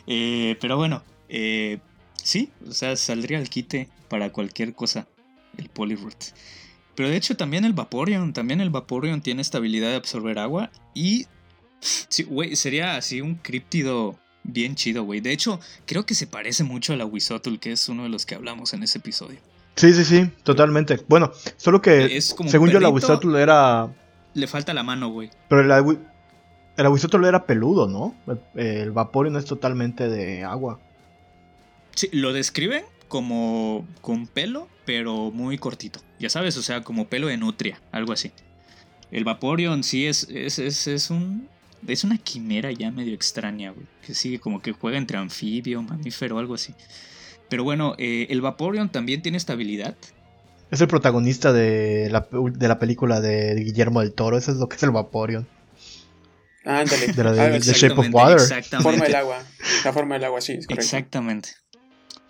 Eh, 0.06 0.56
pero 0.60 0.76
bueno, 0.76 1.02
eh, 1.28 1.78
sí, 2.22 2.50
o 2.68 2.72
sea, 2.72 2.96
saldría 2.96 3.38
el 3.38 3.48
quite 3.48 3.88
para 4.08 4.30
cualquier 4.30 4.74
cosa, 4.74 5.06
el 5.56 5.68
Poliwrath. 5.68 6.32
Pero 6.96 7.08
de 7.08 7.16
hecho 7.16 7.36
también 7.36 7.64
el 7.64 7.72
Vaporeon, 7.72 8.32
también 8.32 8.60
el 8.60 8.70
Vaporeon 8.70 9.20
tiene 9.20 9.42
esta 9.42 9.58
habilidad 9.58 9.90
de 9.90 9.96
absorber 9.96 10.38
agua 10.38 10.70
y, 10.94 11.26
sí, 11.80 12.24
güey, 12.24 12.56
sería 12.56 12.96
así 12.96 13.20
un 13.20 13.36
críptido 13.36 14.18
bien 14.42 14.74
chido, 14.74 15.04
güey. 15.04 15.20
De 15.20 15.32
hecho, 15.32 15.60
creo 15.84 16.06
que 16.06 16.14
se 16.14 16.26
parece 16.26 16.64
mucho 16.64 16.94
a 16.94 16.96
la 16.96 17.06
que 17.60 17.72
es 17.72 17.88
uno 17.88 18.04
de 18.04 18.08
los 18.08 18.26
que 18.26 18.34
hablamos 18.34 18.72
en 18.72 18.82
ese 18.82 18.98
episodio. 18.98 19.38
Sí, 19.76 19.92
sí, 19.92 20.04
sí, 20.04 20.30
totalmente. 20.42 20.98
Bueno, 21.06 21.32
solo 21.58 21.82
que 21.82 22.20
según 22.20 22.70
yo 22.70 22.80
la 22.80 22.88
Wizotl 22.88 23.36
era 23.36 23.90
le 24.36 24.46
falta 24.46 24.74
la 24.74 24.82
mano, 24.82 25.08
güey. 25.08 25.30
Pero 25.48 25.62
el, 25.62 25.98
el 26.76 27.24
era 27.24 27.46
peludo, 27.46 27.88
¿no? 27.88 28.14
El, 28.54 28.90
vapor 28.90 29.30
no 29.30 29.38
es 29.38 29.46
totalmente 29.46 30.10
de 30.10 30.44
agua. 30.44 30.78
Sí, 31.94 32.10
lo 32.12 32.34
describen 32.34 32.84
como 33.08 33.86
con 34.00 34.26
pelo, 34.26 34.68
pero 34.84 35.30
muy 35.30 35.58
cortito. 35.58 36.00
Ya 36.18 36.30
sabes, 36.30 36.56
o 36.56 36.62
sea, 36.62 36.82
como 36.82 37.08
pelo 37.08 37.28
de 37.28 37.36
nutria, 37.36 37.80
algo 37.92 38.12
así. 38.12 38.32
El 39.10 39.24
Vaporeon 39.24 39.82
sí 39.84 40.06
es, 40.06 40.26
es, 40.30 40.58
es, 40.58 41.10
un. 41.10 41.48
Es 41.86 42.04
una 42.04 42.18
quimera 42.18 42.72
ya 42.72 42.90
medio 42.90 43.14
extraña, 43.14 43.70
güey. 43.70 43.86
Que 44.04 44.14
sigue 44.14 44.38
como 44.38 44.60
que 44.60 44.72
juega 44.72 44.98
entre 44.98 45.18
anfibio, 45.18 45.82
mamífero, 45.82 46.38
algo 46.38 46.54
así. 46.54 46.74
Pero 47.48 47.62
bueno, 47.62 47.94
eh, 47.98 48.26
el 48.30 48.40
Vaporeon 48.40 48.88
también 48.88 49.22
tiene 49.22 49.38
estabilidad. 49.38 49.94
Es 50.70 50.80
el 50.80 50.88
protagonista 50.88 51.52
de 51.52 52.08
la, 52.10 52.26
de 52.30 52.68
la 52.68 52.78
película 52.80 53.20
de 53.20 53.54
Guillermo 53.54 54.00
del 54.00 54.12
Toro. 54.12 54.36
Eso 54.36 54.50
es 54.50 54.56
lo 54.56 54.68
que 54.68 54.76
es 54.76 54.82
el 54.82 54.90
Vaporeon. 54.90 55.46
Ándale. 56.64 57.12
De 57.12 57.22
la 57.24 57.32
de, 57.32 57.60
Shape 57.60 57.94
of 57.94 58.08
Water. 58.10 58.64
La 58.72 58.80
forma 58.80 59.04
del 59.04 59.14
agua. 59.14 59.38
La 59.84 59.92
forma 59.92 60.14
del 60.16 60.24
agua, 60.24 60.40
sí. 60.40 60.58
Exactamente. 60.68 61.50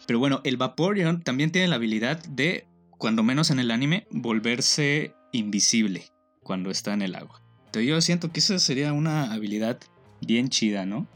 Pero 0.07 0.19
bueno, 0.19 0.41
el 0.45 0.57
Vaporeon 0.57 1.23
también 1.23 1.51
tiene 1.51 1.69
la 1.69 1.77
habilidad 1.77 2.23
de, 2.27 2.67
cuando 2.99 3.23
menos 3.23 3.51
en 3.51 3.59
el 3.59 3.71
anime, 3.71 4.07
volverse 4.11 5.15
invisible 5.33 6.05
cuando 6.43 6.71
está 6.71 6.95
en 6.95 7.03
el 7.03 7.15
agua. 7.15 7.43
Entonces 7.67 7.89
yo 7.89 8.01
siento 8.01 8.31
que 8.33 8.41
esa 8.41 8.59
sería 8.59 8.93
una 8.93 9.33
habilidad 9.33 9.79
bien 10.21 10.49
chida, 10.49 10.87
¿no? 10.87 11.07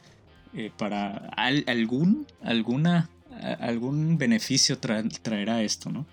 Eh, 0.52 0.72
para 0.76 1.30
algún, 1.66 2.26
alguna, 2.42 3.08
algún 3.60 4.18
beneficio 4.18 4.78
traerá 4.78 5.62
esto, 5.62 5.90
¿no? 5.90 6.06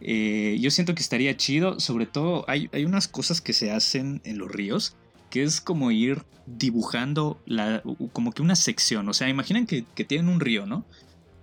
Eh, 0.00 0.56
yo 0.60 0.70
siento 0.70 0.94
que 0.94 1.02
estaría 1.02 1.36
chido, 1.36 1.80
sobre 1.80 2.06
todo 2.06 2.44
hay, 2.48 2.68
hay, 2.72 2.84
unas 2.84 3.08
cosas 3.08 3.40
que 3.40 3.52
se 3.52 3.72
hacen 3.72 4.20
en 4.24 4.38
los 4.38 4.50
ríos, 4.50 4.94
que 5.30 5.42
es 5.42 5.60
como 5.60 5.90
ir 5.90 6.24
dibujando 6.46 7.40
la, 7.46 7.82
como 8.12 8.32
que 8.32 8.42
una 8.42 8.56
sección, 8.56 9.08
o 9.08 9.14
sea, 9.14 9.28
imaginen 9.28 9.66
que, 9.66 9.82
tienen 10.04 10.28
un 10.28 10.40
río, 10.40 10.66
¿no? 10.66 10.84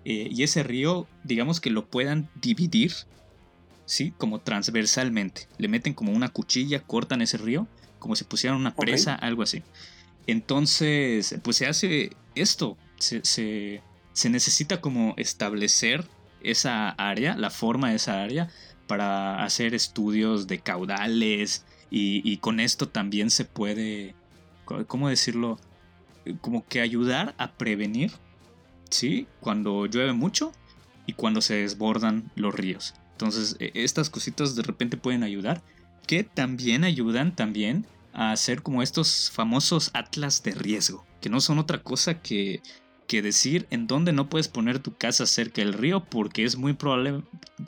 Eh, 0.06 0.30
y 0.32 0.44
ese 0.44 0.64
río, 0.64 1.08
digamos 1.24 1.60
que 1.60 1.70
lo 1.70 1.88
puedan 1.88 2.30
dividir, 2.36 2.94
¿sí? 3.86 4.14
Como 4.18 4.40
transversalmente. 4.40 5.48
Le 5.58 5.68
meten 5.68 5.94
como 5.94 6.12
una 6.12 6.30
cuchilla, 6.30 6.80
cortan 6.80 7.22
ese 7.22 7.38
río, 7.38 7.68
como 8.00 8.16
si 8.16 8.24
pusieran 8.24 8.60
una 8.60 8.76
presa, 8.76 9.16
algo 9.16 9.44
así. 9.44 9.64
Entonces, 10.28 11.36
pues 11.44 11.58
se 11.58 11.68
hace 11.68 12.12
esto, 12.36 12.78
se, 12.98 13.22
se 13.24 14.30
necesita 14.30 14.80
como 14.80 15.14
establecer 15.18 16.06
esa 16.42 16.90
área, 16.90 17.36
la 17.36 17.50
forma 17.50 17.90
de 17.90 17.96
esa 17.96 18.24
área, 18.24 18.50
para 18.88 19.44
hacer 19.44 19.74
estudios 19.74 20.48
de 20.48 20.60
caudales 20.60 21.66
y, 21.90 22.38
con 22.38 22.60
esto 22.60 22.90
también 22.90 23.30
se 23.30 23.46
puede, 23.46 24.16
¿cómo 24.88 25.08
decirlo? 25.08 25.58
Como 26.42 26.66
que 26.68 26.82
ayudar 26.82 27.36
a 27.38 27.54
prevenir, 27.54 28.12
¿sí? 28.90 29.28
Cuando 29.40 29.86
llueve 29.86 30.14
mucho 30.14 30.52
y 31.06 31.14
cuando 31.14 31.42
se 31.42 31.56
desbordan 31.56 32.32
los 32.36 32.54
ríos. 32.54 32.94
Entonces, 33.12 33.56
e, 33.60 33.72
estas 33.74 34.10
cositas 34.10 34.56
de 34.56 34.64
repente 34.64 34.98
pueden 34.98 35.24
ayudar, 35.24 35.62
que 36.08 36.24
también 36.24 36.84
ayudan 36.84 37.36
también 37.36 37.86
a 38.14 38.32
hacer 38.32 38.62
como 38.62 38.82
estos 38.82 39.32
famosos 39.32 39.92
atlas 39.94 40.44
de 40.44 40.52
riesgo, 40.52 41.06
que 41.22 41.30
no 41.30 41.42
son 41.42 41.60
otra 41.60 41.82
cosa 41.82 42.22
que 42.22 42.62
que 43.08 43.22
decir 43.22 43.68
en 43.70 43.88
dónde 43.88 44.12
no 44.14 44.30
puedes 44.30 44.48
poner 44.48 44.80
tu 44.80 44.96
casa 44.96 45.26
cerca 45.26 45.62
del 45.62 45.74
río 45.74 46.04
porque 46.04 46.44
es 46.44 46.56
muy 46.58 46.74
probable 46.74 47.24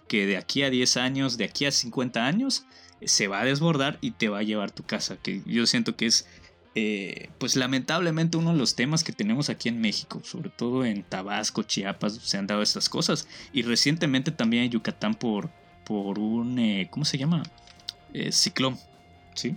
que 0.07 0.25
de 0.25 0.37
aquí 0.37 0.63
a 0.63 0.69
10 0.69 0.97
años, 0.97 1.37
de 1.37 1.45
aquí 1.45 1.65
a 1.65 1.71
50 1.71 2.25
años, 2.25 2.65
se 3.03 3.27
va 3.27 3.41
a 3.41 3.45
desbordar 3.45 3.97
y 4.01 4.11
te 4.11 4.29
va 4.29 4.39
a 4.39 4.43
llevar 4.43 4.71
tu 4.71 4.83
casa. 4.83 5.17
Que 5.17 5.41
yo 5.45 5.65
siento 5.67 5.95
que 5.95 6.07
es, 6.07 6.27
eh, 6.79 7.29
pues 7.39 7.55
lamentablemente 7.55 8.37
uno 8.37 8.51
de 8.51 8.59
los 8.59 8.75
temas 8.75 9.03
que 9.03 9.11
tenemos 9.11 9.49
aquí 9.49 9.69
en 9.69 9.81
México, 9.81 10.21
sobre 10.23 10.49
todo 10.49 10.85
en 10.85 11.01
Tabasco, 11.01 11.63
Chiapas, 11.63 12.15
se 12.15 12.37
han 12.37 12.45
dado 12.45 12.61
estas 12.61 12.87
cosas. 12.87 13.27
Y 13.51 13.63
recientemente 13.63 14.31
también 14.31 14.63
en 14.63 14.69
Yucatán 14.69 15.15
por, 15.15 15.49
por 15.85 16.19
un, 16.19 16.59
eh, 16.59 16.87
¿cómo 16.91 17.05
se 17.05 17.17
llama? 17.17 17.41
Eh, 18.13 18.31
ciclón, 18.31 18.77
¿sí? 19.33 19.55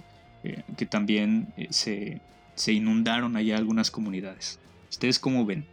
que 0.79 0.87
también 0.87 1.53
se, 1.69 2.23
se 2.55 2.73
inundaron 2.73 3.37
allá 3.37 3.59
algunas 3.59 3.91
comunidades. 3.91 4.59
¿Ustedes 4.89 5.19
cómo 5.19 5.45
ven? 5.45 5.67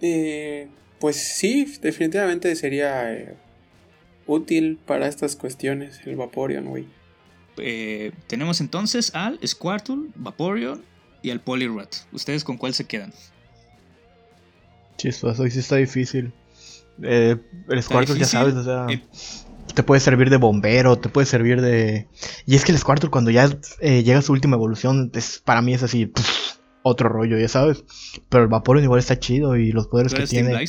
Eh, 0.00 0.68
pues 0.98 1.16
sí, 1.16 1.66
definitivamente 1.82 2.54
sería 2.56 3.12
eh, 3.12 3.34
útil 4.26 4.78
para 4.86 5.06
estas 5.06 5.36
cuestiones 5.36 6.00
el 6.06 6.16
Vaporeon, 6.16 6.64
güey. 6.64 6.86
Eh, 7.58 8.12
tenemos 8.26 8.60
entonces 8.60 9.14
al 9.14 9.38
Squirtle, 9.46 10.08
Vaporeon 10.14 10.82
y 11.22 11.30
al 11.30 11.40
Poliwrath. 11.40 12.06
¿Ustedes 12.12 12.44
con 12.44 12.56
cuál 12.56 12.74
se 12.74 12.84
quedan? 12.84 13.12
Chistoso, 14.96 15.42
hoy 15.42 15.50
sí 15.50 15.58
está 15.58 15.76
difícil. 15.76 16.32
Eh, 17.02 17.36
el 17.68 17.82
Squirtle, 17.82 18.18
ya 18.18 18.26
sabes, 18.26 18.54
o 18.54 18.64
sea. 18.64 18.86
Eh, 18.88 19.02
te 19.74 19.82
puede 19.82 20.00
servir 20.00 20.30
de 20.30 20.38
bombero, 20.38 20.96
te 20.96 21.08
puede 21.08 21.26
servir 21.26 21.60
de. 21.60 22.08
Y 22.46 22.56
es 22.56 22.64
que 22.64 22.72
el 22.72 22.78
Squirtle, 22.78 23.10
cuando 23.10 23.30
ya 23.30 23.48
eh, 23.80 24.02
llega 24.02 24.20
a 24.20 24.22
su 24.22 24.32
última 24.32 24.56
evolución, 24.56 25.10
es, 25.14 25.42
para 25.44 25.60
mí 25.62 25.74
es 25.74 25.82
así. 25.82 26.12
otro 26.82 27.08
rollo, 27.08 27.36
ya 27.36 27.48
sabes. 27.48 27.84
Pero 28.28 28.44
el 28.44 28.48
Vaporeon 28.48 28.84
igual 28.84 29.00
está 29.00 29.18
chido 29.18 29.56
y 29.56 29.72
los 29.72 29.88
poderes 29.88 30.14
que 30.14 30.26
tiene. 30.26 30.66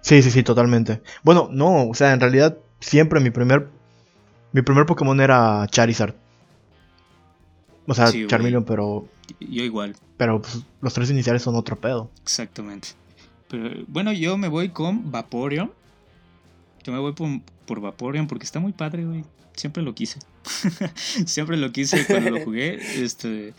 Sí, 0.00 0.22
sí, 0.22 0.30
sí, 0.30 0.42
totalmente. 0.42 1.00
Bueno, 1.22 1.48
no, 1.52 1.88
o 1.88 1.94
sea, 1.94 2.12
en 2.12 2.20
realidad 2.20 2.58
siempre 2.80 3.20
mi 3.20 3.30
primer. 3.30 3.68
Mi 4.52 4.62
primer 4.62 4.86
Pokémon 4.86 5.20
era 5.20 5.66
Charizard. 5.70 6.14
O 7.86 7.94
sea, 7.94 8.12
Charmeleon, 8.26 8.64
pero. 8.64 9.08
Yo 9.40 9.62
igual. 9.62 9.96
Pero 10.16 10.42
pues, 10.42 10.60
los 10.80 10.92
tres 10.92 11.10
iniciales 11.10 11.42
son 11.42 11.54
otro 11.56 11.76
pedo. 11.76 12.10
Exactamente. 12.22 12.88
Pero, 13.48 13.84
bueno, 13.88 14.12
yo 14.12 14.36
me 14.36 14.48
voy 14.48 14.68
con 14.68 15.10
Vaporeon. 15.10 15.72
Yo 16.84 16.92
me 16.92 16.98
voy 16.98 17.12
por, 17.12 17.80
Vaporeon 17.80 18.26
porque 18.26 18.44
está 18.44 18.60
muy 18.60 18.72
padre, 18.72 19.04
güey. 19.04 19.24
Siempre 19.54 19.82
lo 19.82 19.94
quise. 19.94 20.20
Siempre 21.26 21.56
lo 21.56 21.72
quise 21.72 22.06
cuando 22.06 22.30
lo 22.30 22.44
jugué. 22.44 22.78
Este. 23.02 23.54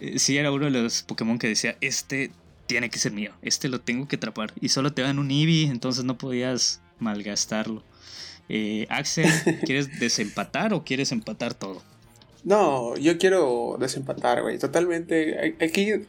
Eh, 0.00 0.18
sí, 0.18 0.36
era 0.36 0.50
uno 0.50 0.64
de 0.64 0.70
los 0.82 1.02
Pokémon 1.02 1.38
que 1.38 1.48
decía: 1.48 1.76
Este 1.80 2.32
tiene 2.66 2.90
que 2.90 2.98
ser 2.98 3.12
mío. 3.12 3.32
Este 3.42 3.68
lo 3.68 3.80
tengo 3.80 4.08
que 4.08 4.16
atrapar. 4.16 4.52
Y 4.60 4.70
solo 4.70 4.92
te 4.92 5.02
dan 5.02 5.18
un 5.18 5.30
Eevee, 5.30 5.66
entonces 5.66 6.04
no 6.04 6.18
podías 6.18 6.80
malgastarlo. 6.98 7.82
Eh, 8.48 8.86
Axel, 8.90 9.30
¿quieres 9.64 9.98
desempatar 9.98 10.74
o 10.74 10.84
quieres 10.84 11.12
empatar 11.12 11.54
todo? 11.54 11.82
No, 12.44 12.96
yo 12.96 13.16
quiero 13.18 13.76
desempatar, 13.80 14.42
güey. 14.42 14.58
Totalmente. 14.58 15.56
Aquí 15.60 16.06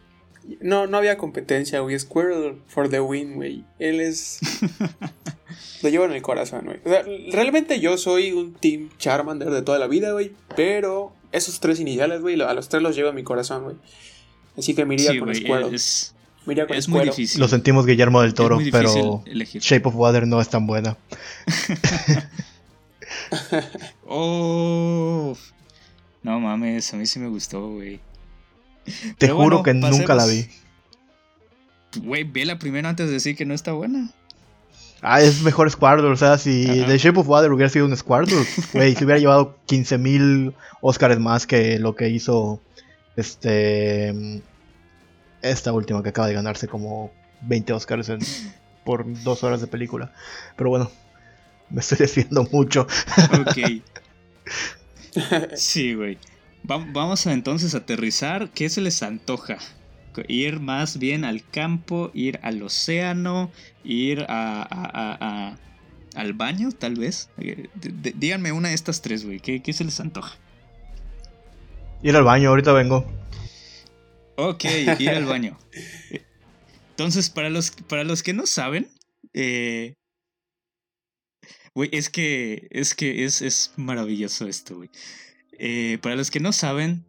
no, 0.60 0.88
no 0.88 0.98
había 0.98 1.18
competencia, 1.18 1.80
güey. 1.80 1.98
Squirrel 1.98 2.62
for 2.68 2.90
the 2.90 3.00
win, 3.00 3.36
güey. 3.36 3.64
Él 3.80 4.02
es. 4.02 4.40
Lo 5.82 5.90
llevo 5.90 6.06
en 6.06 6.12
el 6.12 6.22
corazón, 6.22 6.66
güey. 6.66 6.80
O 6.84 6.90
sea, 6.90 7.04
realmente 7.32 7.80
yo 7.80 7.98
soy 7.98 8.32
un 8.32 8.54
Team 8.54 8.90
Charmander 8.98 9.50
de 9.50 9.62
toda 9.62 9.80
la 9.80 9.88
vida, 9.88 10.12
güey. 10.12 10.34
Pero 10.56 11.14
esos 11.32 11.60
tres 11.60 11.80
iniciales, 11.80 12.22
güey, 12.22 12.40
a 12.42 12.54
los 12.54 12.70
tres 12.70 12.84
los 12.84 12.96
llevo 12.96 13.10
en 13.10 13.16
mi 13.16 13.24
corazón, 13.24 13.64
güey. 13.64 13.76
Así 14.58 14.74
que 14.74 14.86
me 14.86 14.96
iría 14.96 15.18
con 15.20 15.34
Squirrel. 15.34 15.74
Es, 15.74 16.15
es 16.70 16.88
muy 16.88 17.02
difícil. 17.02 17.40
Lo 17.40 17.48
sentimos, 17.48 17.86
Guillermo 17.86 18.22
del 18.22 18.34
Toro, 18.34 18.60
pero 18.72 19.24
Shape 19.26 19.88
of 19.88 19.96
Water 19.96 20.28
no 20.28 20.42
es 20.42 20.50
tan 20.50 20.68
buena. 20.68 20.98
oh. 24.08 25.36
No 26.24 26.40
mames, 26.40 26.94
a 26.94 26.98
mí 26.98 27.06
sí 27.06 27.20
me 27.20 27.28
gustó, 27.28 27.70
güey. 27.70 28.00
Te 29.18 29.30
juro 29.30 29.64
que 29.64 29.74
nunca 29.74 30.16
la 30.16 30.26
vi. 30.26 30.48
Güey, 31.98 32.24
ve 32.24 32.46
la 32.46 32.60
primera 32.60 32.90
antes 32.90 33.08
de 33.08 33.14
decir 33.14 33.36
que 33.36 33.46
no 33.46 33.54
está 33.54 33.72
buena. 33.72 34.12
Ah, 35.02 35.22
es 35.22 35.44
mejor 35.44 35.70
Squirtle, 35.70 36.08
o 36.08 36.16
sea, 36.16 36.38
si 36.38 36.66
The 36.66 36.98
Shape 36.98 37.20
of 37.20 37.28
Water 37.28 37.52
hubiera 37.52 37.70
sido 37.70 37.86
un 37.86 37.96
Squirtle, 37.96 38.44
güey, 38.74 38.96
se 38.96 39.06
hubiera 39.06 39.20
llevado 39.20 39.58
15.000 39.68 40.54
Oscars 40.82 41.20
más 41.20 41.46
que 41.46 41.80
lo 41.80 41.96
que 41.96 42.10
hizo 42.10 42.60
este 43.16 44.42
esta 45.50 45.74
última 45.74 46.04
que 46.04 46.10
acaba 46.10 46.28
de 46.28 46.34
ganarse 46.34 46.68
como 46.68 47.12
20 47.42 47.74
Oscars 47.74 48.12
por 48.84 49.06
dos 49.24 49.44
horas 49.44 49.62
de 49.62 49.68
película. 49.68 50.12
Pero 50.56 50.70
bueno, 50.70 50.92
me 51.70 51.82
estoy 51.82 51.98
desviando 52.00 52.48
mucho. 52.52 52.88
Ok. 53.40 53.58
Sí, 55.56 55.94
güey. 55.94 56.18
vamos 56.64 57.26
a 57.26 57.32
entonces 57.32 57.74
aterrizar. 57.74 58.50
¿Qué 58.50 58.68
se 58.68 58.82
les 58.82 59.02
antoja? 59.02 59.60
Ir 60.28 60.60
más 60.60 60.98
bien 61.00 61.24
al 61.24 61.42
campo, 61.50 62.12
ir 62.14 62.40
al 62.42 62.62
océano, 62.62 63.50
ir 63.86 64.26
a, 64.28 65.56
al 66.16 66.34
baño, 66.34 66.70
tal 66.72 66.96
vez. 66.96 67.30
Eh, 67.38 67.70
díganme 68.16 68.52
una 68.52 68.70
de 68.70 68.76
estas 68.76 69.02
tres, 69.02 69.26
güey. 69.26 69.40
¿Qué, 69.40 69.74
se 69.74 69.84
les 69.84 70.00
antoja? 70.00 70.36
Ir 72.02 72.16
al 72.16 72.24
baño, 72.24 72.50
ahorita 72.50 72.74
vengo. 72.74 73.06
Ok, 74.38 74.66
ir 75.00 75.10
al 75.10 75.26
baño. 75.26 75.58
Entonces, 76.92 77.30
para 77.30 77.50
los, 77.50 77.72
para 77.72 78.04
los 78.04 78.24
que 78.24 78.34
no 78.34 78.46
saben, 78.46 78.90
eh, 79.34 79.96
Güey, 81.76 81.90
es 81.92 82.10
que, 82.10 82.70
es 82.72 82.96
que 82.96 83.26
es, 83.26 83.42
es 83.42 83.74
maravilloso 83.76 84.48
esto, 84.48 84.78
güey. 84.78 84.90
Eh, 85.60 85.98
para 86.02 86.16
los 86.16 86.32
que 86.32 86.40
no 86.40 86.54
saben, 86.54 87.04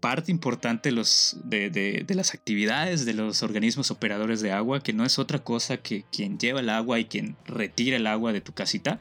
parte 0.00 0.32
importante 0.32 0.90
los, 0.90 1.36
de, 1.44 1.70
de, 1.70 2.02
de, 2.04 2.14
las 2.16 2.34
actividades 2.34 3.04
de 3.04 3.14
los 3.14 3.44
organismos 3.44 3.92
operadores 3.92 4.40
de 4.40 4.50
agua, 4.50 4.82
que 4.82 4.92
no 4.92 5.04
es 5.04 5.20
otra 5.20 5.44
cosa 5.44 5.76
que 5.76 6.04
quien 6.10 6.38
lleva 6.40 6.58
el 6.58 6.70
agua 6.70 6.98
y 6.98 7.04
quien 7.04 7.36
retira 7.46 7.96
el 7.96 8.08
agua 8.08 8.32
de 8.32 8.40
tu 8.40 8.52
casita. 8.52 8.98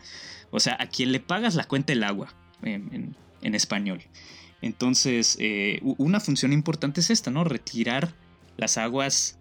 O 0.52 0.60
sea, 0.60 0.78
a 0.80 0.88
quien 0.90 1.12
le 1.12 1.20
pagas 1.20 1.56
la 1.56 1.64
cuenta 1.64 1.92
del 1.92 2.04
agua, 2.04 2.36
en, 2.62 3.16
en, 3.42 3.56
español. 3.56 4.04
Entonces, 4.62 5.38
eh, 5.40 5.80
una 5.84 6.20
función 6.20 6.54
importante 6.54 7.00
es 7.02 7.10
esta, 7.10 7.32
¿no? 7.32 7.44
Retirar 7.44 8.14
las 8.58 8.78
aguas 8.78 9.38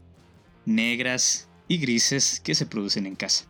negras 0.65 1.49
y 1.67 1.79
grises 1.79 2.41
que 2.41 2.55
se 2.55 2.67
producen 2.67 3.07
en 3.07 3.17
casa. 3.17 3.47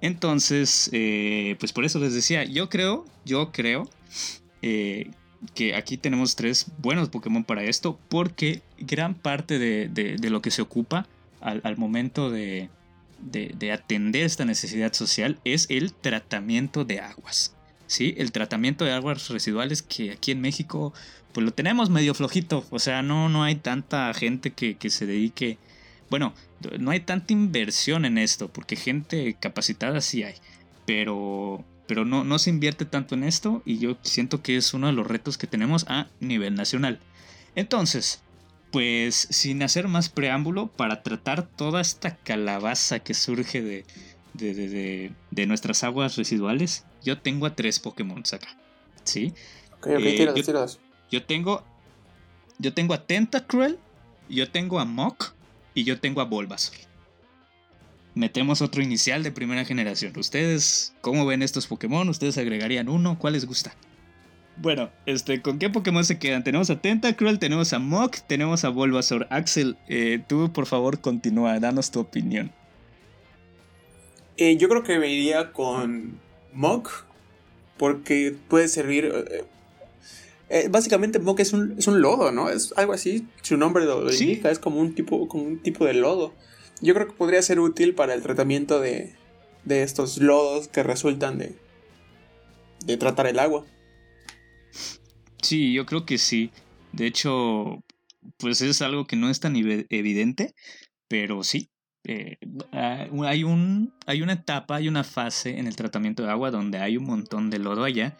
Entonces, 0.00 0.90
eh, 0.92 1.56
pues 1.60 1.72
por 1.72 1.84
eso 1.84 1.98
les 1.98 2.12
decía, 2.12 2.44
yo 2.44 2.68
creo, 2.68 3.04
yo 3.24 3.52
creo 3.52 3.88
eh, 4.60 5.10
que 5.54 5.74
aquí 5.74 5.96
tenemos 5.96 6.36
tres 6.36 6.66
buenos 6.78 7.08
Pokémon 7.08 7.44
para 7.44 7.62
esto, 7.64 7.98
porque 8.08 8.62
gran 8.78 9.14
parte 9.14 9.58
de, 9.58 10.30
lo 10.30 10.42
que 10.42 10.50
se 10.50 10.62
ocupa 10.62 11.06
al, 11.40 11.76
momento 11.76 12.30
de, 12.30 12.68
de, 13.20 13.72
atender 13.72 14.24
esta 14.24 14.44
necesidad 14.44 14.92
social 14.92 15.40
es 15.44 15.66
el 15.68 15.92
tratamiento 15.92 16.84
de 16.84 17.00
aguas. 17.00 17.56
¿Sí? 17.92 18.14
El 18.18 18.32
tratamiento 18.32 18.84
de 18.84 18.92
aguas 18.92 19.28
residuales 19.28 19.82
que 19.82 20.12
aquí 20.12 20.32
en 20.32 20.40
México 20.40 20.92
pues 21.32 21.44
lo 21.44 21.52
tenemos 21.52 21.88
medio 21.88 22.12
flojito, 22.14 22.66
o 22.70 22.78
sea, 22.78 23.02
no, 23.02 23.28
no 23.28 23.42
hay 23.42 23.54
tanta 23.54 24.12
gente 24.12 24.50
que, 24.50 24.76
que 24.76 24.90
se 24.90 25.06
dedique 25.06 25.58
bueno, 26.12 26.34
no 26.78 26.90
hay 26.90 27.00
tanta 27.00 27.32
inversión 27.32 28.04
en 28.04 28.18
esto, 28.18 28.52
porque 28.52 28.76
gente 28.76 29.34
capacitada 29.40 30.02
sí 30.02 30.22
hay, 30.22 30.34
pero, 30.84 31.64
pero 31.86 32.04
no, 32.04 32.22
no 32.22 32.38
se 32.38 32.50
invierte 32.50 32.84
tanto 32.84 33.14
en 33.14 33.24
esto 33.24 33.62
y 33.64 33.78
yo 33.78 33.96
siento 34.02 34.42
que 34.42 34.58
es 34.58 34.74
uno 34.74 34.88
de 34.88 34.92
los 34.92 35.06
retos 35.06 35.38
que 35.38 35.46
tenemos 35.46 35.86
a 35.88 36.08
nivel 36.20 36.54
nacional. 36.54 37.00
Entonces, 37.54 38.22
pues 38.70 39.26
sin 39.30 39.62
hacer 39.62 39.88
más 39.88 40.10
preámbulo, 40.10 40.66
para 40.66 41.02
tratar 41.02 41.46
toda 41.46 41.80
esta 41.80 42.14
calabaza 42.16 42.98
que 42.98 43.14
surge 43.14 43.62
de, 43.62 43.86
de, 44.34 45.46
nuestras 45.46 45.82
aguas 45.82 46.16
residuales, 46.16 46.84
yo 47.04 47.18
tengo 47.18 47.46
a 47.46 47.54
tres 47.54 47.78
Pokémon 47.78 48.22
acá. 48.32 48.48
¿Sí? 49.04 49.32
Ok, 49.78 49.86
ok, 49.86 50.00
eh, 50.00 50.32
yo, 50.36 50.66
yo, 51.10 51.24
tengo. 51.24 51.64
Yo 52.58 52.72
tengo 52.72 52.94
a 52.94 53.06
Tentacruel, 53.06 53.78
yo 54.28 54.50
tengo 54.50 54.78
a 54.78 54.84
Mok 54.84 55.32
y 55.74 55.84
yo 55.84 55.98
tengo 56.00 56.20
a 56.20 56.24
Bulbasaur. 56.24 56.76
Metemos 58.14 58.60
otro 58.60 58.82
inicial 58.82 59.22
de 59.22 59.32
primera 59.32 59.64
generación. 59.64 60.12
¿Ustedes 60.16 60.94
cómo 61.00 61.24
ven 61.24 61.42
estos 61.42 61.66
Pokémon? 61.66 62.08
¿Ustedes 62.08 62.36
agregarían 62.38 62.88
uno? 62.88 63.18
¿Cuál 63.18 63.32
les 63.32 63.46
gusta? 63.46 63.74
Bueno, 64.58 64.90
este, 65.06 65.40
¿con 65.40 65.58
qué 65.58 65.70
Pokémon 65.70 66.04
se 66.04 66.18
quedan? 66.18 66.44
Tenemos 66.44 66.68
a 66.68 66.80
Tentacruel, 66.80 67.38
tenemos 67.38 67.72
a 67.72 67.78
Mok, 67.78 68.18
tenemos 68.26 68.64
a 68.64 68.68
Bulbasaur. 68.68 69.26
Axel, 69.30 69.76
eh, 69.88 70.22
tú 70.28 70.52
por 70.52 70.66
favor 70.66 71.00
continúa, 71.00 71.58
danos 71.58 71.90
tu 71.90 72.00
opinión. 72.00 72.52
Eh, 74.36 74.56
yo 74.56 74.68
creo 74.68 74.82
que 74.82 74.98
me 74.98 75.08
iría 75.08 75.52
con 75.52 76.20
Mok, 76.52 76.90
porque 77.76 78.34
puede 78.48 78.68
servir... 78.68 79.06
Eh, 79.06 79.44
eh, 80.48 80.68
básicamente 80.68 81.18
Mok 81.18 81.40
es 81.40 81.52
un, 81.52 81.76
es 81.78 81.86
un 81.86 82.02
lodo, 82.02 82.30
¿no? 82.30 82.50
Es 82.50 82.74
algo 82.76 82.92
así, 82.92 83.26
su 83.40 83.56
nombre 83.56 83.86
lo, 83.86 84.10
indica, 84.12 84.50
es 84.50 84.58
como 84.58 84.80
un, 84.80 84.94
tipo, 84.94 85.26
como 85.26 85.44
un 85.44 85.58
tipo 85.58 85.86
de 85.86 85.94
lodo. 85.94 86.34
Yo 86.82 86.94
creo 86.94 87.06
que 87.06 87.14
podría 87.14 87.40
ser 87.40 87.58
útil 87.58 87.94
para 87.94 88.12
el 88.12 88.22
tratamiento 88.22 88.80
de, 88.80 89.14
de 89.64 89.82
estos 89.82 90.18
lodos 90.18 90.68
que 90.68 90.82
resultan 90.82 91.38
de, 91.38 91.56
de 92.84 92.96
tratar 92.96 93.26
el 93.26 93.38
agua. 93.38 93.64
Sí, 95.40 95.72
yo 95.72 95.86
creo 95.86 96.04
que 96.04 96.18
sí. 96.18 96.50
De 96.92 97.06
hecho, 97.06 97.82
pues 98.36 98.60
es 98.60 98.82
algo 98.82 99.06
que 99.06 99.16
no 99.16 99.30
es 99.30 99.40
tan 99.40 99.56
evidente, 99.56 100.54
pero 101.08 101.42
sí. 101.44 101.71
Eh, 102.04 102.36
ah, 102.72 103.06
hay, 103.24 103.44
un, 103.44 103.92
hay 104.06 104.22
una 104.22 104.32
etapa, 104.32 104.76
hay 104.76 104.88
una 104.88 105.04
fase 105.04 105.58
en 105.58 105.66
el 105.66 105.76
tratamiento 105.76 106.24
de 106.24 106.30
agua 106.30 106.50
donde 106.50 106.78
hay 106.78 106.96
un 106.96 107.04
montón 107.04 107.48
de 107.48 107.58
lodo 107.58 107.84
allá 107.84 108.16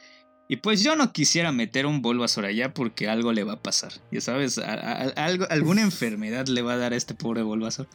y 0.53 0.57
pues 0.57 0.83
yo 0.83 0.97
no 0.97 1.15
quisiera 1.15 1.51
meter 1.51 1.87
un 1.87 2.03
Bulbasaur 2.03 2.45
allá 2.45 2.75
porque 2.75 3.09
algo 3.09 3.33
le 3.33 3.43
va 3.43 3.55
a 3.55 3.63
pasar. 3.63 3.91
Ya 4.11 4.21
sabes, 4.21 4.59
algo, 4.59 5.47
alguna 5.49 5.81
enfermedad 5.81 6.47
le 6.47 6.61
va 6.61 6.75
a 6.75 6.77
dar 6.77 6.93
a 6.93 6.97
este 6.97 7.15
pobre 7.15 7.43
Bulbasaur. 7.43 7.89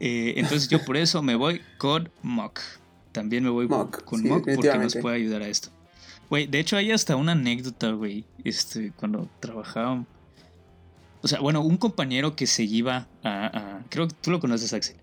Eh, 0.00 0.32
entonces 0.36 0.70
yo 0.70 0.82
por 0.82 0.96
eso 0.96 1.22
me 1.22 1.34
voy 1.34 1.60
con 1.76 2.10
Mok. 2.22 2.58
También 3.12 3.44
me 3.44 3.50
voy 3.50 3.68
con 3.68 4.26
Mok 4.26 4.48
porque 4.54 4.78
nos 4.78 4.96
puede 4.96 5.16
ayudar 5.16 5.42
a 5.42 5.48
esto. 5.48 5.68
Güey, 6.30 6.46
de 6.46 6.58
hecho 6.58 6.78
hay 6.78 6.90
hasta 6.90 7.16
una 7.16 7.32
anécdota, 7.32 7.90
güey. 7.90 8.24
Este, 8.44 8.92
cuando 8.96 9.28
trabajaba. 9.40 10.06
O 11.24 11.28
sea, 11.28 11.40
bueno, 11.40 11.62
un 11.62 11.78
compañero 11.78 12.36
que 12.36 12.46
se 12.46 12.64
iba 12.64 13.08
a. 13.24 13.80
creo 13.88 14.06
que 14.08 14.14
tú 14.20 14.30
lo 14.30 14.40
conoces, 14.40 14.72
Axel. 14.74 14.96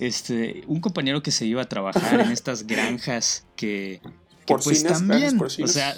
este, 0.00 0.62
un 0.66 0.80
compañero 0.80 1.22
que 1.22 1.30
se 1.30 1.46
iba 1.46 1.62
a 1.62 1.68
trabajar 1.68 2.20
en 2.20 2.32
estas 2.32 2.66
granjas 2.66 3.46
que, 3.56 4.00
que 4.44 4.54
pues 4.54 4.64
Porcinas, 4.64 4.92
también, 4.98 5.38
granjas 5.38 5.58
o 5.60 5.66
sea, 5.68 5.94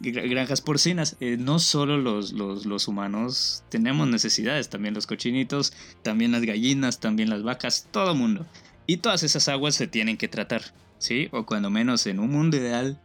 gra- 0.00 0.28
granjas 0.30 0.60
porcinas, 0.60 1.16
eh, 1.20 1.36
no 1.38 1.58
solo 1.58 1.98
los, 1.98 2.32
los, 2.32 2.64
los 2.64 2.88
humanos 2.88 3.64
tenemos 3.70 4.08
necesidades, 4.08 4.68
también 4.68 4.94
los 4.94 5.06
cochinitos, 5.06 5.72
también 6.02 6.32
las 6.32 6.42
gallinas, 6.42 7.00
también 7.00 7.28
las 7.28 7.42
vacas, 7.42 7.88
todo 7.90 8.14
mundo. 8.14 8.46
Y 8.86 8.98
todas 8.98 9.22
esas 9.24 9.48
aguas 9.48 9.74
se 9.74 9.86
tienen 9.88 10.16
que 10.16 10.28
tratar, 10.28 10.62
¿sí? 10.98 11.28
O 11.32 11.44
cuando 11.44 11.70
menos 11.70 12.06
en 12.06 12.18
un 12.20 12.30
mundo 12.30 12.56
ideal, 12.56 13.00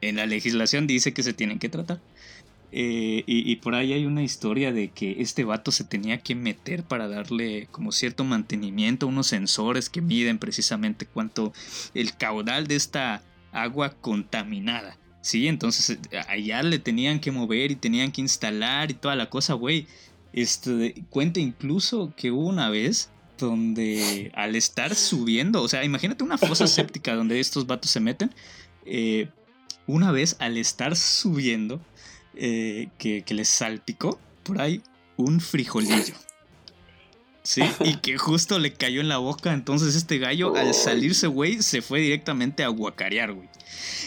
en 0.00 0.16
la 0.16 0.26
legislación 0.26 0.86
dice 0.86 1.12
que 1.14 1.22
se 1.22 1.32
tienen 1.32 1.58
que 1.58 1.68
tratar. 1.68 2.00
Eh, 2.76 3.22
y, 3.28 3.54
por 3.56 3.76
ahí 3.76 3.92
hay 3.92 4.04
una 4.04 4.24
historia 4.24 4.72
de 4.72 4.88
que 4.88 5.22
este 5.22 5.44
vato 5.44 5.70
se 5.70 5.84
tenía 5.84 6.18
que 6.18 6.34
meter 6.34 6.82
para 6.82 7.06
darle 7.06 7.68
como 7.70 7.92
cierto 7.92 8.24
mantenimiento, 8.24 9.06
unos 9.06 9.28
sensores 9.28 9.88
que 9.88 10.00
miden 10.00 10.40
precisamente 10.40 11.06
cuánto 11.06 11.52
el 11.94 12.16
caudal 12.16 12.66
de 12.66 12.74
esta 12.74 13.22
agua 13.52 13.90
contaminada. 14.00 14.98
Sí, 15.20 15.46
entonces 15.46 15.98
eh, 16.10 16.18
allá 16.26 16.64
le 16.64 16.80
tenían 16.80 17.20
que 17.20 17.30
mover 17.30 17.70
y 17.70 17.76
tenían 17.76 18.10
que 18.10 18.22
instalar 18.22 18.90
y 18.90 18.94
toda 18.94 19.14
la 19.14 19.30
cosa, 19.30 19.54
güey. 19.54 19.86
Este, 20.32 21.04
cuenta 21.10 21.38
incluso 21.38 22.12
que 22.16 22.32
hubo 22.32 22.48
una 22.48 22.70
vez 22.70 23.08
donde 23.38 24.32
al 24.34 24.56
estar 24.56 24.96
subiendo, 24.96 25.62
o 25.62 25.68
sea, 25.68 25.84
imagínate 25.84 26.24
una 26.24 26.38
fosa 26.38 26.66
séptica 26.66 27.14
donde 27.14 27.38
estos 27.38 27.68
vatos 27.68 27.92
se 27.92 28.00
meten. 28.00 28.34
eh, 28.84 29.28
una 29.86 30.12
vez 30.12 30.36
al 30.38 30.56
estar 30.56 30.96
subiendo, 30.96 31.80
eh, 32.36 32.88
que, 32.98 33.22
que 33.22 33.34
les 33.34 33.48
salpicó 33.48 34.18
por 34.42 34.60
ahí 34.60 34.82
un 35.16 35.40
frijolillo. 35.40 36.14
Sí, 37.42 37.62
y 37.80 37.96
que 38.00 38.16
justo 38.16 38.58
le 38.58 38.72
cayó 38.72 39.00
en 39.00 39.08
la 39.08 39.18
boca. 39.18 39.52
Entonces 39.52 39.94
este 39.94 40.18
gallo 40.18 40.56
al 40.56 40.72
salirse, 40.74 41.26
güey, 41.26 41.62
se 41.62 41.82
fue 41.82 42.00
directamente 42.00 42.64
a 42.64 42.68
guacarear, 42.68 43.32
güey. 43.32 43.48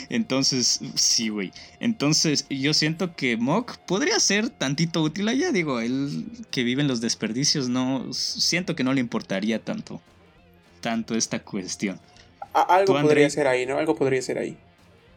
Entonces, 0.09 0.80
sí, 0.95 1.30
güey. 1.30 1.51
Entonces, 1.80 2.45
yo 2.49 2.73
siento 2.73 3.15
que 3.15 3.36
Mock 3.38 3.78
podría 3.80 4.19
ser 4.19 4.49
tantito 4.49 5.01
útil 5.01 5.28
allá. 5.28 5.51
Digo, 5.51 5.80
él 5.82 6.25
que 6.51 6.63
vive 6.63 6.82
en 6.82 6.88
los 6.88 7.01
desperdicios, 7.01 7.67
no. 7.67 8.11
Siento 8.13 8.75
que 8.75 8.84
no 8.84 8.93
le 8.93 9.01
importaría 9.01 9.59
tanto. 9.63 10.01
Tanto 10.82 11.15
esta 11.15 11.39
cuestión. 11.39 11.99
A- 12.53 12.61
algo 12.61 12.93
podría 12.93 13.01
Andrei. 13.09 13.30
ser 13.30 13.47
ahí, 13.47 13.65
¿no? 13.65 13.78
Algo 13.78 13.95
podría 13.95 14.21
ser 14.21 14.38
ahí. 14.38 14.57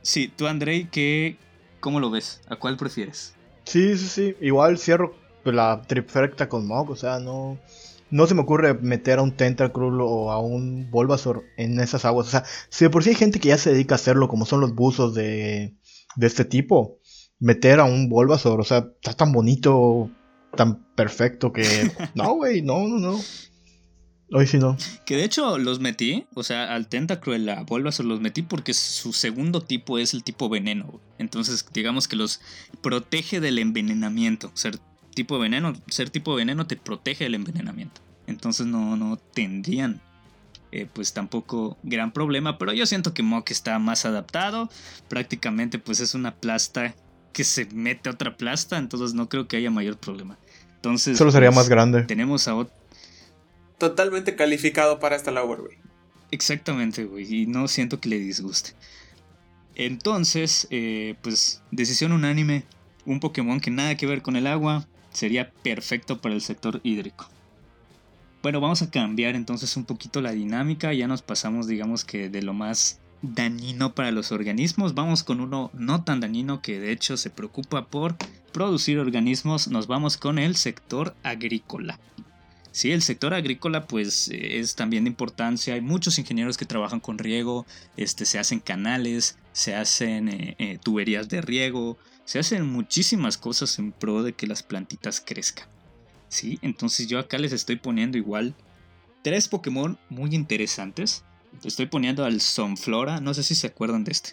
Sí, 0.02 0.28
tú, 0.34 0.46
Andrei, 0.46 0.88
¿qué, 0.90 1.36
¿cómo 1.80 2.00
lo 2.00 2.10
ves? 2.10 2.40
¿A 2.48 2.56
cuál 2.56 2.76
prefieres? 2.76 3.34
Sí, 3.64 3.96
sí, 3.96 4.06
sí. 4.06 4.36
Igual 4.40 4.78
cierro 4.78 5.14
la 5.44 5.82
trifecta 5.82 6.48
con 6.48 6.66
Mog. 6.66 6.90
O 6.90 6.96
sea, 6.96 7.18
no. 7.18 7.58
No 8.10 8.26
se 8.26 8.34
me 8.34 8.40
ocurre 8.40 8.74
meter 8.74 9.20
a 9.20 9.22
un 9.22 9.36
Tentacruel 9.36 10.00
o 10.00 10.32
a 10.32 10.40
un 10.40 10.90
Bulbasaur 10.90 11.44
en 11.56 11.78
esas 11.78 12.04
aguas. 12.04 12.26
O 12.26 12.30
sea, 12.30 12.44
si 12.68 12.84
de 12.84 12.90
por 12.90 13.04
sí 13.04 13.10
hay 13.10 13.14
gente 13.14 13.38
que 13.38 13.50
ya 13.50 13.58
se 13.58 13.70
dedica 13.70 13.94
a 13.94 13.96
hacerlo, 13.96 14.26
como 14.26 14.46
son 14.46 14.60
los 14.60 14.74
buzos 14.74 15.14
de, 15.14 15.76
de 16.16 16.26
este 16.26 16.44
tipo, 16.44 16.98
meter 17.38 17.78
a 17.78 17.84
un 17.84 18.08
Bulbasaur, 18.08 18.60
o 18.60 18.64
sea, 18.64 18.88
está 19.00 19.14
tan 19.14 19.30
bonito, 19.30 20.10
tan 20.56 20.84
perfecto 20.96 21.52
que. 21.52 21.62
No, 22.16 22.34
güey, 22.34 22.62
no, 22.62 22.88
no, 22.88 22.98
no. 22.98 23.20
Hoy 24.32 24.46
sí 24.46 24.58
no. 24.58 24.76
Que 25.04 25.16
de 25.16 25.24
hecho 25.24 25.58
los 25.58 25.80
metí, 25.80 26.26
o 26.34 26.42
sea, 26.42 26.74
al 26.74 26.86
Tentacruel, 26.86 27.48
a 27.48 27.62
Bulbasaur 27.64 28.06
los 28.06 28.20
metí 28.20 28.42
porque 28.42 28.74
su 28.74 29.12
segundo 29.12 29.60
tipo 29.60 29.98
es 29.98 30.14
el 30.14 30.22
tipo 30.22 30.48
veneno. 30.48 31.00
Entonces, 31.18 31.66
digamos 31.72 32.06
que 32.06 32.16
los 32.16 32.40
protege 32.80 33.40
del 33.40 33.58
envenenamiento. 33.58 34.50
Ser 34.54 34.78
tipo 35.14 35.38
veneno, 35.38 35.74
ser 35.88 36.10
tipo 36.10 36.34
veneno 36.34 36.66
te 36.66 36.76
protege 36.76 37.24
del 37.24 37.34
envenenamiento. 37.34 38.00
Entonces 38.26 38.66
no, 38.66 38.96
no 38.96 39.16
tendrían 39.16 40.00
eh, 40.72 40.86
pues 40.92 41.12
tampoco 41.12 41.76
gran 41.82 42.12
problema. 42.12 42.58
Pero 42.58 42.72
yo 42.72 42.86
siento 42.86 43.12
que 43.12 43.22
Mok 43.22 43.50
está 43.50 43.78
más 43.78 44.04
adaptado. 44.04 44.70
Prácticamente 45.08 45.78
pues 45.78 46.00
es 46.00 46.14
una 46.14 46.34
plasta 46.34 46.94
que 47.32 47.44
se 47.44 47.66
mete 47.66 48.08
a 48.08 48.12
otra 48.12 48.36
plasta. 48.36 48.78
Entonces 48.78 49.14
no 49.14 49.28
creo 49.28 49.48
que 49.48 49.56
haya 49.56 49.70
mayor 49.70 49.96
problema. 49.96 50.38
Entonces... 50.76 51.18
Solo 51.18 51.32
sería 51.32 51.48
pues, 51.50 51.56
más 51.56 51.68
grande. 51.68 52.04
Tenemos 52.04 52.46
a 52.48 52.54
otro... 52.54 52.79
Totalmente 53.80 54.36
calificado 54.36 55.00
para 55.00 55.16
esta 55.16 55.30
labor, 55.30 55.62
güey. 55.62 55.78
Exactamente, 56.30 57.06
güey. 57.06 57.34
Y 57.34 57.46
no 57.46 57.66
siento 57.66 57.98
que 57.98 58.10
le 58.10 58.18
disguste. 58.18 58.72
Entonces, 59.74 60.68
eh, 60.70 61.14
pues, 61.22 61.62
decisión 61.70 62.12
unánime. 62.12 62.64
Un 63.06 63.20
Pokémon 63.20 63.58
que 63.58 63.70
nada 63.70 63.96
que 63.96 64.04
ver 64.06 64.20
con 64.20 64.36
el 64.36 64.46
agua 64.46 64.86
sería 65.12 65.50
perfecto 65.50 66.20
para 66.20 66.34
el 66.34 66.42
sector 66.42 66.82
hídrico. 66.84 67.26
Bueno, 68.42 68.60
vamos 68.60 68.82
a 68.82 68.90
cambiar 68.90 69.34
entonces 69.34 69.74
un 69.78 69.86
poquito 69.86 70.20
la 70.20 70.32
dinámica. 70.32 70.92
Ya 70.92 71.08
nos 71.08 71.22
pasamos, 71.22 71.66
digamos 71.66 72.04
que 72.04 72.28
de 72.28 72.42
lo 72.42 72.52
más 72.52 73.00
dañino 73.22 73.94
para 73.94 74.10
los 74.10 74.30
organismos. 74.30 74.94
Vamos 74.94 75.22
con 75.22 75.40
uno 75.40 75.70
no 75.72 76.04
tan 76.04 76.20
dañino 76.20 76.60
que 76.60 76.80
de 76.80 76.92
hecho 76.92 77.16
se 77.16 77.30
preocupa 77.30 77.86
por 77.86 78.16
producir 78.52 78.98
organismos. 78.98 79.68
Nos 79.68 79.86
vamos 79.86 80.18
con 80.18 80.38
el 80.38 80.54
sector 80.56 81.14
agrícola. 81.22 81.98
Sí, 82.72 82.92
el 82.92 83.02
sector 83.02 83.34
agrícola 83.34 83.86
pues 83.86 84.28
es 84.32 84.76
también 84.76 85.04
de 85.04 85.10
importancia. 85.10 85.74
Hay 85.74 85.80
muchos 85.80 86.18
ingenieros 86.18 86.56
que 86.56 86.64
trabajan 86.64 87.00
con 87.00 87.18
riego, 87.18 87.66
este, 87.96 88.24
se 88.24 88.38
hacen 88.38 88.60
canales, 88.60 89.36
se 89.52 89.74
hacen 89.74 90.28
eh, 90.28 90.56
eh, 90.58 90.78
tuberías 90.82 91.28
de 91.28 91.40
riego, 91.40 91.98
se 92.24 92.38
hacen 92.38 92.66
muchísimas 92.66 93.36
cosas 93.36 93.78
en 93.78 93.90
pro 93.92 94.22
de 94.22 94.34
que 94.34 94.46
las 94.46 94.62
plantitas 94.62 95.20
crezcan. 95.20 95.66
Sí, 96.28 96.60
entonces 96.62 97.08
yo 97.08 97.18
acá 97.18 97.38
les 97.38 97.52
estoy 97.52 97.76
poniendo 97.76 98.16
igual 98.16 98.54
tres 99.22 99.48
Pokémon 99.48 99.98
muy 100.08 100.34
interesantes. 100.34 101.24
Estoy 101.64 101.86
poniendo 101.86 102.24
al 102.24 102.40
Sonflora, 102.40 103.20
no 103.20 103.34
sé 103.34 103.42
si 103.42 103.56
se 103.56 103.66
acuerdan 103.66 104.04
de 104.04 104.12
este. 104.12 104.30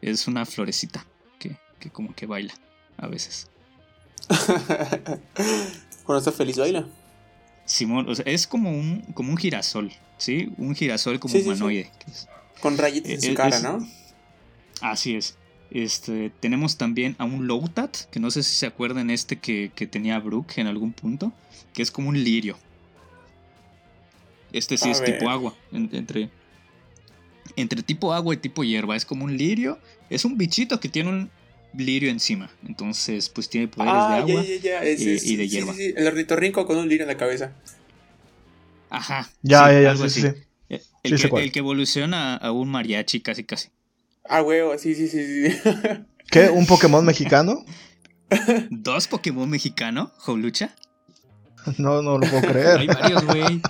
Es 0.00 0.26
una 0.26 0.46
florecita 0.46 1.04
que, 1.38 1.58
que 1.78 1.90
como 1.90 2.14
que 2.14 2.24
baila 2.24 2.54
a 2.96 3.06
veces. 3.06 3.50
Cuando 6.04 6.18
está 6.18 6.32
feliz 6.32 6.56
baila. 6.56 6.86
Simón, 7.66 8.08
o 8.08 8.14
sea, 8.14 8.24
es 8.26 8.46
como 8.46 8.70
un, 8.70 9.00
como 9.14 9.30
un 9.30 9.36
girasol, 9.36 9.92
¿sí? 10.18 10.50
Un 10.56 10.74
girasol 10.74 11.18
como 11.20 11.32
Sí, 11.32 11.38
sí, 11.40 11.44
sí. 11.44 11.50
humanoide. 11.50 11.90
Con 12.60 12.78
rayitas 12.78 13.10
en 13.12 13.20
su 13.20 13.30
eh, 13.32 13.34
cara, 13.34 13.56
es- 13.56 13.62
¿no? 13.62 13.86
Así 14.80 15.14
es. 15.16 15.36
Este, 15.70 16.30
tenemos 16.40 16.76
también 16.76 17.16
a 17.18 17.24
un 17.24 17.46
Lowtat, 17.48 17.96
que 18.10 18.20
no 18.20 18.30
sé 18.30 18.42
si 18.44 18.54
se 18.54 18.66
acuerdan 18.66 19.10
este 19.10 19.36
que, 19.38 19.72
que 19.74 19.86
tenía 19.88 20.18
Brook 20.20 20.52
en 20.56 20.68
algún 20.68 20.92
punto, 20.92 21.32
que 21.74 21.82
es 21.82 21.90
como 21.90 22.08
un 22.08 22.22
lirio. 22.22 22.56
Este 24.52 24.76
sí 24.78 24.88
A 24.88 24.92
es 24.92 25.00
ver. 25.00 25.18
tipo 25.18 25.28
agua, 25.28 25.54
en- 25.72 25.90
entre, 25.92 26.30
entre 27.56 27.82
tipo 27.82 28.12
agua 28.14 28.32
y 28.34 28.36
tipo 28.38 28.62
hierba, 28.64 28.94
es 28.96 29.04
como 29.04 29.24
un 29.24 29.36
lirio, 29.36 29.78
es 30.08 30.24
un 30.24 30.38
bichito 30.38 30.78
que 30.78 30.88
tiene 30.88 31.10
un 31.10 31.30
lirio 31.76 32.10
encima, 32.10 32.50
entonces 32.66 33.28
pues 33.28 33.48
tiene 33.48 33.68
poderes 33.68 33.94
Ah, 33.96 34.20
de 34.24 34.32
ya, 34.32 34.38
agua. 34.38 34.44
ya, 34.44 34.56
ya. 34.60 34.82
es- 34.84 35.00
y- 35.00 35.10
es- 35.12 35.24
y 35.26 35.36
de 35.36 35.44
sí, 35.44 35.50
hierba. 35.50 35.72
sí, 35.74 35.86
sí, 35.88 35.94
El 35.96 36.06
ornitorrinco 36.06 36.66
con 36.66 36.76
un 36.78 36.88
lirio 36.88 37.04
en 37.04 37.08
la 37.08 37.16
cabeza. 37.16 37.52
Ajá. 38.90 39.30
Ya, 39.42 39.66
sí, 39.68 39.72
ya, 39.74 39.80
ya, 39.82 39.90
algo 39.90 40.08
sí, 40.08 40.20
sí. 40.20 40.26
así. 40.26 40.36
sí. 40.38 40.42
Eh, 40.68 40.80
Sí 41.04 41.12
El, 41.14 41.20
que, 41.22 41.28
cuál. 41.28 41.42
el 41.44 41.52
que 41.52 41.58
evoluciona 41.60 42.36
a 42.36 42.50
un 42.52 42.68
mariachi 42.68 43.20
casi 43.20 43.44
casi. 43.44 43.68
Ah, 44.28 44.42
huevo, 44.42 44.76
sí, 44.78 44.94
sí, 44.94 45.08
sí, 45.08 45.50
sí. 45.50 45.56
¿Qué? 46.30 46.50
¿Un 46.50 46.66
Pokémon 46.66 47.04
mexicano? 47.04 47.64
¿Dos 48.70 49.06
Pokémon 49.06 49.48
mexicano? 49.48 50.12
¿Jolucha? 50.18 50.74
No, 51.78 52.00
no 52.02 52.18
lo 52.18 52.20
puedo 52.28 52.36
Hay 52.38 52.42
creer. 52.52 52.86
varios, 52.86 53.24
güey. 53.26 53.60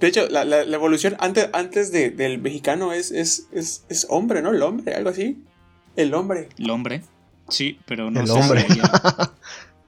De 0.00 0.06
hecho, 0.08 0.28
la, 0.28 0.44
la, 0.44 0.64
la 0.64 0.76
evolución 0.76 1.16
antes, 1.20 1.48
antes 1.52 1.90
de, 1.92 2.10
del 2.10 2.38
mexicano 2.40 2.92
es, 2.92 3.10
es, 3.10 3.46
es, 3.52 3.84
es 3.88 4.06
hombre, 4.08 4.42
¿no? 4.42 4.50
El 4.50 4.62
hombre, 4.62 4.94
algo 4.94 5.10
así. 5.10 5.42
El 5.96 6.14
hombre. 6.14 6.48
El 6.58 6.70
hombre. 6.70 7.02
Sí, 7.48 7.78
pero 7.86 8.10
no 8.10 8.20
El 8.20 8.30
hombre. 8.30 8.66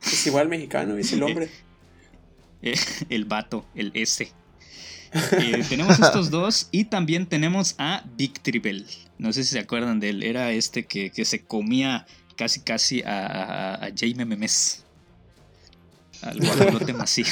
Es 0.03 0.27
igual 0.27 0.49
mexicano, 0.49 0.97
es 0.97 1.13
el 1.13 1.23
hombre. 1.23 1.51
eh, 2.63 2.75
el 3.11 3.27
vato, 3.27 3.67
el 3.75 3.93
S. 3.93 4.33
Eh, 5.13 5.65
tenemos 5.69 6.01
estos 6.01 6.31
dos 6.31 6.69
y 6.71 6.85
también 6.85 7.27
tenemos 7.27 7.75
a 7.77 8.03
Victreebel. 8.17 8.87
No 9.19 9.35
sé 9.35 9.45
si 9.45 9.51
se 9.51 9.59
acuerdan 9.59 10.01
de 10.01 10.09
él. 10.09 10.23
Era 10.23 10.53
este 10.53 10.87
que, 10.87 11.11
que 11.11 11.27
se 11.27 11.43
comía 11.43 12.07
casi 12.37 12.61
ccasi 12.61 13.03
a, 13.03 13.27
a, 13.27 13.75
a 13.75 13.91
Jaime 13.95 14.25
Memes. 14.25 14.85
Al 16.23 16.41
guajolote 16.41 16.95
mací. 16.95 17.25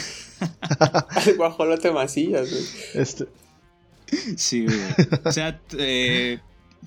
Al 1.08 1.36
guajolote 1.36 1.90
macías, 1.90 2.50
güey. 2.50 2.64
Este, 2.94 3.28
Sí, 4.36 4.64
güey. 4.64 4.78
O 5.24 5.32
sea, 5.32 5.60
eh, 5.78 6.38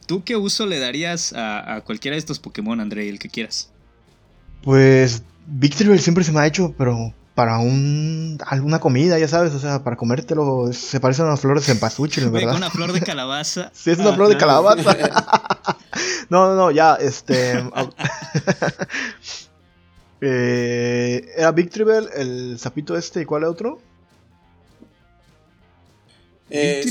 ¿tú 0.05 0.23
qué 0.23 0.35
uso 0.35 0.65
le 0.65 0.79
darías 0.79 1.33
a, 1.33 1.75
a 1.75 1.81
cualquiera 1.81 2.15
de 2.15 2.19
estos 2.19 2.39
Pokémon, 2.39 2.79
André? 2.79 3.09
El 3.09 3.19
que 3.19 3.29
quieras. 3.29 3.69
pues 4.63 5.23
Victorville 5.47 5.99
siempre 6.01 6.23
se 6.23 6.31
me 6.31 6.39
ha 6.39 6.47
hecho, 6.47 6.73
pero 6.77 7.13
para 7.35 7.57
un 7.59 8.37
alguna 8.45 8.79
comida, 8.79 9.17
ya 9.17 9.27
sabes, 9.27 9.53
o 9.53 9.59
sea, 9.59 9.83
para 9.83 9.95
comértelo, 9.95 10.71
se 10.73 10.99
parecen 10.99 11.25
a 11.25 11.29
unas 11.29 11.39
flores 11.41 11.67
en 11.69 11.79
pasuchil, 11.79 12.29
Güey, 12.29 12.43
¿verdad? 12.45 12.57
Una 12.57 12.69
flor 12.69 12.91
de 12.93 13.01
calabaza. 13.01 13.71
Sí, 13.73 13.89
es 13.91 13.99
una 13.99 14.13
flor 14.13 14.27
de 14.27 14.35
Ajá. 14.35 14.39
calabaza. 14.45 14.97
no, 16.29 16.47
no, 16.47 16.55
no, 16.55 16.71
ya, 16.71 16.95
este. 16.95 17.63
eh, 20.21 21.31
era 21.35 21.51
Victorville, 21.51 22.09
el 22.15 22.59
sapito 22.59 22.95
este, 22.95 23.21
¿y 23.21 23.25
cuál 23.25 23.43
es 23.43 23.49
otro? 23.49 23.79
Eh. 26.51 26.83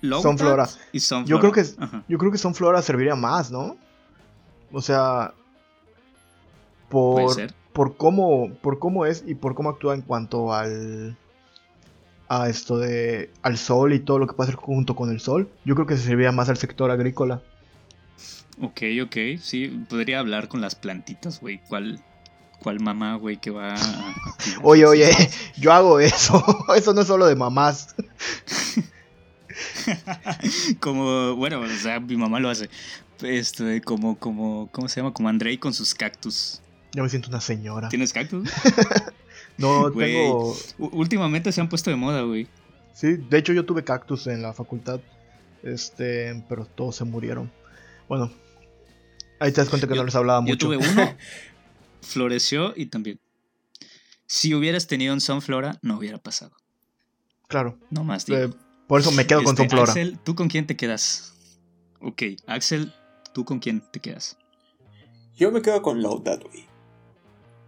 Lowtat 0.00 0.22
Sunflora. 0.22 0.68
y 0.92 1.00
Sunflora. 1.00 1.28
Yo 1.28 1.40
creo 1.40 1.52
que 1.52 1.60
Ajá. 1.82 2.02
yo 2.08 2.18
creo 2.18 2.32
que 2.32 2.38
Sunflora 2.38 2.82
serviría 2.82 3.14
más, 3.14 3.50
¿no? 3.50 3.76
O 4.72 4.80
sea, 4.82 5.32
por 6.88 7.22
Puede 7.22 7.34
ser. 7.34 7.54
por 7.72 7.96
cómo 7.96 8.50
por 8.62 8.78
cómo 8.78 9.06
es 9.06 9.24
y 9.26 9.34
por 9.34 9.54
cómo 9.54 9.70
actúa 9.70 9.94
en 9.94 10.02
cuanto 10.02 10.52
al 10.54 11.16
a 12.28 12.48
esto 12.48 12.78
de 12.78 13.30
al 13.42 13.56
sol 13.58 13.92
y 13.92 14.00
todo 14.00 14.18
lo 14.18 14.26
que 14.26 14.34
puede 14.34 14.48
hacer 14.50 14.60
junto 14.60 14.96
con 14.96 15.10
el 15.10 15.20
sol. 15.20 15.48
Yo 15.64 15.74
creo 15.74 15.86
que 15.86 15.96
se 15.96 16.02
serviría 16.04 16.32
más 16.32 16.48
al 16.48 16.56
sector 16.56 16.90
agrícola. 16.90 17.42
Ok, 18.60 18.80
ok, 19.04 19.16
sí, 19.40 19.84
podría 19.88 20.18
hablar 20.20 20.48
con 20.48 20.60
las 20.62 20.74
plantitas, 20.74 21.40
güey. 21.40 21.60
¿Cuál, 21.68 22.02
cuál 22.60 22.80
mamá, 22.80 23.16
güey, 23.16 23.36
que 23.38 23.50
va 23.50 23.74
a... 23.74 24.14
Oye, 24.62 24.86
oye, 24.86 25.10
yo 25.58 25.72
hago 25.72 26.00
eso. 26.00 26.42
Eso 26.76 26.92
no 26.94 27.00
es 27.02 27.06
solo 27.06 27.26
de 27.26 27.36
mamás. 27.36 27.94
como, 30.80 31.34
bueno, 31.36 31.60
o 31.60 31.68
sea, 31.68 32.00
mi 32.00 32.16
mamá 32.16 32.40
lo 32.40 32.50
hace. 32.50 32.68
Este, 33.22 33.80
como, 33.80 34.18
como, 34.18 34.68
¿cómo 34.72 34.88
se 34.88 35.00
llama? 35.00 35.12
Como 35.12 35.28
Andrei 35.28 35.58
con 35.58 35.72
sus 35.72 35.94
cactus. 35.94 36.60
Ya 36.92 37.02
me 37.02 37.08
siento 37.08 37.28
una 37.28 37.40
señora. 37.40 37.88
¿Tienes 37.88 38.12
cactus? 38.12 38.48
No, 39.58 39.90
Güey. 39.90 40.14
tengo 40.14 40.56
Últimamente 40.78 41.52
se 41.52 41.60
han 41.60 41.68
puesto 41.68 41.90
de 41.90 41.96
moda, 41.96 42.22
güey. 42.22 42.46
Sí, 42.92 43.16
de 43.16 43.38
hecho 43.38 43.52
yo 43.52 43.64
tuve 43.64 43.84
cactus 43.84 44.26
en 44.26 44.42
la 44.42 44.52
facultad. 44.52 45.00
Este, 45.62 46.42
pero 46.48 46.66
todos 46.66 46.96
se 46.96 47.04
murieron. 47.04 47.50
Bueno, 48.08 48.30
ahí 49.40 49.52
te 49.52 49.60
das 49.60 49.68
cuenta 49.68 49.86
que 49.86 49.94
Yo- 49.94 50.00
no 50.02 50.06
les 50.06 50.14
hablaba 50.14 50.40
Yo 50.40 50.52
mucho. 50.52 50.66
tuve 50.66 50.76
uno, 50.76 51.14
floreció 52.02 52.72
y 52.76 52.86
también. 52.86 53.20
Si 54.26 54.54
hubieras 54.54 54.86
tenido 54.86 55.14
un 55.14 55.20
Sunflora, 55.20 55.78
no 55.82 55.98
hubiera 55.98 56.18
pasado. 56.18 56.52
Claro. 57.48 57.78
No 57.90 58.02
más, 58.04 58.26
digo. 58.26 58.38
eh, 58.38 58.50
por 58.88 59.00
eso 59.00 59.12
me 59.12 59.26
quedo 59.26 59.42
con 59.42 59.52
Este, 59.54 59.62
Sunflora. 59.62 59.92
Axel, 59.92 60.18
¿tú 60.24 60.34
con 60.34 60.48
quién 60.48 60.66
te 60.66 60.76
quedas? 60.76 61.32
Ok, 62.00 62.22
Axel, 62.46 62.92
¿tú 63.32 63.44
con 63.44 63.58
quién 63.58 63.80
te 63.92 64.00
quedas? 64.00 64.36
Yo 65.36 65.52
me 65.52 65.62
quedo 65.62 65.82
con 65.82 66.02
Lowtat, 66.02 66.42
güey. 66.42 66.64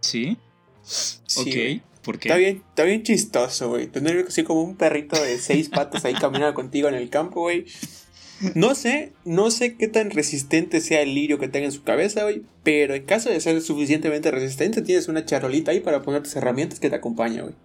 ¿Sí? 0.01 0.37
Sí, 0.81 1.81
ok. 1.81 2.03
¿por 2.03 2.19
qué? 2.19 2.29
Está 2.29 2.37
bien, 2.37 2.63
está 2.69 2.83
bien 2.83 3.03
chistoso, 3.03 3.69
güey. 3.69 3.87
Tener 3.87 4.25
así 4.27 4.43
como 4.43 4.63
un 4.63 4.75
perrito 4.75 5.21
de 5.21 5.37
seis 5.37 5.69
patas 5.69 6.03
ahí 6.05 6.13
caminando 6.13 6.53
contigo 6.55 6.87
en 6.89 6.95
el 6.95 7.09
campo, 7.09 7.41
güey. 7.41 7.65
No 8.55 8.75
sé, 8.75 9.13
no 9.25 9.51
sé 9.51 9.75
qué 9.75 9.87
tan 9.87 10.11
resistente 10.11 10.81
sea 10.81 11.01
el 11.01 11.13
lirio 11.13 11.39
que 11.39 11.47
tenga 11.47 11.65
en 11.65 11.71
su 11.71 11.83
cabeza, 11.83 12.23
güey. 12.23 12.43
Pero 12.63 12.93
en 12.95 13.05
caso 13.05 13.29
de 13.29 13.39
ser 13.41 13.61
suficientemente 13.61 14.31
resistente, 14.31 14.81
tienes 14.81 15.07
una 15.07 15.25
charolita 15.25 15.71
ahí 15.71 15.79
para 15.79 16.01
poner 16.01 16.23
tus 16.23 16.35
herramientas 16.35 16.79
que 16.79 16.89
te 16.89 16.95
acompaña, 16.95 17.41
güey. 17.41 17.55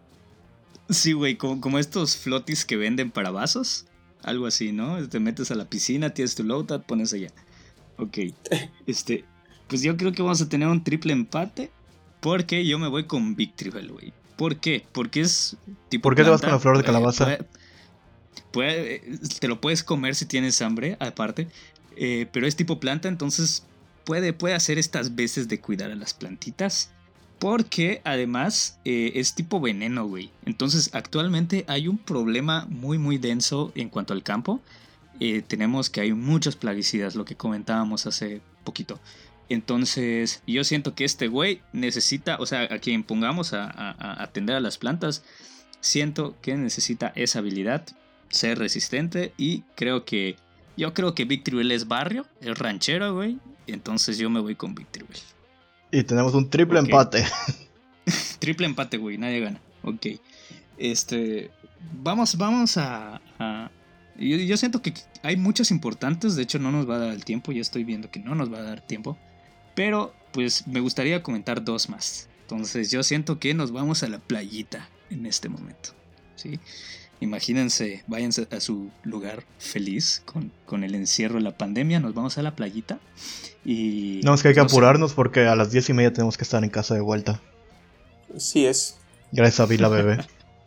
Sí, 0.91 1.13
güey, 1.13 1.37
como, 1.37 1.61
como 1.61 1.79
estos 1.79 2.17
flotis 2.17 2.65
que 2.65 2.77
venden 2.77 3.11
para 3.11 3.31
vasos. 3.31 3.87
Algo 4.23 4.47
así, 4.47 4.73
¿no? 4.73 5.07
Te 5.09 5.21
metes 5.21 5.51
a 5.51 5.55
la 5.55 5.69
piscina, 5.69 6.11
tienes 6.11 6.35
tu 6.35 6.45
low 6.45 6.67
pones 6.87 7.13
allá. 7.13 7.29
Ok. 7.99 8.19
Este, 8.87 9.25
pues 9.69 9.83
yo 9.83 9.97
creo 9.97 10.13
que 10.13 10.23
vamos 10.23 10.41
a 10.41 10.49
tener 10.49 10.69
un 10.69 10.83
triple 10.83 11.13
empate. 11.13 11.71
Porque 12.21 12.65
yo 12.65 12.79
me 12.79 12.89
voy 12.89 13.05
con 13.05 13.37
Victreebel, 13.37 13.93
güey. 13.93 14.15
¿Por 14.37 14.57
qué? 14.57 14.87
Porque 14.93 15.21
es 15.21 15.59
tipo. 15.91 16.05
¿Por 16.05 16.15
qué 16.17 16.25
te 16.25 16.31
vas 16.31 16.41
planta, 16.41 16.47
con 16.47 16.55
la 16.57 16.61
flor 16.61 16.77
de 16.79 16.83
eh, 16.83 16.87
calabaza? 16.87 17.25
puede- 17.25 17.45
puede- 18.53 19.01
te 19.41 19.49
lo 19.49 19.61
puedes 19.61 19.83
comer 19.83 20.15
si 20.15 20.27
tienes 20.27 20.61
hambre, 20.63 20.97
aparte. 21.01 21.49
eh, 21.97 22.27
pero 22.33 22.47
es 22.49 22.57
tipo 22.57 22.81
planta, 22.81 23.07
entonces 23.09 23.63
puede, 24.05 24.33
puede 24.33 24.55
hacer 24.57 24.79
estas 24.79 25.15
veces 25.15 25.47
de 25.49 25.61
cuidar 25.61 25.91
a 25.93 25.95
las 25.95 26.13
plantitas. 26.15 26.91
Porque 27.39 28.01
además 28.05 28.79
eh, 28.85 29.13
es 29.17 29.35
tipo 29.35 29.61
veneno, 29.61 30.07
güey. 30.07 30.31
Entonces 30.47 30.91
actualmente 30.95 31.65
hay 31.69 31.89
un 31.89 31.99
problema 31.99 32.67
muy 32.71 32.97
muy 32.99 33.19
denso 33.19 33.71
en 33.75 33.91
cuanto 33.91 34.13
al 34.13 34.23
campo. 34.23 34.61
Eh, 35.21 35.43
tenemos 35.47 35.91
que 35.91 36.01
hay 36.01 36.13
muchos 36.15 36.57
plaguicidas, 36.57 37.15
lo 37.17 37.25
que 37.25 37.37
comentábamos 37.37 38.07
hace 38.07 38.41
poquito. 38.65 38.99
Entonces 39.49 40.43
yo 40.47 40.65
siento 40.65 40.95
que 40.95 41.05
este 41.05 41.29
güey 41.29 41.61
necesita, 41.73 42.37
o 42.41 42.47
sea, 42.47 42.63
a 42.63 42.79
quien 42.79 43.03
pongamos 43.05 43.53
a 43.53 44.23
atender 44.23 44.57
a 44.57 44.61
las 44.61 44.79
plantas, 44.79 45.23
siento 45.81 46.35
que 46.41 46.57
necesita 46.57 47.13
esa 47.15 47.41
habilidad, 47.41 47.85
ser 48.29 48.59
resistente 48.59 49.33
y 49.37 49.63
creo 49.75 50.05
que, 50.05 50.37
yo 50.77 50.93
creo 50.95 51.15
que 51.15 51.25
Victreebel 51.25 51.71
es 51.71 51.87
barrio, 51.89 52.27
es 52.41 52.59
ranchero, 52.59 53.15
güey. 53.15 53.39
Entonces 53.67 54.19
yo 54.19 54.29
me 54.31 54.41
voy 54.41 54.55
con 54.57 54.75
Victreebel. 54.75 55.19
Y 55.91 56.03
tenemos 56.03 56.35
un 56.35 56.51
triple 56.51 56.81
empate. 56.81 57.25
Triple 58.39 58.67
empate, 58.67 58.99
güey, 58.99 59.17
nadie 59.17 59.41
gana. 59.41 59.61
Ok. 59.83 60.07
Este. 60.77 61.51
Vamos, 62.03 62.37
vamos 62.37 62.77
a. 62.77 63.21
a- 63.39 63.71
yo, 64.17 64.37
yo 64.37 64.57
siento 64.57 64.83
que 64.83 64.93
hay 65.23 65.37
muchas 65.37 65.71
importantes. 65.71 66.37
De 66.37 66.43
hecho, 66.43 66.59
no 66.59 66.71
nos 66.71 66.89
va 66.89 66.97
a 66.97 66.99
dar 66.99 67.13
el 67.15 67.25
tiempo. 67.25 67.53
Ya 67.53 67.61
estoy 67.61 67.85
viendo 67.85 68.11
que 68.11 68.21
no 68.21 68.35
nos 68.35 68.53
va 68.53 68.59
a 68.59 68.63
dar 68.63 68.81
tiempo. 68.87 69.17
Pero, 69.75 70.15
pues, 70.33 70.67
me 70.67 70.81
gustaría 70.81 71.23
comentar 71.23 71.65
dos 71.65 71.89
más. 71.89 72.29
Entonces, 72.43 72.91
yo 72.91 73.03
siento 73.03 73.39
que 73.39 73.55
nos 73.55 73.73
vamos 73.73 74.03
a 74.03 74.09
la 74.09 74.19
playita 74.19 74.89
en 75.11 75.27
este 75.27 75.49
momento. 75.49 75.91
¿Sí? 76.37 76.59
Imagínense, 77.21 78.05
váyanse 78.07 78.47
a 78.51 78.61
su 78.61 78.91
lugar 79.03 79.45
feliz 79.59 80.23
con, 80.25 80.53
con 80.67 80.85
el 80.85 80.95
encierro 80.95 81.37
de 81.37 81.43
la 81.43 81.57
pandemia. 81.57 82.01
Nos 82.01 82.15
vamos 82.15 82.37
a 82.39 82.43
la 82.43 82.55
playita. 82.55 82.99
Y. 83.65 84.21
No, 84.25 84.35
es 84.35 84.43
que 84.43 84.49
hay 84.49 84.55
que 84.55 84.61
no 84.61 84.69
sé, 84.69 84.75
apurarnos 84.75 85.15
porque 85.15 85.47
a 85.47 85.57
las 85.57 85.71
diez 85.71 85.89
y 85.89 85.93
media 85.93 86.13
tenemos 86.13 86.37
que 86.37 86.45
estar 86.45 86.63
en 86.63 86.71
casa 86.71 86.95
de 86.95 87.01
vuelta. 87.01 87.41
Sí 88.37 88.67
es. 88.67 88.99
Gracias 89.33 89.61
a 89.61 89.67
Vila 89.67 89.89
Bebé. 89.89 90.19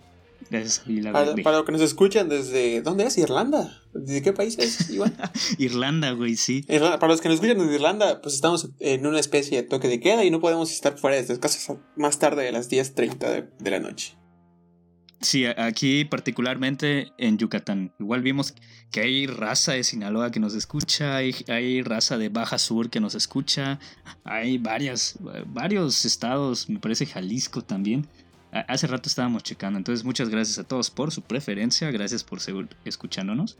gracias, 0.50 0.84
Vila 0.86 1.12
Para, 1.12 1.30
Bebé. 1.30 1.43
para 1.43 1.58
los 1.58 1.66
que 1.66 1.72
nos 1.74 1.82
escuchan 1.82 2.30
desde... 2.30 2.82
¿Dónde 2.82 3.06
es? 3.06 3.18
¿Irlanda? 3.18 3.82
¿Desde 3.93 4.22
qué 4.22 4.34
país 4.34 4.58
es, 4.58 4.89
Iván? 4.89 5.16
Irlanda, 5.58 6.12
güey, 6.12 6.36
sí. 6.36 6.66
Irlanda. 6.68 7.00
Para 7.00 7.12
los 7.14 7.22
que 7.22 7.30
nos 7.30 7.36
escuchan 7.36 7.58
desde 7.60 7.76
Irlanda, 7.76 8.22
pues 8.22 8.36
estamos 8.36 8.70
en 8.80 9.06
una 9.06 9.20
especie 9.20 9.62
de 9.62 9.68
toque 9.68 9.88
de 9.88 10.00
queda 10.00 10.24
y 10.24 10.32
no 10.32 10.39
podemos 10.39 10.72
estar 10.72 10.98
fuera 10.98 11.16
de 11.16 11.22
nuestras 11.22 11.39
casas 11.39 11.78
más 11.95 12.20
tarde 12.20 12.43
de 12.43 12.52
las 12.52 12.70
10.30 12.70 13.18
de, 13.18 13.50
de 13.60 13.72
la 13.72 13.80
noche. 13.80 14.18
Sí, 15.20 15.45
aquí 15.45 16.05
particularmente 16.05 17.11
en 17.18 17.38
Yucatán. 17.38 17.91
Igual 17.99 18.22
vimos 18.22 18.53
que 18.91 19.01
hay 19.01 19.26
raza 19.26 19.74
de 19.74 19.84
Sinaloa 19.84 20.32
que 20.32 20.39
nos 20.39 20.53
escucha, 20.53 21.15
hay, 21.15 21.36
hay 21.47 21.82
raza 21.82 22.18
de 22.18 22.30
Baja 22.30 22.59
Sur 22.59 22.89
que 22.89 22.99
nos 22.99 23.15
escucha, 23.15 23.80
hay 24.24 24.57
varias, 24.59 25.18
varios 25.47 26.05
estados, 26.05 26.70
me 26.70 26.80
parece 26.80 27.05
Jalisco 27.05 27.63
también. 27.63 28.07
Hace 28.51 28.88
rato 28.88 29.09
estábamos 29.09 29.43
checando, 29.43 29.78
entonces 29.78 30.05
muchas 30.05 30.30
gracias 30.30 30.57
a 30.59 30.63
todos 30.63 30.89
por 30.89 31.11
su 31.11 31.22
preferencia, 31.22 31.91
gracias 31.91 32.24
por 32.24 32.39
seguir 32.39 32.70
escuchándonos. 32.86 33.57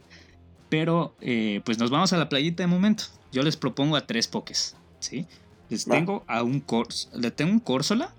Pero 0.70 1.16
eh, 1.20 1.60
pues 1.64 1.78
nos 1.78 1.90
vamos 1.90 2.12
a 2.12 2.18
la 2.18 2.28
playita 2.28 2.62
de 2.62 2.68
momento. 2.68 3.04
Yo 3.32 3.42
les 3.42 3.56
propongo 3.56 3.96
a 3.96 4.06
tres 4.06 4.28
pokés, 4.28 4.76
¿sí? 5.00 5.26
Les 5.68 5.84
tengo 5.84 6.24
a 6.26 6.42
un 6.42 6.60
Cors, 6.60 7.10
le 7.14 7.30
tengo 7.30 7.52
un 7.52 7.60
Córsola, 7.60 8.14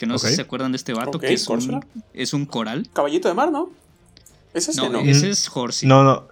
que 0.00 0.06
no 0.06 0.18
sé 0.18 0.30
si 0.30 0.36
se 0.36 0.40
acuerdan 0.42 0.72
de 0.72 0.76
este 0.76 0.94
vato, 0.94 1.18
Ok, 1.18 1.20
que 1.24 1.34
es 1.34 1.46
un, 1.46 1.84
es 2.14 2.32
un 2.32 2.46
coral. 2.46 2.88
Caballito 2.94 3.28
de 3.28 3.34
mar, 3.34 3.52
¿no? 3.52 3.70
¿Es 4.54 4.66
este 4.68 4.80
No, 4.80 4.88
no? 4.88 5.00
ese 5.00 5.28
es 5.28 5.46
Horsey. 5.54 5.86
No, 5.86 6.02
no. 6.02 6.26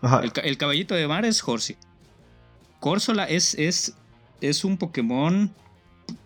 Ajá. 0.00 0.20
El, 0.22 0.32
ca- 0.32 0.42
el 0.42 0.56
caballito 0.56 0.94
de 0.94 1.08
mar 1.08 1.24
es 1.24 1.42
Horsey. 1.46 1.76
Córsola 2.78 3.24
es, 3.24 3.54
es, 3.54 3.94
es 4.40 4.64
un 4.64 4.76
Pokémon. 4.78 5.50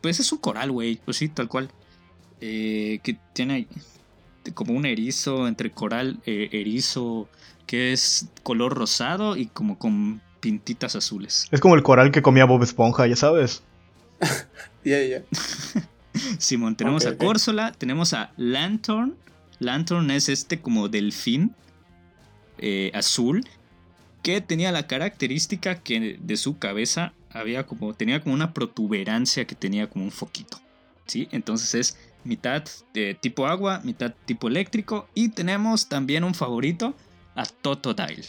Pues 0.02 0.20
es 0.20 0.30
un 0.32 0.38
coral, 0.38 0.70
güey. 0.70 1.00
Pues 1.04 1.16
sí, 1.16 1.28
tal 1.28 1.48
cual. 1.48 1.70
Eh, 2.42 3.00
que 3.02 3.18
tiene 3.32 3.66
como 4.52 4.74
un 4.74 4.84
erizo 4.84 5.48
entre 5.48 5.70
coral, 5.70 6.18
eh, 6.26 6.50
erizo, 6.52 7.28
que 7.66 7.94
es 7.94 8.26
color 8.42 8.74
rosado 8.74 9.36
y 9.36 9.46
como 9.46 9.78
con 9.78 10.20
pintitas 10.40 10.94
azules. 10.94 11.48
Es 11.50 11.60
como 11.60 11.74
el 11.74 11.82
coral 11.82 12.12
que 12.12 12.20
comía 12.20 12.44
Bob 12.44 12.62
Esponja, 12.62 13.06
ya 13.06 13.16
sabes. 13.16 13.62
Ya, 14.84 15.00
ya, 15.02 15.18
ya. 15.18 15.22
Simón, 16.38 16.76
tenemos 16.76 17.06
a 17.06 17.10
ok. 17.10 17.16
Córsola, 17.16 17.72
tenemos 17.72 18.12
a 18.12 18.32
Lantern. 18.36 19.16
Lantern 19.58 20.10
es 20.10 20.28
este 20.28 20.60
como 20.60 20.88
delfín 20.88 21.54
eh, 22.58 22.90
azul 22.94 23.46
que 24.22 24.40
tenía 24.40 24.72
la 24.72 24.86
característica 24.86 25.76
que 25.76 26.18
de 26.20 26.36
su 26.36 26.58
cabeza 26.58 27.12
había 27.30 27.66
como 27.66 27.94
tenía 27.94 28.20
como 28.20 28.34
una 28.34 28.52
protuberancia 28.52 29.46
que 29.46 29.54
tenía 29.54 29.88
como 29.88 30.04
un 30.04 30.10
foquito, 30.10 30.58
¿sí? 31.06 31.28
Entonces 31.30 31.74
es 31.74 31.98
mitad 32.24 32.64
de 32.92 33.14
tipo 33.14 33.46
agua, 33.46 33.80
mitad 33.84 34.12
tipo 34.24 34.48
eléctrico 34.48 35.08
y 35.14 35.28
tenemos 35.28 35.88
también 35.88 36.24
un 36.24 36.34
favorito 36.34 36.94
a 37.34 37.46
Totodile, 37.46 38.24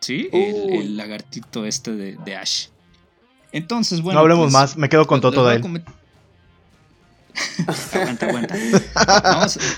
¿sí? 0.00 0.28
El, 0.32 0.74
el 0.74 0.96
lagartito 0.96 1.64
este 1.64 1.92
de, 1.92 2.16
de 2.16 2.36
Ash. 2.36 2.66
Entonces, 3.52 4.02
bueno. 4.02 4.18
no 4.18 4.22
hablemos 4.22 4.46
pues, 4.46 4.52
más, 4.52 4.76
me 4.76 4.88
quedo 4.88 5.06
con 5.06 5.20
Totodile. 5.20 5.82
Aguanta, 7.92 8.26
aguanta. 8.26 8.56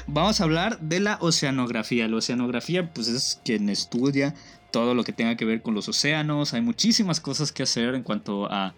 Vamos, 0.06 0.40
a 0.40 0.44
hablar 0.44 0.80
de 0.80 1.00
la 1.00 1.18
oceanografía. 1.20 2.08
La 2.08 2.16
oceanografía, 2.16 2.92
pues 2.92 3.08
es 3.08 3.40
quien 3.44 3.68
estudia 3.68 4.34
todo 4.70 4.94
lo 4.94 5.04
que 5.04 5.12
tenga 5.12 5.36
que 5.36 5.44
ver 5.44 5.62
con 5.62 5.74
los 5.74 5.88
océanos. 5.88 6.54
Hay 6.54 6.60
muchísimas 6.60 7.20
cosas 7.20 7.52
que 7.52 7.62
hacer 7.62 7.94
en 7.94 8.02
cuanto 8.02 8.48
a, 8.50 8.74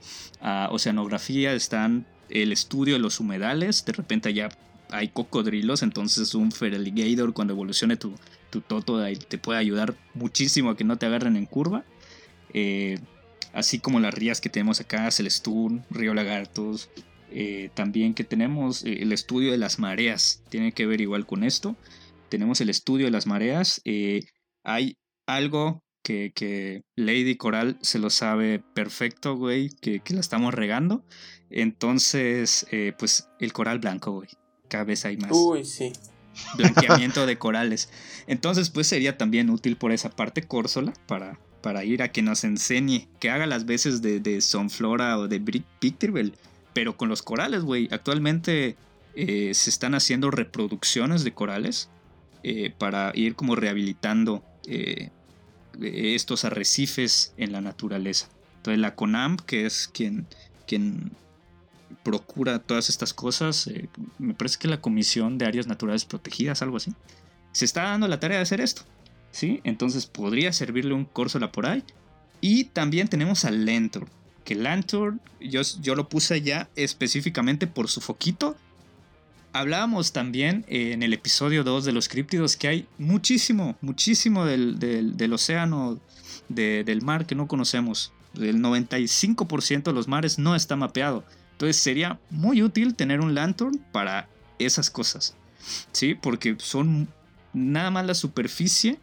oceanografía. 0.70 1.52
Están 1.54 2.06
el 2.30 2.52
estudio 2.52 2.94
de 2.94 3.00
los 3.00 3.20
humedales. 3.20 3.84
De 3.84 3.92
repente 3.92 4.28
allá 4.28 4.48
hay 4.90 5.08
cocodrilos, 5.08 5.82
entonces 5.82 6.34
un 6.34 6.50
Feraligator 6.50 7.34
cuando 7.34 7.52
evolucione 7.52 7.96
tu, 7.96 8.14
tu 8.50 8.62
Totodile 8.62 9.16
te 9.16 9.36
puede 9.36 9.58
ayudar 9.58 9.94
muchísimo 10.14 10.70
a 10.70 10.76
que 10.76 10.84
no 10.84 10.96
te 10.96 11.06
agarren 11.06 11.36
en 11.36 11.46
curva. 11.46 11.84
Eh, 12.54 12.98
así 13.52 13.78
como 13.78 14.00
las 14.00 14.14
rías 14.14 14.40
que 14.40 14.48
tenemos 14.48 14.80
acá, 14.80 15.10
Celestún, 15.10 15.84
Río 15.90 16.14
Lagartos. 16.14 16.88
Eh, 17.30 17.70
también 17.74 18.14
que 18.14 18.24
tenemos 18.24 18.84
eh, 18.84 19.02
el 19.02 19.12
estudio 19.12 19.52
de 19.52 19.58
las 19.58 19.78
mareas, 19.78 20.42
tiene 20.48 20.72
que 20.72 20.86
ver 20.86 21.00
igual 21.00 21.26
con 21.26 21.44
esto. 21.44 21.76
Tenemos 22.28 22.60
el 22.60 22.70
estudio 22.70 23.06
de 23.06 23.12
las 23.12 23.26
mareas. 23.26 23.80
hay 24.64 24.96
algo 25.26 25.82
que, 26.02 26.82
Lady 26.96 27.36
Coral 27.36 27.78
se 27.82 27.98
lo 27.98 28.10
sabe 28.10 28.60
perfecto, 28.74 29.36
güey, 29.36 29.70
que, 29.80 30.02
la 30.08 30.20
estamos 30.20 30.54
regando. 30.54 31.04
Entonces, 31.50 32.66
pues 32.98 33.28
el 33.40 33.52
coral 33.52 33.78
blanco, 33.78 34.12
güey. 34.12 34.28
Cada 34.68 34.84
vez 34.84 35.04
hay 35.04 35.16
más. 35.16 35.30
Uy, 35.32 35.64
sí. 35.64 35.92
Blanqueamiento 36.56 37.26
de 37.26 37.38
corales. 37.38 37.88
Entonces, 38.26 38.70
pues 38.70 38.86
sería 38.86 39.16
también 39.16 39.50
útil 39.50 39.76
por 39.76 39.92
esa 39.92 40.10
parte 40.10 40.42
Córsola 40.42 40.92
para, 41.06 41.38
para 41.62 41.84
ir 41.84 42.02
a 42.02 42.12
que 42.12 42.22
nos 42.22 42.44
enseñe, 42.44 43.08
que 43.20 43.30
haga 43.30 43.46
las 43.46 43.66
veces 43.66 44.02
de, 44.02 44.20
de 44.20 44.40
Sonflora 44.40 45.18
o 45.18 45.28
de 45.28 45.40
Picterville, 45.80 46.34
pero 46.78 46.96
con 46.96 47.08
los 47.08 47.22
corales, 47.22 47.64
güey. 47.64 47.88
Actualmente 47.90 48.76
eh, 49.16 49.50
se 49.52 49.68
están 49.68 49.96
haciendo 49.96 50.30
reproducciones 50.30 51.24
de 51.24 51.34
corales 51.34 51.88
eh, 52.44 52.72
para 52.78 53.10
ir 53.16 53.34
como 53.34 53.56
rehabilitando 53.56 54.44
eh, 54.64 55.10
estos 55.82 56.44
arrecifes 56.44 57.34
en 57.36 57.50
la 57.50 57.60
naturaleza. 57.60 58.28
Entonces 58.58 58.78
la 58.78 58.94
CONAMP, 58.94 59.40
que 59.40 59.66
es 59.66 59.90
quien, 59.92 60.28
quien 60.68 61.10
procura 62.04 62.60
todas 62.60 62.90
estas 62.90 63.12
cosas, 63.12 63.68
me 64.18 64.34
parece 64.34 64.60
que 64.60 64.68
la 64.68 64.80
Comisión 64.80 65.36
de 65.36 65.46
Áreas 65.46 65.66
Naturales 65.66 66.04
Protegidas, 66.04 66.62
algo 66.62 66.76
así, 66.76 66.92
se 67.50 67.64
está 67.64 67.82
dando 67.82 68.06
la 68.06 68.20
tarea 68.20 68.36
de 68.36 68.44
hacer 68.44 68.60
esto. 68.60 68.82
¿sí? 69.32 69.60
Entonces 69.64 70.06
podría 70.06 70.52
servirle 70.52 70.94
un 70.94 71.06
Corsola 71.06 71.50
por 71.50 71.66
ahí. 71.66 71.82
Y 72.40 72.66
también 72.66 73.08
tenemos 73.08 73.44
al 73.44 73.64
Lentor, 73.64 74.06
que 74.48 74.54
Lantern 74.54 75.20
yo, 75.40 75.60
yo 75.82 75.94
lo 75.94 76.08
puse 76.08 76.40
ya 76.40 76.70
específicamente 76.74 77.66
por 77.66 77.88
su 77.88 78.00
foquito. 78.00 78.56
Hablábamos 79.52 80.12
también 80.12 80.64
en 80.68 81.02
el 81.02 81.12
episodio 81.12 81.64
2 81.64 81.84
de 81.84 81.92
los 81.92 82.08
críptidos 82.08 82.56
que 82.56 82.68
hay 82.68 82.86
muchísimo, 82.96 83.76
muchísimo 83.82 84.46
del, 84.46 84.78
del, 84.78 85.32
océano, 85.34 86.00
del 86.48 87.02
mar 87.02 87.26
que 87.26 87.34
no 87.34 87.46
conocemos. 87.46 88.10
El 88.36 88.62
95% 88.62 89.82
de 89.82 89.92
los 89.92 90.08
mares 90.08 90.38
no 90.38 90.54
está 90.54 90.76
mapeado. 90.76 91.24
Entonces 91.52 91.76
sería 91.76 92.18
muy 92.30 92.62
útil 92.62 92.94
tener 92.94 93.20
un 93.20 93.34
Lantern 93.34 93.76
para 93.92 94.30
esas 94.58 94.88
cosas. 94.88 95.36
¿Sí? 95.92 96.14
Porque 96.14 96.56
son 96.58 97.06
nada 97.52 97.90
más 97.90 98.06
la 98.06 98.14
superficie 98.14 98.98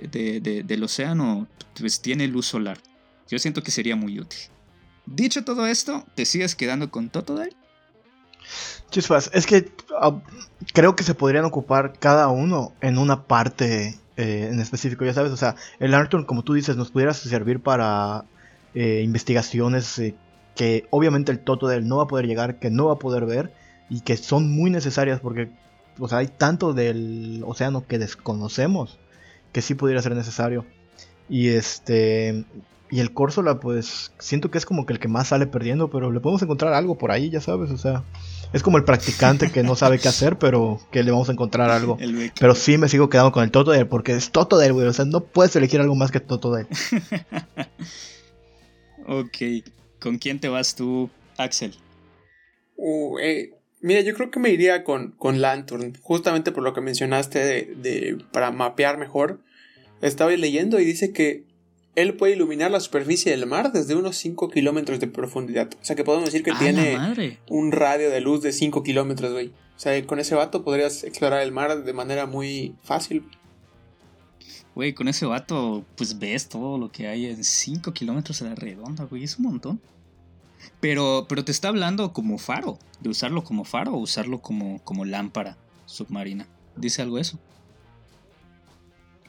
del 0.00 0.82
océano 0.82 1.46
pues 1.78 2.02
tiene 2.02 2.26
luz 2.26 2.46
solar. 2.46 2.78
Yo 3.28 3.38
siento 3.38 3.62
que 3.62 3.70
sería 3.70 3.94
muy 3.94 4.18
útil. 4.18 4.40
Dicho 5.06 5.44
todo 5.44 5.66
esto, 5.66 6.04
¿te 6.14 6.24
sigues 6.24 6.54
quedando 6.54 6.90
con 6.90 7.10
Totodile? 7.10 7.56
Chispas, 8.90 9.30
es 9.32 9.46
que 9.46 9.72
ah, 10.00 10.20
creo 10.72 10.96
que 10.96 11.04
se 11.04 11.14
podrían 11.14 11.44
ocupar 11.44 11.92
cada 11.98 12.28
uno 12.28 12.72
en 12.80 12.98
una 12.98 13.24
parte 13.24 13.98
eh, 14.16 14.48
en 14.50 14.60
específico, 14.60 15.04
ya 15.04 15.14
sabes, 15.14 15.32
o 15.32 15.36
sea, 15.36 15.56
el 15.78 15.94
Arthur, 15.94 16.26
como 16.26 16.42
tú 16.42 16.54
dices, 16.54 16.76
nos 16.76 16.90
pudiera 16.90 17.14
servir 17.14 17.60
para 17.60 18.24
eh, 18.74 19.02
investigaciones 19.04 19.98
eh, 19.98 20.14
que 20.56 20.86
obviamente 20.90 21.32
el 21.32 21.40
Totodile 21.40 21.82
no 21.82 21.98
va 21.98 22.04
a 22.04 22.08
poder 22.08 22.26
llegar, 22.26 22.58
que 22.58 22.70
no 22.70 22.86
va 22.86 22.94
a 22.94 22.98
poder 22.98 23.26
ver 23.26 23.52
y 23.88 24.00
que 24.00 24.16
son 24.16 24.50
muy 24.50 24.70
necesarias 24.70 25.20
porque 25.20 25.50
o 26.00 26.08
sea, 26.08 26.18
hay 26.18 26.28
tanto 26.28 26.72
del 26.72 27.42
océano 27.46 27.86
que 27.86 27.98
desconocemos 27.98 28.98
que 29.52 29.62
sí 29.62 29.74
pudiera 29.74 30.02
ser 30.02 30.14
necesario. 30.14 30.64
Y 31.28 31.48
este. 31.48 32.44
Y 32.90 33.00
el 33.00 33.12
Corsola, 33.12 33.60
pues 33.60 34.12
siento 34.18 34.50
que 34.50 34.58
es 34.58 34.66
como 34.66 34.84
que 34.84 34.92
el 34.92 34.98
que 34.98 35.08
más 35.08 35.28
sale 35.28 35.46
perdiendo, 35.46 35.90
pero 35.90 36.10
le 36.10 36.20
podemos 36.20 36.42
encontrar 36.42 36.74
algo 36.74 36.98
por 36.98 37.10
ahí, 37.10 37.30
ya 37.30 37.40
sabes, 37.40 37.70
o 37.70 37.78
sea. 37.78 38.04
Es 38.52 38.64
como 38.64 38.78
el 38.78 38.84
practicante 38.84 39.52
que 39.52 39.62
no 39.62 39.76
sabe 39.76 40.00
qué 40.00 40.08
hacer, 40.08 40.36
pero 40.36 40.80
que 40.90 41.04
le 41.04 41.12
vamos 41.12 41.28
a 41.28 41.32
encontrar 41.32 41.70
algo. 41.70 41.98
Pero 42.38 42.54
sí 42.54 42.78
me 42.78 42.88
sigo 42.88 43.08
quedando 43.08 43.32
con 43.32 43.44
el 43.44 43.50
Totodile, 43.50 43.86
porque 43.86 44.12
es 44.12 44.30
Totodile, 44.30 44.72
güey. 44.72 44.86
O 44.86 44.92
sea, 44.92 45.04
no 45.04 45.20
puedes 45.20 45.54
elegir 45.54 45.80
algo 45.80 45.94
más 45.94 46.10
que 46.10 46.20
Totodile. 46.20 46.66
ok. 49.06 49.36
¿Con 50.00 50.18
quién 50.18 50.40
te 50.40 50.48
vas 50.48 50.74
tú, 50.74 51.10
Axel? 51.36 51.74
Uh, 52.76 53.18
eh, 53.18 53.50
Mira, 53.82 54.02
yo 54.02 54.14
creo 54.14 54.30
que 54.30 54.40
me 54.40 54.50
iría 54.50 54.84
con, 54.84 55.12
con 55.12 55.40
Lantern, 55.40 55.94
justamente 56.02 56.52
por 56.52 56.62
lo 56.62 56.74
que 56.74 56.82
mencionaste 56.82 57.74
de, 57.76 58.18
para 58.30 58.50
mapear 58.50 58.98
mejor. 58.98 59.40
Estaba 60.02 60.30
leyendo 60.32 60.80
y 60.80 60.84
dice 60.84 61.12
que 61.12 61.44
él 61.96 62.14
puede 62.14 62.34
iluminar 62.34 62.70
la 62.70 62.80
superficie 62.80 63.32
del 63.32 63.46
mar 63.46 63.72
desde 63.72 63.94
unos 63.94 64.16
5 64.16 64.50
kilómetros 64.50 65.00
de 65.00 65.08
profundidad. 65.08 65.70
O 65.80 65.84
sea 65.84 65.96
que 65.96 66.04
podemos 66.04 66.26
decir 66.26 66.42
que 66.42 66.52
tiene 66.52 67.38
un 67.48 67.72
radio 67.72 68.10
de 68.10 68.20
luz 68.20 68.42
de 68.42 68.52
5 68.52 68.82
kilómetros, 68.82 69.32
güey. 69.32 69.48
O 69.48 69.82
sea, 69.82 70.06
con 70.06 70.18
ese 70.20 70.34
vato 70.34 70.62
podrías 70.62 71.04
explorar 71.04 71.42
el 71.42 71.52
mar 71.52 71.84
de 71.84 71.92
manera 71.92 72.26
muy 72.26 72.74
fácil. 72.82 73.24
Güey, 74.74 74.92
con 74.94 75.08
ese 75.08 75.26
vato, 75.26 75.84
pues 75.96 76.18
ves 76.18 76.48
todo 76.48 76.78
lo 76.78 76.92
que 76.92 77.08
hay 77.08 77.26
en 77.26 77.42
5 77.42 77.92
kilómetros 77.92 78.40
a 78.42 78.46
la 78.46 78.54
redonda, 78.54 79.04
güey. 79.04 79.24
Es 79.24 79.38
un 79.38 79.46
montón. 79.46 79.80
Pero, 80.80 81.26
pero 81.28 81.44
te 81.44 81.52
está 81.52 81.68
hablando 81.68 82.12
como 82.12 82.38
faro, 82.38 82.78
de 83.00 83.08
usarlo 83.08 83.42
como 83.42 83.64
faro 83.64 83.92
o 83.92 83.98
usarlo 83.98 84.40
como, 84.40 84.78
como 84.84 85.04
lámpara 85.04 85.56
submarina. 85.86 86.46
¿Dice 86.76 87.02
algo 87.02 87.18
eso? 87.18 87.38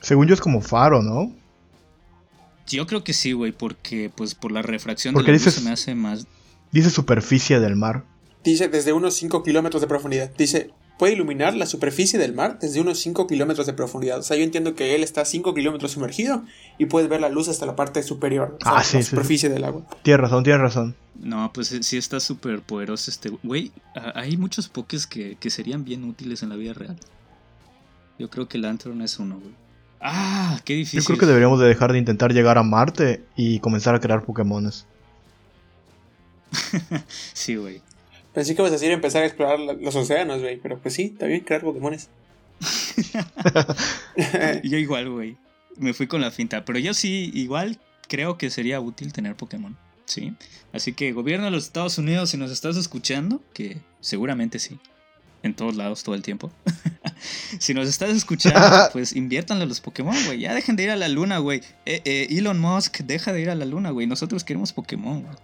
Según 0.02 0.28
yo 0.28 0.34
es 0.34 0.42
como 0.42 0.62
faro, 0.62 1.02
¿no? 1.02 1.34
Yo 2.78 2.88
creo 2.88 3.04
que 3.04 3.14
sí, 3.14 3.34
güey, 3.34 3.52
porque 3.52 4.12
pues 4.14 4.36
por 4.36 4.52
la 4.52 4.62
refracción 4.62 5.16
de 5.16 5.24
la 5.24 5.32
luz 5.32 5.42
se 5.42 5.62
me 5.62 5.72
hace 5.72 5.96
más... 5.96 6.28
Dice 6.72 6.90
superficie 6.90 7.60
del 7.60 7.76
mar. 7.76 8.06
Dice 8.44 8.68
desde 8.70 8.94
unos 8.94 9.16
5 9.16 9.44
kilómetros 9.44 9.82
de 9.82 9.88
profundidad. 9.88 10.32
Dice, 10.38 10.72
puede 11.02 11.14
iluminar 11.14 11.56
la 11.56 11.66
superficie 11.66 12.20
del 12.20 12.34
mar 12.34 12.60
desde 12.62 12.80
unos 12.80 13.00
5 13.00 13.26
kilómetros 13.26 13.66
de 13.66 13.74
profundidad. 13.74 14.20
O 14.20 14.22
sea, 14.22 14.38
yo 14.38 14.44
entiendo 14.44 14.76
que 14.76 14.94
él 14.94 15.04
está 15.04 15.26
5 15.26 15.56
kilómetros 15.56 15.94
sumergido 15.94 16.44
y 16.78 16.86
puedes 16.86 17.10
ver 17.10 17.22
la 17.22 17.30
luz 17.30 17.48
hasta 17.48 17.66
la 17.66 17.76
parte 17.76 18.04
superior, 18.04 18.60
o 18.64 18.70
ah, 18.70 18.84
la 18.94 19.02
superficie 19.02 19.50
del 19.50 19.64
agua. 19.64 19.82
Tienes 20.04 20.22
razón, 20.22 20.44
tienes 20.44 20.62
razón. 20.62 20.96
No, 21.20 21.52
pues 21.54 21.76
sí 21.82 21.98
está 21.98 22.20
súper 22.20 22.62
poderoso 22.62 23.10
este. 23.10 23.30
Güey, 23.42 23.72
hay 24.14 24.38
muchos 24.38 24.70
pokés 24.70 25.08
que, 25.08 25.38
serían 25.50 25.84
bien 25.84 26.04
útiles 26.04 26.44
en 26.44 26.50
la 26.50 26.56
vida 26.56 26.74
real. 26.74 26.98
Yo 28.20 28.30
creo 28.30 28.48
que 28.48 28.58
el 28.58 28.62
Lantern 28.62 29.02
es 29.02 29.18
uno, 29.18 29.40
güey. 29.40 29.54
Ah, 30.02 30.60
qué 30.66 30.74
difícil. 30.74 31.00
Yo 31.00 31.06
creo 31.06 31.20
que 31.20 31.26
deberíamos 31.28 31.60
de 31.60 31.68
dejar 31.68 31.92
de 31.92 32.00
intentar 32.00 32.34
llegar 32.34 32.58
a 32.58 32.64
Marte 32.64 33.24
y 33.36 33.60
comenzar 33.60 33.94
a 33.94 34.00
crear 34.00 34.24
Pokémones. 34.24 34.88
sí, 37.34 37.56
güey. 37.56 37.82
Pensé 38.34 38.56
que 38.56 38.62
vas 38.62 38.72
a 38.72 38.76
decir 38.76 38.92
empezar 38.92 39.24
a 39.24 39.28
explorar 39.28 39.60
los 39.60 39.96
océanos, 39.96 40.42
güey. 40.42 40.58
Pero 40.58 40.80
pues 40.80 40.96
sí, 40.96 41.16
bien 41.20 41.42
crear 41.42 41.62
Pokémones. 41.62 42.10
yo 44.64 44.78
igual, 44.78 45.10
güey. 45.10 45.38
Me 45.78 45.94
fui 45.94 46.08
con 46.08 46.22
la 46.22 46.32
finta. 46.32 46.66
Pero 46.66 46.80
yo 46.80 46.94
sí, 46.94 47.30
igual 47.34 47.80
creo 48.08 48.38
que 48.38 48.50
sería 48.50 48.82
útil 48.82 49.14
tener 49.14 49.36
Pokémon. 49.36 49.78
Sí. 50.06 50.34
Así 50.74 50.94
que, 50.94 51.14
gobierno 51.14 51.46
de 51.46 51.52
los 51.52 51.66
Estados 51.66 51.98
Unidos, 51.98 52.32
si 52.32 52.38
nos 52.38 52.52
estás 52.52 52.76
escuchando, 52.76 53.42
que 53.54 53.78
seguramente 54.00 54.60
sí. 54.60 54.80
En 55.44 55.56
todos 55.56 55.76
lados, 55.76 56.04
todo 56.04 56.14
el 56.14 56.22
tiempo. 56.22 56.52
si 57.60 57.74
nos 57.74 57.88
estás 57.88 58.12
escuchando, 58.12 58.90
pues 58.94 59.16
inviértanle 59.16 59.64
a 59.64 59.68
los 59.68 59.82
Pokémon, 59.82 60.16
güey. 60.26 60.40
Ya 60.40 60.54
dejen 60.54 60.76
de 60.76 60.84
ir 60.84 60.92
a 60.92 60.96
la 60.96 61.08
luna, 61.08 61.40
güey. 61.40 61.62
Eh, 61.86 62.02
eh, 62.06 62.28
Elon 62.30 62.60
Musk, 62.60 63.00
deja 63.00 63.34
de 63.34 63.42
ir 63.42 63.50
a 63.50 63.56
la 63.56 63.66
luna, 63.66 63.90
güey. 63.90 64.06
Nosotros 64.06 64.44
queremos 64.44 64.72
Pokémon, 64.72 65.24
güey. 65.24 65.36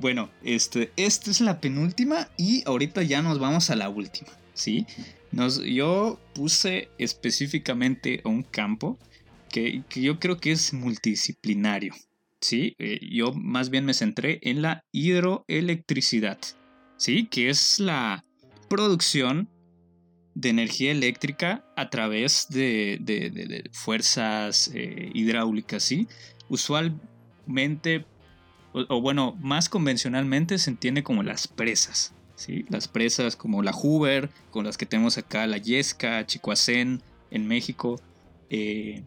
Bueno, 0.00 0.30
este, 0.42 0.92
esta 0.96 1.30
es 1.30 1.40
la 1.40 1.60
penúltima. 1.60 2.28
Y 2.36 2.62
ahorita 2.66 3.02
ya 3.02 3.22
nos 3.22 3.38
vamos 3.38 3.70
a 3.70 3.76
la 3.76 3.88
última. 3.88 4.30
¿Sí? 4.54 4.86
Nos, 5.30 5.62
yo 5.62 6.18
puse 6.34 6.88
específicamente 6.98 8.20
un 8.24 8.42
campo 8.42 8.98
que, 9.48 9.84
que 9.88 10.02
yo 10.02 10.18
creo 10.18 10.38
que 10.38 10.52
es 10.52 10.72
multidisciplinario. 10.72 11.94
¿sí? 12.40 12.74
Eh, 12.78 12.98
yo 13.10 13.32
más 13.32 13.70
bien 13.70 13.84
me 13.84 13.94
centré 13.94 14.38
en 14.42 14.62
la 14.62 14.84
hidroelectricidad, 14.92 16.38
¿sí? 16.96 17.26
Que 17.26 17.50
es 17.50 17.78
la 17.78 18.24
producción 18.68 19.48
de 20.34 20.48
energía 20.48 20.92
eléctrica 20.92 21.64
a 21.76 21.90
través 21.90 22.46
de, 22.48 23.68
fuerzas 23.72 24.70
eh, 24.74 25.10
hidráulicas, 25.12 25.82
¿sí? 25.82 26.08
Usualmente, 26.48 28.06
o, 28.72 29.00
bueno, 29.00 29.36
más 29.40 29.68
convencionalmente 29.68 30.58
se 30.58 30.70
entiende 30.70 31.02
como 31.02 31.22
las 31.22 31.48
presas, 31.48 32.12
¿sí? 32.36 32.64
Las 32.68 32.88
presas 32.88 33.36
como 33.36 33.62
la 33.62 33.72
Hoover, 33.72 34.30
con 34.50 34.64
las 34.64 34.78
que 34.78 34.86
tenemos 34.86 35.18
acá 35.18 35.46
la 35.46 35.58
Yesca, 35.58 36.24
Chicoacén 36.26 37.02
en 37.30 37.48
México. 37.48 38.00
Eh, 38.48 39.02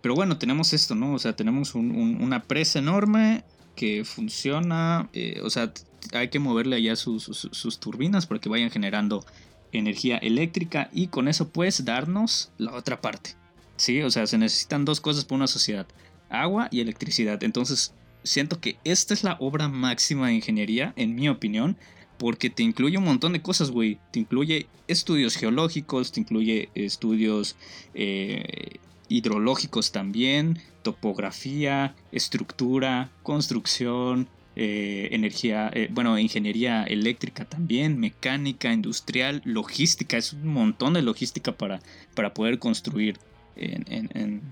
pero 0.00 0.14
bueno, 0.14 0.38
tenemos 0.38 0.72
esto, 0.72 0.94
¿no? 0.94 1.14
O 1.14 1.18
sea, 1.18 1.34
tenemos 1.34 1.74
una 1.74 2.42
presa 2.44 2.78
enorme 2.78 3.44
que 3.74 4.04
funciona, 4.04 5.08
eh, 5.12 5.40
o 5.42 5.50
sea, 5.50 5.72
hay 6.12 6.28
que 6.28 6.38
moverle 6.38 6.76
allá 6.76 6.96
sus, 6.96 7.24
sus, 7.24 7.78
turbinas 7.78 8.26
para 8.26 8.40
que 8.40 8.48
vayan 8.48 8.70
generando 8.70 9.24
energía 9.72 10.16
eléctrica 10.18 10.88
y 10.92 11.08
con 11.08 11.28
eso 11.28 11.48
pues 11.48 11.84
darnos 11.84 12.50
la 12.58 12.72
otra 12.74 13.00
parte. 13.00 13.34
¿Sí? 13.76 14.00
O 14.02 14.10
sea, 14.10 14.26
se 14.26 14.38
necesitan 14.38 14.84
dos 14.84 15.00
cosas 15.00 15.24
para 15.24 15.36
una 15.36 15.46
sociedad, 15.46 15.86
agua 16.30 16.68
y 16.70 16.80
electricidad. 16.80 17.42
Entonces, 17.44 17.92
siento 18.26 18.60
que 18.60 18.76
esta 18.84 19.14
es 19.14 19.24
la 19.24 19.36
obra 19.40 19.68
máxima 19.68 20.28
de 20.28 20.34
ingeniería, 20.34 20.92
en 20.96 21.14
mi 21.14 21.28
opinión, 21.28 21.76
porque 22.18 22.50
te 22.50 22.62
incluye 22.62 22.98
un 22.98 23.04
montón 23.04 23.32
de 23.32 23.42
cosas, 23.42 23.70
güey. 23.70 23.98
Te 24.10 24.20
incluye 24.20 24.66
estudios 24.88 25.36
geológicos, 25.36 26.12
te 26.12 26.20
incluye 26.20 26.70
estudios 26.74 27.56
eh, 27.94 28.78
hidrológicos 29.08 29.92
también, 29.92 30.58
topografía, 30.82 31.94
estructura, 32.12 33.10
construcción, 33.22 34.28
eh, 34.56 35.08
energía, 35.12 35.70
eh, 35.74 35.88
bueno, 35.90 36.18
ingeniería 36.18 36.84
eléctrica 36.84 37.44
también, 37.44 37.98
mecánica, 37.98 38.72
industrial, 38.72 39.42
logística, 39.44 40.16
es 40.16 40.32
un 40.32 40.48
montón 40.48 40.94
de 40.94 41.02
logística 41.02 41.52
para, 41.52 41.80
para 42.14 42.32
poder 42.32 42.58
construir 42.58 43.18
en, 43.56 44.42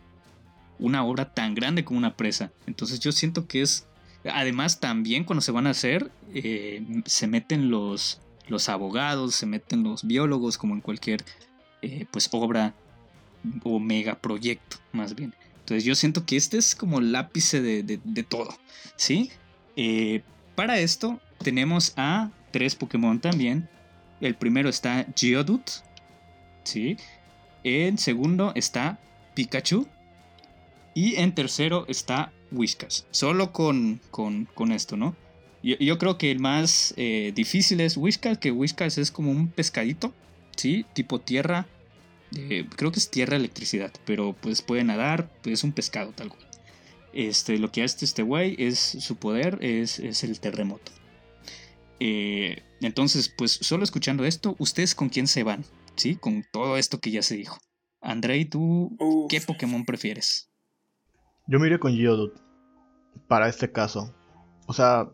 una 0.78 1.04
obra 1.04 1.32
tan 1.32 1.54
grande 1.54 1.84
como 1.84 1.98
una 1.98 2.16
presa. 2.16 2.50
Entonces 2.66 3.00
yo 3.00 3.12
siento 3.12 3.46
que 3.46 3.62
es, 3.62 3.86
además 4.24 4.80
también 4.80 5.24
cuando 5.24 5.40
se 5.40 5.52
van 5.52 5.66
a 5.66 5.70
hacer, 5.70 6.10
eh, 6.34 6.84
se 7.06 7.26
meten 7.26 7.70
los, 7.70 8.20
los 8.48 8.68
abogados, 8.68 9.34
se 9.34 9.46
meten 9.46 9.82
los 9.82 10.04
biólogos, 10.04 10.58
como 10.58 10.74
en 10.74 10.80
cualquier 10.80 11.24
pues 12.10 12.30
obra 12.32 12.74
o 13.62 13.78
megaproyecto, 13.78 14.78
más 14.92 15.14
bien. 15.14 15.34
Entonces 15.60 15.84
yo 15.84 15.94
siento 15.94 16.24
que 16.24 16.36
este 16.36 16.56
es 16.56 16.74
como 16.74 16.98
el 16.98 17.14
ápice 17.14 17.60
de, 17.60 17.82
de 17.82 18.22
todo, 18.22 18.56
¿sí? 18.96 19.30
Eh, 19.76 20.22
para 20.54 20.78
esto 20.78 21.20
tenemos 21.38 21.92
a 21.96 22.30
tres 22.50 22.74
Pokémon 22.74 23.20
también. 23.20 23.68
El 24.20 24.36
primero 24.36 24.68
está 24.68 25.06
Geodude. 25.16 25.64
¿sí? 26.62 26.96
En 27.64 27.98
segundo 27.98 28.52
está 28.54 28.98
Pikachu. 29.34 29.86
Y 30.94 31.16
en 31.16 31.34
tercero 31.34 31.84
está 31.88 32.32
Whiskas. 32.52 33.06
Solo 33.10 33.52
con, 33.52 34.00
con, 34.10 34.72
esto, 34.72 34.96
¿no? 34.96 35.16
Yo, 35.62 35.98
creo 35.98 36.18
que 36.18 36.30
el 36.30 36.40
más 36.40 36.94
eh, 36.96 37.32
difícil 37.34 37.80
es 37.80 37.96
Whiskas, 37.96 38.38
que 38.38 38.52
Whiskas 38.52 38.98
es 38.98 39.10
como 39.10 39.30
un 39.30 39.48
pescadito, 39.48 40.12
¿sí? 40.56 40.86
Tipo 40.94 41.20
tierra. 41.20 41.66
Eh, 42.36 42.66
creo 42.76 42.92
que 42.92 42.98
es 42.98 43.10
tierra 43.10 43.36
electricidad, 43.36 43.92
pero 44.04 44.34
pues 44.40 44.62
puede 44.62 44.84
nadar, 44.84 45.30
es 45.44 45.64
un 45.64 45.72
pescado 45.72 46.12
tal 46.12 46.28
cual. 46.28 46.46
Este, 47.12 47.58
lo 47.58 47.70
que 47.70 47.82
hace 47.82 48.04
este 48.04 48.22
güey 48.22 48.56
es 48.58 48.78
su 48.78 49.16
poder, 49.16 49.58
es, 49.62 49.98
el 50.00 50.40
terremoto. 50.40 50.92
Eh, 52.00 52.62
entonces, 52.80 53.28
pues 53.28 53.52
solo 53.52 53.84
escuchando 53.84 54.24
esto, 54.24 54.56
¿ustedes 54.58 54.94
con 54.94 55.08
quién 55.08 55.28
se 55.28 55.44
van? 55.44 55.64
¿Sí? 55.96 56.16
Con 56.16 56.44
todo 56.52 56.76
esto 56.76 57.00
que 57.00 57.10
ya 57.10 57.22
se 57.22 57.36
dijo. 57.36 57.58
Andrei, 58.00 58.44
¿tú 58.44 58.96
qué 59.30 59.40
Pokémon 59.40 59.84
prefieres? 59.84 60.50
Yo 61.46 61.58
me 61.58 61.78
con 61.78 61.94
Geodude. 61.94 62.32
Para 63.28 63.48
este 63.48 63.70
caso. 63.70 64.12
O 64.66 64.72
sea, 64.72 65.08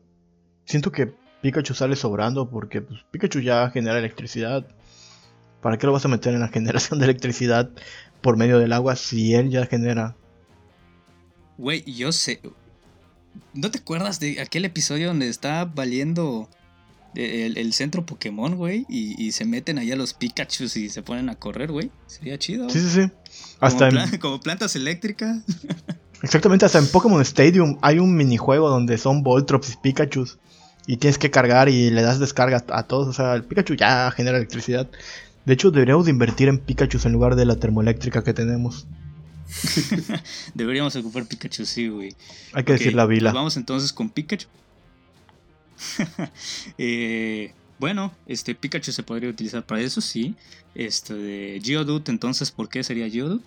siento 0.64 0.92
que 0.92 1.12
Pikachu 1.42 1.74
sale 1.74 1.96
sobrando 1.96 2.48
porque 2.48 2.82
pues, 2.82 3.00
Pikachu 3.10 3.40
ya 3.40 3.70
genera 3.70 3.98
electricidad. 3.98 4.66
¿Para 5.60 5.76
qué 5.76 5.86
lo 5.86 5.92
vas 5.92 6.04
a 6.04 6.08
meter 6.08 6.34
en 6.34 6.40
la 6.40 6.48
generación 6.52 6.98
de 6.98 7.06
electricidad 7.06 7.70
por 8.20 8.36
medio 8.36 8.58
del 8.58 8.72
agua 8.72 8.96
si 8.96 9.34
él 9.34 9.50
ya 9.50 9.66
genera 9.66 10.16
Güey, 11.58 11.84
yo 11.84 12.12
sé. 12.12 12.40
¿No 13.52 13.70
te 13.70 13.78
acuerdas 13.78 14.18
de 14.18 14.40
aquel 14.40 14.64
episodio 14.64 15.08
donde 15.08 15.28
está 15.28 15.66
valiendo 15.66 16.48
el, 17.14 17.72
centro 17.74 18.06
Pokémon, 18.06 18.56
güey? 18.56 18.86
Y, 18.88 19.32
se 19.32 19.44
meten 19.44 19.78
allá 19.78 19.94
los 19.94 20.14
Pikachu 20.14 20.64
y 20.64 20.88
se 20.88 21.02
ponen 21.02 21.28
a 21.28 21.34
correr, 21.34 21.70
güey. 21.70 21.90
Sería 22.06 22.38
chido. 22.38 22.70
Sí, 22.70 22.80
sí, 22.80 22.88
sí. 22.88 23.12
Hasta 23.60 23.90
como, 24.18 24.40
plantas 24.40 24.74
eléctricas. 24.74 25.42
Exactamente, 26.22 26.66
hasta 26.66 26.78
en 26.78 26.86
Pokémon 26.86 27.20
Stadium 27.22 27.78
hay 27.80 27.98
un 27.98 28.14
minijuego 28.14 28.68
donde 28.68 28.98
son 28.98 29.22
Voltrops 29.22 29.72
y 29.72 29.76
Pikachu. 29.76 30.26
Y 30.86 30.96
tienes 30.96 31.18
que 31.18 31.30
cargar 31.30 31.68
y 31.68 31.90
le 31.90 32.02
das 32.02 32.18
descarga 32.18 32.64
a 32.68 32.82
todos. 32.84 33.08
O 33.08 33.12
sea, 33.12 33.34
el 33.34 33.44
Pikachu 33.44 33.74
ya 33.74 34.10
genera 34.10 34.38
electricidad. 34.38 34.88
De 35.44 35.54
hecho, 35.54 35.70
deberíamos 35.70 36.08
invertir 36.08 36.48
en 36.48 36.58
Pikachu 36.58 36.98
en 37.04 37.12
lugar 37.12 37.36
de 37.36 37.44
la 37.44 37.56
termoeléctrica 37.56 38.24
que 38.24 38.34
tenemos. 38.34 38.86
Deberíamos 40.54 40.94
ocupar 40.96 41.26
Pikachu, 41.26 41.64
sí, 41.64 41.88
güey. 41.88 42.14
Hay 42.52 42.64
que 42.64 42.72
decir 42.72 42.94
la 42.94 43.06
vila. 43.06 43.30
Pues 43.30 43.34
vamos 43.34 43.56
entonces 43.56 43.92
con 43.92 44.10
Pikachu. 44.10 44.46
Eh, 46.76 47.54
bueno, 47.78 48.12
este 48.26 48.54
Pikachu 48.54 48.92
se 48.92 49.02
podría 49.02 49.30
utilizar 49.30 49.64
para 49.64 49.80
eso, 49.80 50.00
sí. 50.00 50.34
Este 50.74 51.14
de 51.14 51.60
Geodude, 51.64 52.10
entonces, 52.10 52.50
¿por 52.50 52.68
qué 52.68 52.84
sería 52.84 53.08
Geodude? 53.08 53.42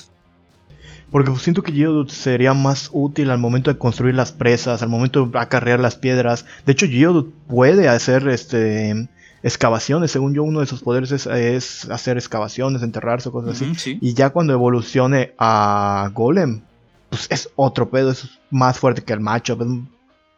Porque 1.11 1.29
pues, 1.29 1.43
siento 1.43 1.63
que 1.63 1.71
Geodude 1.71 2.11
sería 2.11 2.53
más 2.53 2.89
útil 2.91 3.29
al 3.29 3.37
momento 3.37 3.71
de 3.71 3.77
construir 3.77 4.15
las 4.15 4.31
presas, 4.31 4.81
al 4.81 4.89
momento 4.89 5.25
de 5.25 5.39
acarrear 5.39 5.79
las 5.79 5.95
piedras. 5.95 6.45
De 6.65 6.71
hecho, 6.71 6.87
Geodude 6.87 7.29
puede 7.47 7.87
hacer 7.87 8.27
este 8.27 9.07
excavaciones. 9.43 10.11
Según 10.11 10.33
yo, 10.33 10.43
uno 10.43 10.61
de 10.61 10.65
sus 10.65 10.81
poderes 10.81 11.11
es, 11.11 11.89
hacer 11.89 12.17
excavaciones, 12.17 12.81
enterrarse, 12.81 13.29
cosas 13.29 13.61
así. 13.61 13.97
Y 14.01 14.13
ya 14.13 14.31
cuando 14.31 14.53
evolucione 14.53 15.33
a 15.37 16.09
Golem, 16.13 16.61
pues 17.09 17.27
es 17.29 17.49
otro 17.55 17.89
pedo, 17.89 18.11
es 18.11 18.39
más 18.49 18.79
fuerte 18.79 19.03
que 19.03 19.13
el 19.13 19.19
macho, 19.19 19.57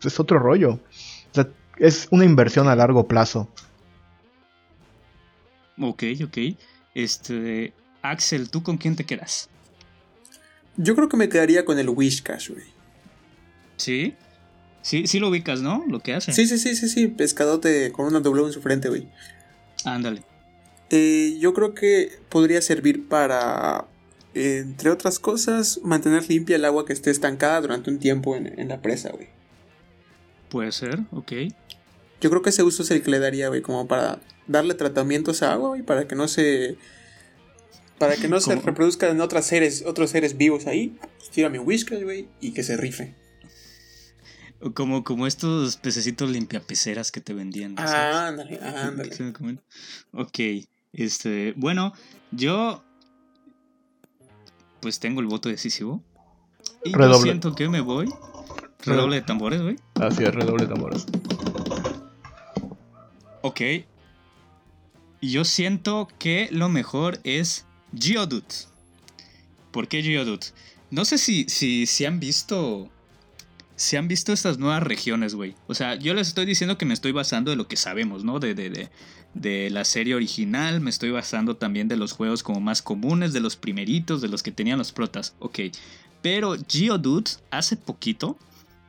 es, 0.04 0.20
otro 0.20 0.40
rollo. 0.40 0.72
O 0.72 0.80
sea, 1.32 1.48
es 1.78 2.08
una 2.12 2.26
inversión 2.26 2.68
a 2.68 2.76
largo 2.76 3.08
plazo. 3.08 3.48
Ok, 5.80 6.04
ok. 6.26 6.38
Este, 6.94 7.74
Axel, 8.02 8.50
¿tú 8.50 8.64
con 8.64 8.78
quién 8.78 8.96
te 8.96 9.06
quedas? 9.06 9.50
Yo 10.78 10.96
creo 10.96 11.10
que 11.10 11.18
me 11.18 11.30
quedaría 11.30 11.66
con 11.66 11.80
el 11.80 11.90
Wishcash, 11.90 12.50
güey. 12.50 12.66
¿Sí? 13.78 14.16
Sí, 14.82 15.08
sí 15.08 15.20
lo 15.20 15.30
ubicas, 15.30 15.62
¿no? 15.62 15.84
Lo 15.88 16.00
que 16.00 16.14
hace. 16.14 16.32
Sí, 16.32 16.46
sí, 16.46 16.58
sí, 16.58 16.76
sí, 16.76 16.88
sí. 16.88 17.08
Pescadote 17.08 17.92
con 17.92 18.06
una 18.06 18.20
W 18.20 18.46
en 18.46 18.54
su 18.54 18.62
frente, 18.62 18.90
güey. 18.90 19.08
Ándale. 19.84 20.24
Eh, 20.90 21.38
yo 21.40 21.54
creo 21.54 21.74
que 21.74 22.12
podría 22.30 22.62
servir 22.62 23.08
para, 23.08 23.86
entre 24.36 24.92
otras 24.92 25.18
cosas, 25.20 25.80
mantener 25.84 26.30
limpia 26.30 26.58
el 26.58 26.66
agua 26.66 26.86
que 26.86 26.94
esté 26.94 27.10
estancada 27.10 27.62
durante 27.62 27.90
un 27.90 28.00
tiempo 28.00 28.36
en, 28.36 28.68
la 28.68 28.82
presa, 28.82 29.12
güey. 29.12 29.30
Puede 30.50 30.72
ser, 30.72 31.00
ok. 31.12 31.32
Yo 32.22 32.30
creo 32.30 32.42
que 32.42 32.52
ese 32.52 32.64
uso 32.64 32.84
es 32.84 32.92
el 32.92 33.02
que 33.02 33.12
le 33.12 33.20
daría, 33.20 33.48
güey, 33.48 33.62
como 33.62 33.88
para 33.88 34.20
darle 34.48 34.76
tratamiento 34.76 35.32
a 35.42 35.52
agua, 35.52 35.70
güey, 35.70 35.82
para 35.82 36.08
que 36.08 36.16
no 36.16 36.28
se. 36.28 36.78
Para 37.98 38.16
que 38.16 38.28
no 38.28 38.40
se 38.40 38.56
reproduzcan 38.56 39.20
otras 39.22 39.46
seres, 39.46 39.84
otros 39.86 40.10
seres 40.10 40.38
vivos 40.38 40.68
ahí. 40.68 40.98
Pues 41.18 41.30
tira 41.30 41.50
mi 41.50 41.60
whisky, 41.60 42.04
güey, 42.04 42.28
y 42.42 42.52
que 42.52 42.64
se 42.64 42.78
rife. 42.78 43.16
Como, 44.74 45.04
como 45.04 45.28
estos 45.28 45.78
pececitos 45.78 46.30
limpiapeceras 46.30 47.12
que 47.12 47.22
te 47.22 47.34
vendían. 47.34 47.76
Ah, 47.78 48.28
ándale, 48.28 48.60
ándale. 48.60 49.16
Ok, 50.12 50.40
este, 50.94 51.54
bueno, 51.56 51.94
yo 52.32 52.84
pues 54.82 55.00
tengo 55.00 55.20
el 55.20 55.28
voto 55.28 55.50
decisivo. 55.50 56.04
Y 56.84 56.92
yo 56.92 57.14
siento 57.16 57.56
que 57.56 57.70
me 57.70 57.82
voy. 57.82 58.08
Redoble 58.84 59.16
de 59.16 59.22
tambores, 59.24 59.62
güey. 59.62 59.78
Así 59.96 60.24
es, 60.24 60.34
redoble 60.34 60.68
de 60.68 60.74
tambores. 60.74 61.06
Ok. 63.42 63.62
Y 65.22 65.32
yo 65.32 65.44
siento 65.44 66.08
que 66.20 66.50
lo 66.52 66.70
mejor 66.70 67.20
es 67.24 67.66
Geodude. 68.00 68.44
¿Por 69.72 69.88
qué 69.88 70.02
Geodude? 70.02 70.48
No 70.92 71.06
sé 71.06 71.18
si, 71.18 71.46
si, 71.50 71.86
si 71.86 72.06
han 72.06 72.20
visto 72.20 72.90
se 73.76 73.98
han 73.98 74.08
visto 74.08 74.32
estas 74.32 74.58
nuevas 74.58 74.84
regiones, 74.84 75.36
güey. 75.36 75.56
O 75.68 75.74
sea, 75.74 75.96
yo 75.96 76.14
les 76.14 76.30
estoy 76.30 76.46
diciendo 76.46 76.78
que 76.78 76.86
me 76.86 76.94
estoy 76.94 77.12
basando 77.12 77.52
de 77.52 77.58
lo 77.58 77.68
que 77.68 77.76
sabemos, 77.76 78.24
¿no? 78.24 78.40
De, 78.40 78.54
de, 78.56 78.90
de, 79.34 79.70
la 79.70 79.84
serie 79.84 80.16
original, 80.16 80.80
me 80.80 80.90
estoy 80.90 81.12
basando 81.12 81.58
también 81.58 81.88
de 81.88 81.98
los 81.98 82.14
juegos 82.14 82.42
como 82.42 82.62
más 82.62 82.82
comunes, 82.82 83.34
de 83.34 83.42
los 83.42 83.58
primeritos, 83.58 84.22
de 84.22 84.30
los 84.30 84.44
que 84.44 84.52
tenían 84.52 84.78
los 84.78 84.94
protas. 84.94 85.36
Ok. 85.40 85.60
Pero 86.22 86.56
Geodude, 86.70 87.32
hace 87.52 87.76
poquito, 87.76 88.38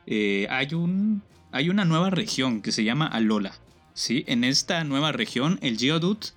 eh, 0.05 0.47
hay, 0.49 0.73
un, 0.73 1.21
hay 1.51 1.69
una 1.69 1.83
nueva 1.83 2.09
región 2.09 2.61
que 2.61 2.71
se 2.71 2.83
llama 2.83 3.07
Alola. 3.07 3.53
¿Sí? 3.93 4.23
En 4.27 4.43
esta 4.43 4.83
nueva 4.83 5.11
región, 5.11 5.59
el 5.61 5.77
Geodude 5.77 6.27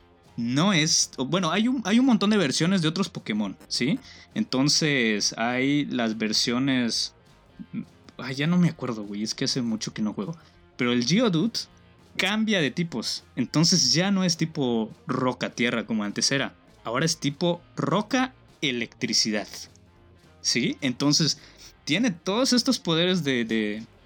no 0.41 0.72
es. 0.72 1.11
Bueno, 1.18 1.51
hay 1.51 1.68
un, 1.68 1.82
hay 1.84 1.99
un 1.99 2.07
montón 2.07 2.30
de 2.30 2.36
versiones 2.36 2.82
de 2.82 2.88
otros 2.88 3.09
Pokémon, 3.09 3.57
¿sí? 3.68 3.99
Entonces, 4.34 5.34
hay 5.36 5.84
las 5.86 6.18
versiones 6.18 7.14
Ay, 8.22 8.34
ya 8.34 8.47
no 8.47 8.59
me 8.59 8.68
acuerdo, 8.68 9.05
güey. 9.05 9.22
Es 9.22 9.34
que 9.34 9.45
hace 9.45 9.62
mucho 9.62 9.95
que 9.95 10.03
no 10.03 10.12
juego. 10.12 10.36
Pero 10.76 10.93
el 10.93 11.05
Geodude 11.05 11.61
cambia 12.16 12.61
de 12.61 12.70
tipos. 12.70 13.24
Entonces 13.36 13.93
ya 13.93 14.11
no 14.11 14.24
es 14.24 14.36
tipo 14.36 14.91
roca-tierra 15.07 15.86
como 15.86 16.05
antes 16.05 16.30
era. 16.30 16.55
Ahora 16.84 17.07
es 17.07 17.18
tipo 17.18 17.61
roca-electricidad. 17.76 19.49
¿Sí? 20.41 20.76
Entonces 20.80 21.38
tiene 21.84 22.11
todos 22.11 22.53
estos 22.53 22.78
poderes 22.78 23.24
de, 23.24 23.45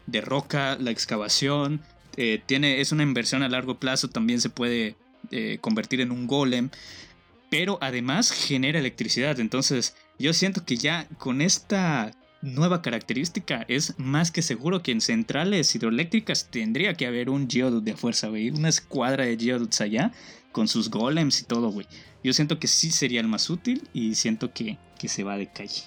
de, 0.07 0.20
roca, 0.20 0.76
la 0.80 0.91
excavación. 0.91 1.80
Eh, 2.16 2.43
tiene, 2.45 2.80
es 2.80 2.93
una 2.93 3.03
inversión 3.03 3.43
a 3.43 3.49
largo 3.49 3.78
plazo, 3.78 4.09
también 4.09 4.41
se 4.41 4.49
puede 4.49 4.97
eh, 5.31 5.59
convertir 5.61 6.01
en 6.01 6.11
un 6.11 6.27
golem. 6.27 6.70
Pero 7.51 7.79
además 7.81 8.31
genera 8.31 8.79
electricidad. 8.79 9.39
Entonces 9.41 9.97
yo 10.18 10.33
siento 10.33 10.64
que 10.64 10.77
ya 10.77 11.07
con 11.18 11.41
esta 11.41 12.12
nueva 12.45 12.83
característica, 12.83 13.64
es 13.68 13.99
más 13.99 14.31
que 14.31 14.43
seguro 14.43 14.83
que 14.83 14.93
en 14.93 15.01
centrales 15.01 15.75
hidroeléctricas 15.75 16.51
tendría 16.51 16.95
que 16.95 17.07
haber 17.07 17.31
un 17.31 17.49
Geodude 17.49 17.93
de 17.93 17.97
fuerza, 17.97 18.29
güey. 18.29 18.51
Una 18.51 18.68
escuadra 18.68 19.25
de 19.25 19.39
Geodudes 19.39 19.81
allá 19.81 20.12
con 20.53 20.68
sus 20.68 20.91
golems 20.91 21.41
y 21.41 21.45
todo, 21.45 21.70
güey. 21.70 21.87
Yo 22.22 22.33
siento 22.33 22.59
que 22.59 22.68
sí 22.68 22.91
sería 22.91 23.20
el 23.20 23.29
más 23.29 23.51
útil 23.51 23.89
y 23.93 24.14
siento 24.14 24.53
que, 24.53 24.79
que 24.99 25.09
se 25.09 25.25
va 25.25 25.37
de 25.37 25.51
calle. 25.51 25.83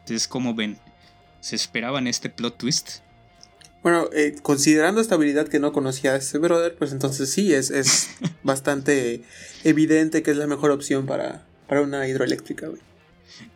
Entonces, 0.00 0.26
como 0.26 0.54
ven? 0.54 0.78
¿Se 1.40 1.56
esperaban 1.56 2.06
este 2.06 2.30
plot 2.30 2.56
twist? 2.56 3.00
Bueno, 3.82 4.08
eh, 4.12 4.34
considerando 4.42 5.00
esta 5.00 5.14
habilidad 5.14 5.48
que 5.48 5.60
no 5.60 5.72
conocía 5.72 6.12
de 6.12 6.18
este 6.18 6.38
brother, 6.38 6.74
pues 6.76 6.92
entonces 6.92 7.30
sí, 7.30 7.54
es, 7.54 7.70
es 7.70 8.10
bastante 8.42 9.22
evidente 9.64 10.22
que 10.22 10.32
es 10.32 10.36
la 10.36 10.46
mejor 10.46 10.70
opción 10.70 11.06
para, 11.06 11.46
para 11.68 11.82
una 11.82 12.06
hidroeléctrica, 12.08 12.68
güey. 12.68 12.80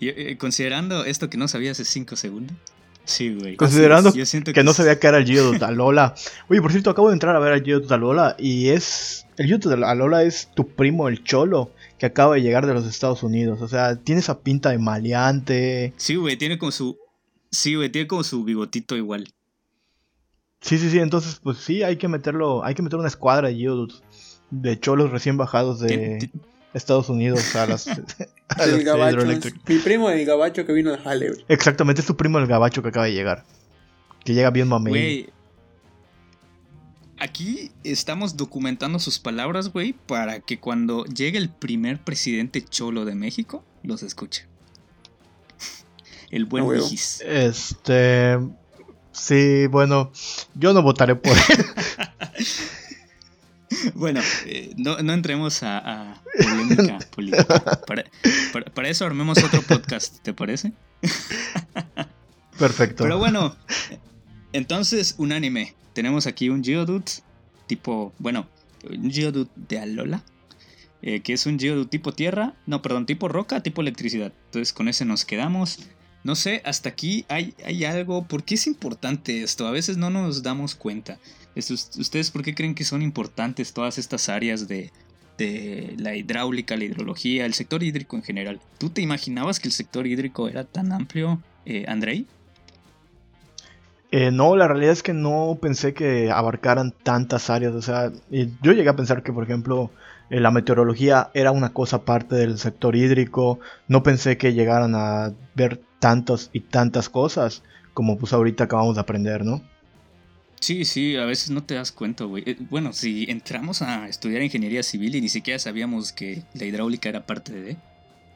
Eh, 0.01 0.37
considerando 0.39 1.05
esto 1.05 1.29
que 1.29 1.39
no 1.39 1.49
sabía 1.49 1.73
hace 1.73 1.85
5 1.85 2.17
segundos. 2.17 2.57
Sí, 3.05 3.35
güey. 3.35 3.57
Considerando 3.57 4.13
que, 4.13 4.63
no 4.63 4.73
sabía 4.73 4.99
que 4.99 5.07
era 5.07 5.19
el 5.19 5.27
Geodude 5.27 5.65
Alola. 5.65 6.15
Oye, 6.49 6.63
por 6.63 6.71
cierto, 6.71 6.91
acabo 6.91 7.09
de 7.09 7.15
entrar 7.15 7.35
a 7.35 7.41
ver 7.41 7.53
al 7.53 7.65
Geodude 7.65 7.95
Alola 7.95 8.37
y 8.39 8.69
es... 8.69 9.27
El 9.37 9.47
Geodude 9.47 9.85
Alola 9.85 10.23
es 10.23 10.51
tu 10.55 10.69
primo, 10.69 11.09
el 11.09 11.25
Cholo, 11.25 11.73
que 11.99 12.07
acaba 12.07 12.35
de 12.35 12.43
llegar 12.43 12.67
de 12.67 12.75
los 12.75 12.87
Estados 12.87 13.23
Unidos. 13.23 13.61
O 13.61 13.69
sea, 13.69 13.97
tiene 13.97 14.21
esa 14.21 14.41
pinta 14.41 14.71
de 14.71 14.79
maleante. 14.79 15.95
Sí, 15.97 16.15
güey, 16.15 16.37
tiene 16.37 16.59
como 16.59 16.71
su... 16.71 16.97
Sí, 17.51 17.75
güey, 17.75 17.91
tiene 17.91 18.07
como 18.07 18.23
su 18.23 18.45
bigotito 18.45 18.97
igual. 18.97 19.27
Sí, 20.63 20.79
sí, 20.79 20.91
sí, 20.91 20.99
entonces 20.99 21.39
pues 21.43 21.59
sí, 21.59 21.83
hay 21.83 21.97
que 21.97 22.09
meterlo, 22.09 22.65
hay 22.65 22.75
que 22.75 22.83
meter 22.83 22.99
una 22.99 23.09
escuadra 23.09 23.49
de 23.49 23.57
Geodude 23.57 23.95
de 24.51 24.79
cholos 24.79 25.11
recién 25.11 25.37
bajados 25.37 25.81
de... 25.81 26.31
Estados 26.75 27.09
Unidos 27.09 27.55
a 27.55 27.67
las. 27.67 27.87
el 28.59 28.85
gabacho. 28.85 29.27
Mi 29.67 29.79
primo 29.79 30.11
el 30.11 30.25
gabacho 30.25 30.65
que 30.65 30.73
vino 30.73 30.91
de 30.91 30.99
Halle. 31.05 31.45
Exactamente, 31.49 32.01
es 32.01 32.07
tu 32.07 32.17
primo 32.17 32.39
el 32.39 32.47
gabacho 32.47 32.83
que 32.83 32.89
acaba 32.89 33.07
de 33.07 33.13
llegar. 33.13 33.45
Que 34.25 34.35
llega 34.35 34.51
bien 34.51 34.69
mami. 34.69 34.91
Güey. 34.91 35.31
Aquí 37.19 37.71
estamos 37.85 38.37
documentando 38.37 38.99
sus 38.99 39.19
palabras, 39.19 39.71
güey, 39.71 39.93
para 39.93 40.41
que 40.41 40.59
cuando 40.59 41.05
llegue 41.05 41.39
el 41.39 41.51
primer 41.51 42.03
presidente 42.03 42.65
cholo 42.65 43.05
de 43.05 43.15
México, 43.15 43.63
los 43.83 44.03
escuche. 44.03 44.47
el 46.31 46.47
buen 46.47 46.69
Vigis. 46.69 47.21
Este. 47.21 48.39
Sí, 49.13 49.67
bueno, 49.69 50.11
yo 50.55 50.73
no 50.73 50.83
votaré 50.83 51.15
por 51.15 51.33
él. 51.33 51.65
Bueno, 53.95 54.21
eh, 54.47 54.73
no, 54.77 54.99
entremos 54.99 55.63
a, 55.63 56.21
polémica 56.39 56.99
política. 57.15 57.81
Para, 58.75 58.89
eso 58.89 59.07
armemos 59.07 59.43
otro 59.43 59.63
podcast, 59.63 60.19
¿te 60.23 60.33
parece? 60.33 60.73
Perfecto. 62.59 63.05
Pero 63.05 63.19
bueno, 63.19 63.57
entonces, 64.53 65.15
unánime. 65.19 65.75
Tenemos 65.95 66.27
aquí 66.27 66.49
un 66.49 66.65
Geodude 66.65 67.05
tipo, 67.67 68.13
bueno, 68.19 68.47
un 68.89 69.11
Geodude 69.11 69.51
de 69.57 69.79
Alola. 69.79 70.23
Eh, 71.03 71.21
que 71.21 71.33
es 71.33 71.47
un 71.47 71.59
Geodude 71.59 71.89
tipo 71.89 72.13
tierra, 72.13 72.55
no, 72.67 72.81
perdón, 72.81 73.07
tipo 73.07 73.29
roca, 73.29 73.63
tipo 73.63 73.81
electricidad. 73.81 74.33
Entonces 74.47 74.73
con 74.73 74.89
ese 74.89 75.05
nos 75.05 75.25
quedamos. 75.25 75.81
No 76.25 76.35
sé, 76.37 76.63
hasta 76.65 76.89
aquí 76.89 77.25
hay, 77.29 77.55
hay 77.65 77.85
algo. 77.85 78.25
¿Por 78.25 78.45
qué 78.45 78.55
es 78.55 78.67
importante 78.67 79.43
esto? 79.43 79.67
A 79.67 79.73
veces 79.73 79.97
no 79.97 80.11
nos 80.11 80.43
damos 80.43 80.75
cuenta. 80.75 81.19
¿Ustedes 81.55 82.31
por 82.31 82.43
qué 82.43 82.55
creen 82.55 82.75
que 82.75 82.85
son 82.85 83.03
importantes 83.03 83.73
todas 83.73 83.99
estas 83.99 84.29
áreas 84.29 84.69
de, 84.69 84.91
la 85.99 86.15
hidráulica, 86.15 86.77
la 86.77 86.85
hidrología, 86.85 87.45
el 87.45 87.55
sector 87.55 87.83
hídrico 87.83 88.17
en 88.17 88.23
general? 88.23 88.61
¿Tú 88.79 88.91
te 88.91 89.03
imaginabas 89.03 89.61
que 89.61 89.69
el 89.69 89.73
sector 89.73 90.07
hídrico 90.07 90.49
era 90.49 90.65
tan 90.65 90.93
amplio, 90.93 91.43
eh, 91.67 91.85
Andrei? 91.89 92.27
Eh, 94.13 94.31
no, 94.31 94.57
la 94.57 94.69
realidad 94.69 94.93
es 94.93 95.03
que 95.03 95.15
no 95.15 95.59
pensé 95.61 95.95
que 95.95 96.31
abarcaran 96.31 96.93
tantas 97.03 97.51
áreas. 97.51 97.75
O 97.75 97.83
sea, 97.83 98.13
yo 98.31 98.73
llegué 98.73 98.89
a 98.89 98.97
pensar 98.97 99.23
que, 99.23 99.33
por 99.33 99.43
ejemplo, 99.43 99.91
la 100.41 100.51
meteorología 100.51 101.31
era 101.35 101.51
una 101.51 101.75
cosa 101.75 101.97
aparte 101.97 102.37
del 102.37 102.59
sector 102.59 102.97
hídrico. 102.97 103.61
No 103.89 104.03
pensé 104.03 104.39
que 104.39 104.55
llegaran 104.55 104.95
a 104.95 105.35
ver 105.55 105.81
tantas 105.99 106.49
y 106.53 106.61
tantas 106.61 107.09
cosas 107.09 107.63
como 107.93 108.17
pues 108.19 108.33
ahorita 108.33 108.65
acabamos 108.65 108.95
de 108.95 109.03
aprender, 109.03 109.45
¿no? 109.45 109.63
Sí, 110.61 110.85
sí, 110.85 111.17
a 111.17 111.25
veces 111.25 111.51
no 111.51 111.65
te 111.65 111.75
das 111.75 111.93
cuenta, 111.93 112.25
güey. 112.25 112.45
Eh, 112.47 112.57
bueno, 112.71 112.93
si 112.93 113.27
entramos 113.29 113.83
a 113.83 114.09
estudiar 114.09 114.43
ingeniería 114.43 114.83
civil 114.83 115.15
y 115.17 115.21
ni 115.21 115.29
siquiera 115.29 115.59
sabíamos 115.59 116.13
que 116.13 116.45
la 116.55 116.65
hidráulica 116.65 117.09
era 117.09 117.27
parte 117.27 117.53
de... 117.53 117.77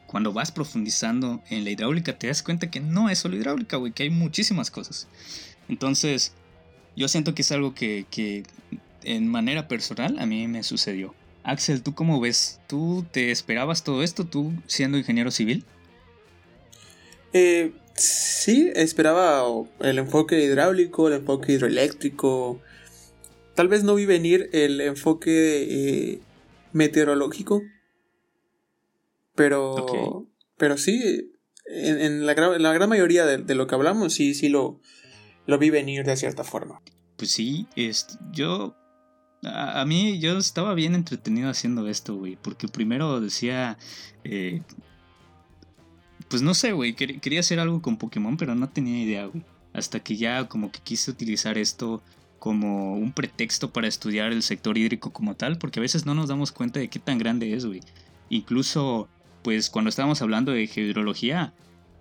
Cuando 0.06 0.32
vas 0.32 0.52
profundizando 0.52 1.42
en 1.50 1.64
la 1.64 1.70
hidráulica 1.70 2.16
te 2.16 2.28
das 2.28 2.42
cuenta 2.42 2.70
que 2.70 2.80
no 2.80 3.08
es 3.08 3.18
solo 3.18 3.36
hidráulica, 3.36 3.76
güey, 3.76 3.92
que 3.92 4.04
hay 4.04 4.10
muchísimas 4.10 4.70
cosas. 4.70 5.08
Entonces, 5.68 6.32
yo 6.94 7.08
siento 7.08 7.34
que 7.34 7.42
es 7.42 7.52
algo 7.52 7.74
que, 7.74 8.06
que 8.10 8.44
en 9.02 9.28
manera 9.28 9.66
personal 9.66 10.18
a 10.18 10.26
mí 10.26 10.46
me 10.46 10.62
sucedió. 10.62 11.14
Axel, 11.46 11.82
¿tú 11.82 11.94
cómo 11.94 12.20
ves? 12.20 12.60
¿Tú 12.66 13.06
te 13.10 13.30
esperabas 13.30 13.84
todo 13.84 14.02
esto, 14.02 14.26
tú 14.26 14.52
siendo 14.66 14.98
ingeniero 14.98 15.30
civil? 15.30 15.64
Eh, 17.32 17.72
Sí, 17.96 18.70
esperaba 18.74 19.44
el 19.80 19.98
enfoque 19.98 20.44
hidráulico, 20.44 21.08
el 21.08 21.14
enfoque 21.14 21.52
hidroeléctrico. 21.52 22.60
Tal 23.54 23.68
vez 23.68 23.84
no 23.84 23.94
vi 23.94 24.04
venir 24.04 24.50
el 24.52 24.82
enfoque 24.82 26.10
eh, 26.12 26.20
meteorológico. 26.72 27.62
Pero. 29.34 30.26
Pero 30.58 30.76
sí. 30.76 31.32
En, 31.68 32.26
la, 32.26 32.34
gran 32.34 32.88
mayoría 32.88 33.26
de, 33.26 33.54
lo 33.56 33.66
que 33.66 33.74
hablamos, 33.74 34.12
sí, 34.12 34.34
sí 34.34 34.48
lo, 34.48 34.80
lo 35.46 35.58
vi 35.58 35.70
venir 35.70 36.04
de 36.04 36.16
cierta 36.16 36.44
forma. 36.44 36.80
Pues 37.16 37.32
sí, 37.32 37.66
yo. 38.30 38.76
A, 39.42 39.84
mí, 39.84 40.18
yo 40.18 40.38
estaba 40.38 40.74
bien 40.74 40.94
entretenido 40.94 41.48
haciendo 41.48 41.88
esto, 41.88 42.16
güey. 42.16 42.36
Porque 42.36 42.68
primero 42.68 43.20
decía. 43.20 43.78
Eh, 44.24 44.62
pues 46.28 46.42
no 46.42 46.54
sé, 46.54 46.72
güey, 46.72 46.94
quería 46.94 47.40
hacer 47.40 47.60
algo 47.60 47.80
con 47.80 47.98
Pokémon, 47.98 48.36
pero 48.36 48.54
no 48.54 48.68
tenía 48.68 49.00
idea, 49.00 49.26
güey. 49.26 49.44
Hasta 49.72 50.00
que 50.00 50.16
ya 50.16 50.48
como 50.48 50.72
que 50.72 50.80
quise 50.80 51.10
utilizar 51.10 51.56
esto 51.58 52.02
como 52.38 52.94
un 52.94 53.12
pretexto 53.12 53.72
para 53.72 53.86
estudiar 53.86 54.32
el 54.32 54.42
sector 54.42 54.76
hídrico 54.76 55.12
como 55.12 55.36
tal, 55.36 55.58
porque 55.58 55.80
a 55.80 55.82
veces 55.82 56.06
no 56.06 56.14
nos 56.14 56.28
damos 56.28 56.52
cuenta 56.52 56.80
de 56.80 56.88
qué 56.88 56.98
tan 56.98 57.18
grande 57.18 57.54
es, 57.54 57.64
güey. 57.64 57.80
Incluso, 58.28 59.08
pues 59.42 59.70
cuando 59.70 59.88
estábamos 59.88 60.20
hablando 60.22 60.52
de 60.52 60.64
hidrología, 60.64 61.54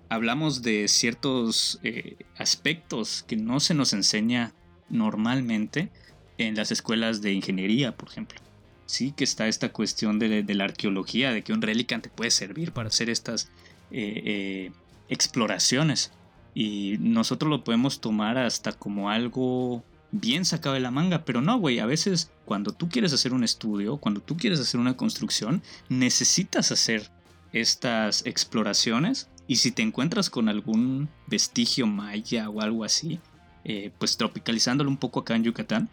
hablamos 0.10 0.62
de 0.62 0.88
ciertos 0.88 1.80
eh, 1.84 2.18
aspectos 2.38 3.24
que 3.28 3.36
no 3.36 3.60
se 3.60 3.74
nos 3.74 3.94
enseña 3.94 4.54
normalmente 4.90 5.92
en 6.38 6.56
las 6.56 6.72
escuelas 6.72 7.22
de 7.22 7.34
ingeniería, 7.34 7.96
por 7.96 8.10
ejemplo. 8.10 8.40
Sí 8.86 9.12
que 9.12 9.24
está 9.24 9.48
esta 9.48 9.72
cuestión 9.72 10.20
de, 10.20 10.44
la 10.44 10.64
arqueología, 10.64 11.32
de 11.32 11.44
que 11.44 11.54
un 11.54 11.62
relicante 11.62 12.10
puede 12.10 12.32
servir 12.32 12.72
para 12.72 12.90
hacer 12.90 13.10
estas 13.10 13.50
eh, 13.92 14.22
eh, 14.26 14.72
exploraciones. 15.10 16.12
Y 16.54 16.98
nosotros 17.00 17.50
lo 17.50 17.64
podemos 17.64 18.00
tomar 18.00 18.38
hasta 18.38 18.74
como 18.74 19.10
algo 19.10 19.84
bien 20.12 20.46
sacado 20.46 20.76
de 20.76 20.82
la 20.82 20.92
manga, 20.92 21.26
pero 21.26 21.42
no, 21.42 21.58
güey, 21.58 21.80
a 21.80 21.86
veces 21.86 22.32
cuando 22.46 22.72
tú 22.72 22.90
quieres 22.90 23.12
hacer 23.12 23.34
un 23.34 23.44
estudio, 23.44 23.98
cuando 23.98 24.22
tú 24.22 24.38
quieres 24.38 24.60
hacer 24.60 24.80
una 24.80 24.96
construcción, 24.96 25.62
necesitas 25.90 26.72
hacer 26.72 27.10
estas 27.52 28.26
exploraciones 28.26 29.30
y 29.48 29.58
si 29.58 29.72
te 29.72 29.82
encuentras 29.82 30.30
con 30.30 30.50
algún 30.50 31.10
vestigio 31.28 31.88
maya 31.88 32.50
o 32.50 32.62
algo 32.62 32.84
así, 32.84 33.20
eh, 33.64 33.92
pues 33.98 34.18
tropicalizándolo 34.18 34.90
un 34.90 34.98
poco 34.98 35.22
acá 35.22 35.36
en 35.36 35.44
Yucatán, 35.44 35.90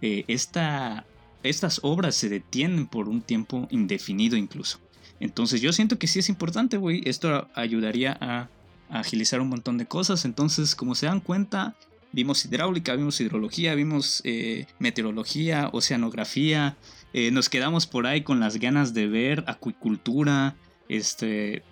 esta, 0.00 1.06
estas 1.42 1.80
obras 1.82 2.14
se 2.14 2.28
detienen 2.28 2.86
por 2.86 3.08
un 3.08 3.22
tiempo 3.22 3.68
indefinido 3.70 4.36
incluso. 4.36 4.78
Entonces 5.20 5.60
yo 5.60 5.72
siento 5.72 5.98
que 5.98 6.06
sí 6.06 6.18
es 6.18 6.28
importante, 6.28 6.76
güey. 6.76 7.02
Esto 7.06 7.48
ayudaría 7.54 8.16
a, 8.20 8.48
agilizar 8.90 9.40
un 9.40 9.48
montón 9.48 9.78
de 9.78 9.86
cosas. 9.86 10.24
Entonces, 10.24 10.74
como 10.74 10.94
se 10.94 11.06
dan 11.06 11.20
cuenta, 11.20 11.74
vimos 12.12 12.44
hidráulica, 12.44 12.94
vimos 12.94 13.20
hidrología, 13.20 13.74
vimos 13.74 14.20
eh, 14.24 14.66
meteorología, 14.78 15.70
oceanografía. 15.72 16.76
Eh, 17.12 17.30
nos 17.30 17.48
quedamos 17.48 17.86
por 17.86 18.06
ahí 18.06 18.22
con 18.22 18.40
las 18.40 18.58
ganas 18.58 18.92
de 18.94 19.06
ver 19.06 19.44
acuicultura, 19.46 20.56
este, 20.88 21.62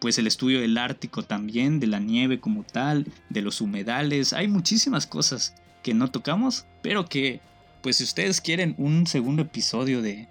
pues 0.00 0.18
el 0.18 0.26
estudio 0.26 0.60
del 0.60 0.76
Ártico 0.76 1.22
también, 1.22 1.80
de 1.80 1.86
la 1.86 2.00
nieve 2.00 2.40
como 2.40 2.64
tal, 2.64 3.06
de 3.30 3.42
los 3.42 3.60
humedales. 3.60 4.32
Hay 4.32 4.48
muchísimas 4.48 5.06
cosas 5.06 5.54
que 5.82 5.94
no 5.94 6.10
tocamos, 6.10 6.66
pero 6.82 7.06
que 7.06 7.40
pues 7.86 7.98
si 7.98 8.02
ustedes 8.02 8.40
quieren 8.40 8.74
un 8.78 9.06
segundo 9.06 9.42
episodio 9.42 10.02
de, 10.02 10.26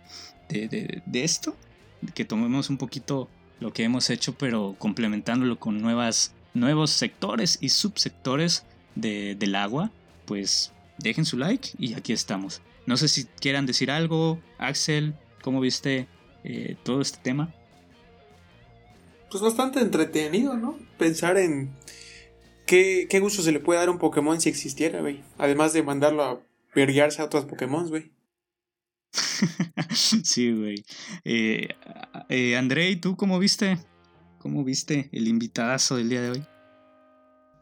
de, 0.50 1.24
esto, 1.24 1.56
que 2.14 2.26
tomemos 2.26 2.70
un 2.70 2.78
poquito 2.78 3.30
lo 3.62 3.72
que 3.72 3.84
hemos 3.84 4.10
hecho, 4.10 4.38
pero 4.38 4.76
complementándolo 4.78 5.58
con 5.58 5.82
nuevas, 5.82 6.34
nuevos 6.54 6.92
sectores 6.92 7.58
y 7.62 7.70
subsectores 7.70 8.66
de, 8.96 9.36
del 9.36 9.56
agua, 9.56 9.90
pues 10.26 10.74
dejen 10.98 11.24
su 11.24 11.38
like 11.38 11.70
y 11.80 11.94
aquí 11.94 12.12
estamos. 12.12 12.62
No 12.88 12.98
sé 12.98 13.08
si 13.08 13.24
quieran 13.24 13.66
decir 13.66 13.90
algo, 13.90 14.38
Axel, 14.58 15.16
¿cómo 15.42 15.62
viste 15.62 16.10
eh, 16.44 16.76
todo 16.84 17.00
este 17.00 17.20
tema? 17.24 17.54
Pues 19.32 19.42
bastante 19.42 19.80
entretenido, 19.80 20.58
¿no? 20.58 20.78
Pensar 20.98 21.38
en 21.38 21.74
qué, 22.66 23.08
qué 23.10 23.22
gusto 23.22 23.42
se 23.42 23.54
le 23.54 23.62
puede 23.62 23.80
dar 23.80 23.88
a 23.88 23.92
un 23.92 23.98
Pokémon 23.98 24.42
si 24.42 24.50
existiera, 24.50 25.00
güey. 25.00 25.24
Además 25.38 25.72
de 25.72 25.84
mandarlo 25.84 26.22
a 26.22 26.42
verguiarse 26.76 27.22
a 27.22 27.26
otros 27.26 27.46
Pokémon, 27.46 27.88
güey. 27.88 28.12
sí, 30.24 30.52
güey. 30.52 30.86
Eh, 31.24 31.70
eh, 32.30 32.58
Andrei, 32.58 32.98
¿tú 32.98 33.16
cómo 33.16 33.40
viste? 33.40 33.78
¿Cómo 34.40 34.64
viste 34.64 35.10
el 35.12 35.28
invitadazo 35.28 35.96
del 35.96 36.10
día 36.10 36.22
de 36.22 36.30
hoy? 36.32 36.46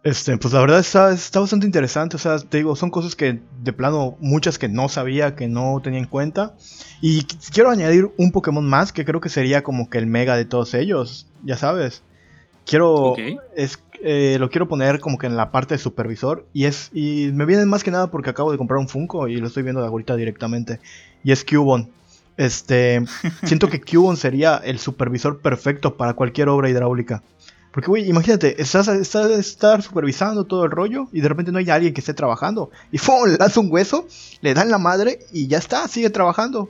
Este, 0.03 0.38
pues 0.38 0.53
la 0.53 0.59
verdad 0.59 0.80
está, 0.80 1.14
está 1.14 1.39
bastante 1.39 1.66
interesante. 1.66 2.18
O 2.18 2.20
sea, 2.20 2.38
te 2.38 2.57
digo, 2.57 2.76
son 2.76 2.89
cosas 2.89 3.16
que 3.16 3.39
de 3.61 3.74
plano, 3.74 4.18
muchas 4.20 4.59
que 4.59 4.68
no 4.68 4.89
sabía, 4.89 5.36
que 5.36 5.47
no 5.47 5.80
tenía 5.82 5.99
en 5.99 6.07
cuenta. 6.07 6.55
Y 7.01 7.24
quiero 7.53 7.70
añadir 7.70 8.11
un 8.18 8.32
Pokémon 8.32 8.66
más 8.66 8.91
que 8.91 9.05
creo 9.05 9.22
que 9.22 9.30
sería 9.30 9.64
como 9.64 9.89
que 9.89 9.99
el 9.99 10.07
mega 10.07 10.36
de 10.36 10.45
todos 10.45 10.74
ellos. 10.74 11.28
Ya 11.43 11.55
sabes. 11.55 12.03
Quiero. 12.66 13.16
Es, 13.55 13.82
eh, 14.04 14.38
lo 14.38 14.49
quiero 14.49 14.68
poner 14.68 14.99
como 14.99 15.18
que 15.18 15.28
en 15.28 15.38
la 15.38 15.51
parte 15.51 15.76
de 15.76 15.80
supervisor. 15.80 16.45
Y 16.54 16.66
es. 16.66 16.89
Y 16.93 17.32
me 17.34 17.45
viene 17.45 17.66
más 17.66 17.84
que 17.84 17.91
nada 17.91 18.12
porque 18.12 18.30
acabo 18.30 18.51
de 18.51 18.58
comprar 18.58 18.80
un 18.80 18.89
Funko 18.89 19.28
y 19.28 19.38
lo 19.38 19.47
estoy 19.47 19.64
viendo 19.64 19.82
de 19.82 19.88
ahorita 19.88 20.16
directamente. 20.16 20.80
Y 21.24 21.32
es 21.32 21.43
Cubone. 21.43 21.88
Este. 22.38 23.04
siento 23.43 23.70
que 23.70 23.82
Cubone 23.82 24.18
sería 24.18 24.58
el 24.58 24.80
supervisor 24.80 25.39
perfecto 25.39 25.95
para 25.95 26.14
cualquier 26.14 26.49
obra 26.49 26.70
hidráulica. 26.70 27.24
Porque, 27.72 27.88
güey, 27.88 28.08
imagínate, 28.08 28.62
estás, 28.62 28.88
estás, 28.88 29.32
estar 29.32 29.82
supervisando 29.82 30.43
todo 30.43 30.66
el 30.66 30.70
rollo 30.70 31.08
y 31.12 31.22
de 31.22 31.28
repente 31.28 31.51
no 31.51 31.58
hay 31.58 31.72
alguien 31.72 31.93
que 31.93 32.01
esté 32.01 32.14
trabajando. 32.14 32.70
Y 32.91 32.99
¡fum! 32.99 33.28
le 33.28 33.38
das 33.38 33.58
un 33.58 33.72
hueso, 33.72 34.08
le 34.41 34.54
dan 34.54 34.70
la 34.70 34.78
madre 34.78 35.20
y 35.32 35.47
ya 35.47 35.58
está, 35.58 35.88
sigue 35.88 36.12
trabajando. 36.12 36.70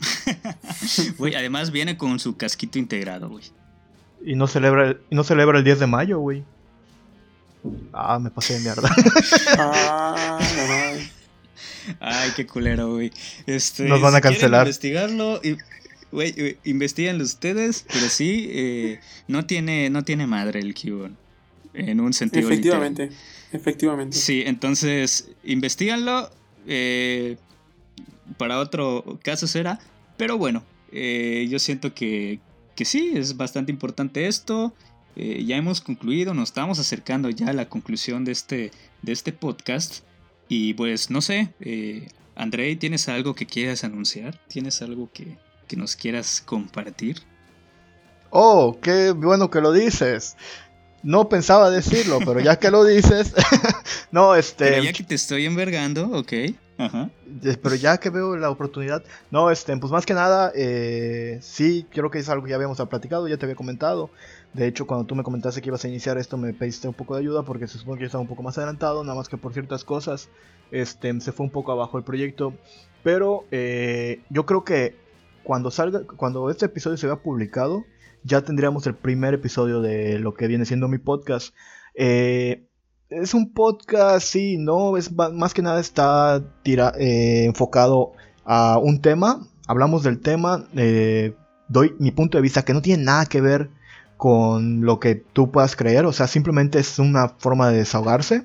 Güey, 1.18 1.34
además 1.34 1.70
viene 1.70 1.96
con 1.96 2.18
su 2.18 2.36
casquito 2.36 2.78
integrado, 2.78 3.28
güey. 3.28 3.44
Y 4.24 4.34
no 4.34 4.46
celebra 4.46 4.88
el, 4.88 5.00
no 5.10 5.22
celebra 5.22 5.58
el 5.58 5.64
10 5.64 5.80
de 5.80 5.86
mayo, 5.86 6.18
güey. 6.18 6.44
Ah, 7.92 8.18
me 8.18 8.30
pasé 8.30 8.54
de 8.54 8.60
mierda. 8.60 8.94
ah, 9.58 10.38
Ay, 12.00 12.30
qué 12.36 12.46
culero, 12.46 12.94
güey. 12.94 13.12
Este, 13.46 13.84
Nos 13.84 14.00
van 14.00 14.14
a 14.14 14.20
cancelar. 14.20 14.66
investigarlo 14.66 15.40
y 15.42 15.56
Güey, 16.14 16.58
investiganlo 16.62 17.24
ustedes, 17.24 17.84
pero 17.92 18.08
sí, 18.08 18.46
eh, 18.50 19.00
no, 19.26 19.46
tiene, 19.46 19.90
no 19.90 20.04
tiene 20.04 20.28
madre 20.28 20.60
el 20.60 20.72
Cubone. 20.72 21.16
En 21.72 21.98
un 21.98 22.12
sentido 22.12 22.48
Efectivamente, 22.48 23.10
efectivamente. 23.50 24.16
Sí, 24.16 24.44
entonces, 24.46 25.28
investiganlo. 25.42 26.30
Eh, 26.68 27.36
para 28.38 28.60
otro 28.60 29.18
caso 29.24 29.48
será. 29.48 29.80
Pero 30.16 30.38
bueno, 30.38 30.62
eh, 30.92 31.48
yo 31.50 31.58
siento 31.58 31.92
que, 31.94 32.38
que 32.76 32.84
sí, 32.84 33.10
es 33.16 33.36
bastante 33.36 33.72
importante 33.72 34.28
esto. 34.28 34.72
Ya 35.16 35.56
hemos 35.56 35.80
concluido, 35.80 36.34
nos 36.34 36.48
estamos 36.48 36.78
acercando 36.78 37.30
ya 37.30 37.48
a 37.48 37.52
la 37.52 37.68
conclusión 37.68 38.24
de 38.24 38.32
este, 38.32 38.70
de 39.02 39.12
este 39.12 39.32
podcast. 39.32 40.04
Y 40.48 40.74
pues 40.74 41.10
no 41.10 41.20
sé, 41.20 41.52
eh, 41.60 42.08
Andrei, 42.36 42.76
¿tienes 42.76 43.08
algo 43.08 43.34
que 43.34 43.46
quieras 43.46 43.84
anunciar? 43.84 44.38
¿Tienes 44.48 44.82
algo 44.82 45.10
que, 45.12 45.38
que 45.68 45.76
nos 45.76 45.96
quieras 45.96 46.42
compartir? 46.44 47.22
Oh, 48.30 48.78
qué 48.82 49.12
bueno 49.12 49.50
que 49.50 49.60
lo 49.60 49.72
dices. 49.72 50.36
No 51.02 51.28
pensaba 51.28 51.70
decirlo, 51.70 52.18
pero 52.24 52.40
ya 52.40 52.58
que 52.58 52.70
lo 52.70 52.82
dices, 52.82 53.34
no, 54.10 54.34
este... 54.34 54.64
Pero 54.64 54.82
ya 54.82 54.92
que 54.92 55.04
te 55.04 55.14
estoy 55.14 55.44
envergando, 55.44 56.08
ok. 56.10 56.32
Ajá. 56.78 57.10
Pero 57.62 57.74
ya 57.74 57.98
que 57.98 58.10
veo 58.10 58.36
la 58.36 58.50
oportunidad, 58.50 59.04
no, 59.30 59.50
este, 59.50 59.76
pues 59.76 59.92
más 59.92 60.06
que 60.06 60.14
nada, 60.14 60.50
eh, 60.56 61.38
sí, 61.42 61.86
creo 61.90 62.10
que 62.10 62.18
es 62.18 62.28
algo 62.28 62.44
que 62.44 62.50
ya 62.50 62.56
habíamos 62.56 62.80
platicado, 62.88 63.28
ya 63.28 63.36
te 63.36 63.44
había 63.44 63.54
comentado. 63.54 64.10
De 64.54 64.68
hecho, 64.68 64.86
cuando 64.86 65.04
tú 65.04 65.16
me 65.16 65.24
comentaste 65.24 65.60
que 65.60 65.68
ibas 65.68 65.84
a 65.84 65.88
iniciar 65.88 66.16
esto, 66.16 66.36
me 66.36 66.54
pediste 66.54 66.86
un 66.86 66.94
poco 66.94 67.14
de 67.14 67.20
ayuda 67.22 67.42
porque 67.42 67.66
se 67.66 67.76
supone 67.76 67.98
que 67.98 68.02
yo 68.02 68.06
estaba 68.06 68.22
un 68.22 68.28
poco 68.28 68.44
más 68.44 68.56
adelantado, 68.56 69.02
nada 69.02 69.16
más 69.16 69.28
que 69.28 69.36
por 69.36 69.52
ciertas 69.52 69.84
cosas, 69.84 70.28
este, 70.70 71.20
se 71.20 71.32
fue 71.32 71.44
un 71.44 71.50
poco 71.50 71.72
abajo 71.72 71.98
el 71.98 72.04
proyecto. 72.04 72.54
Pero 73.02 73.44
eh, 73.50 74.22
yo 74.30 74.46
creo 74.46 74.62
que 74.62 74.96
cuando 75.42 75.72
salga, 75.72 76.02
cuando 76.16 76.50
este 76.50 76.66
episodio 76.66 76.96
se 76.96 77.08
vea 77.08 77.16
publicado, 77.16 77.84
ya 78.22 78.42
tendríamos 78.42 78.86
el 78.86 78.94
primer 78.94 79.34
episodio 79.34 79.80
de 79.80 80.20
lo 80.20 80.34
que 80.34 80.46
viene 80.46 80.64
siendo 80.66 80.86
mi 80.86 80.98
podcast. 80.98 81.52
Eh, 81.96 82.68
es 83.10 83.34
un 83.34 83.52
podcast, 83.52 84.24
sí, 84.24 84.56
no, 84.56 84.96
es 84.96 85.12
más 85.12 85.52
que 85.52 85.62
nada 85.62 85.80
está 85.80 86.40
eh, 86.64 87.44
enfocado 87.44 88.12
a 88.44 88.78
un 88.78 89.00
tema. 89.00 89.48
Hablamos 89.66 90.04
del 90.04 90.20
tema, 90.20 90.68
doy 91.68 91.94
mi 91.98 92.12
punto 92.12 92.38
de 92.38 92.42
vista 92.42 92.64
que 92.64 92.72
no 92.72 92.82
tiene 92.82 93.02
nada 93.02 93.26
que 93.26 93.40
ver 93.40 93.70
con 94.24 94.80
lo 94.86 95.00
que 95.00 95.16
tú 95.16 95.50
puedas 95.50 95.76
creer, 95.76 96.06
o 96.06 96.12
sea, 96.14 96.26
simplemente 96.26 96.78
es 96.78 96.98
una 96.98 97.28
forma 97.28 97.68
de 97.68 97.76
desahogarse. 97.76 98.44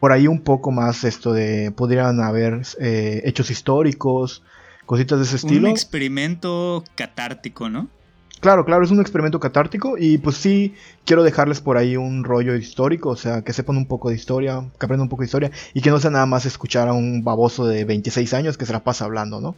Por 0.00 0.10
ahí 0.10 0.26
un 0.26 0.40
poco 0.40 0.72
más 0.72 1.04
esto 1.04 1.32
de 1.32 1.70
podrían 1.70 2.18
haber 2.18 2.62
hechos 2.80 3.52
históricos, 3.52 4.42
cositas 4.84 5.20
de 5.20 5.24
ese 5.24 5.36
estilo. 5.36 5.68
Un 5.68 5.70
experimento 5.70 6.82
catártico, 6.96 7.68
¿no? 7.70 7.88
Claro, 8.40 8.64
claro, 8.64 8.84
es 8.84 8.90
un 8.90 9.00
experimento 9.00 9.38
catártico 9.38 9.96
y 9.96 10.18
pues 10.18 10.38
sí 10.38 10.74
quiero 11.04 11.22
dejarles 11.22 11.60
por 11.60 11.76
ahí 11.76 11.96
un 11.96 12.24
rollo 12.24 12.56
histórico, 12.56 13.10
o 13.10 13.16
sea, 13.16 13.42
que 13.42 13.52
sepan 13.52 13.76
un 13.76 13.86
poco 13.86 14.08
de 14.08 14.16
historia, 14.16 14.68
que 14.76 14.86
aprendan 14.86 15.02
un 15.02 15.08
poco 15.08 15.22
de 15.22 15.26
historia 15.26 15.52
y 15.72 15.82
que 15.82 15.90
no 15.90 16.00
sea 16.00 16.10
nada 16.10 16.26
más 16.26 16.46
escuchar 16.46 16.88
a 16.88 16.94
un 16.94 17.22
baboso 17.22 17.64
de 17.64 17.84
26 17.84 18.34
años 18.34 18.58
que 18.58 18.66
se 18.66 18.72
la 18.72 18.82
pasa 18.82 19.04
hablando, 19.04 19.40
¿no? 19.40 19.54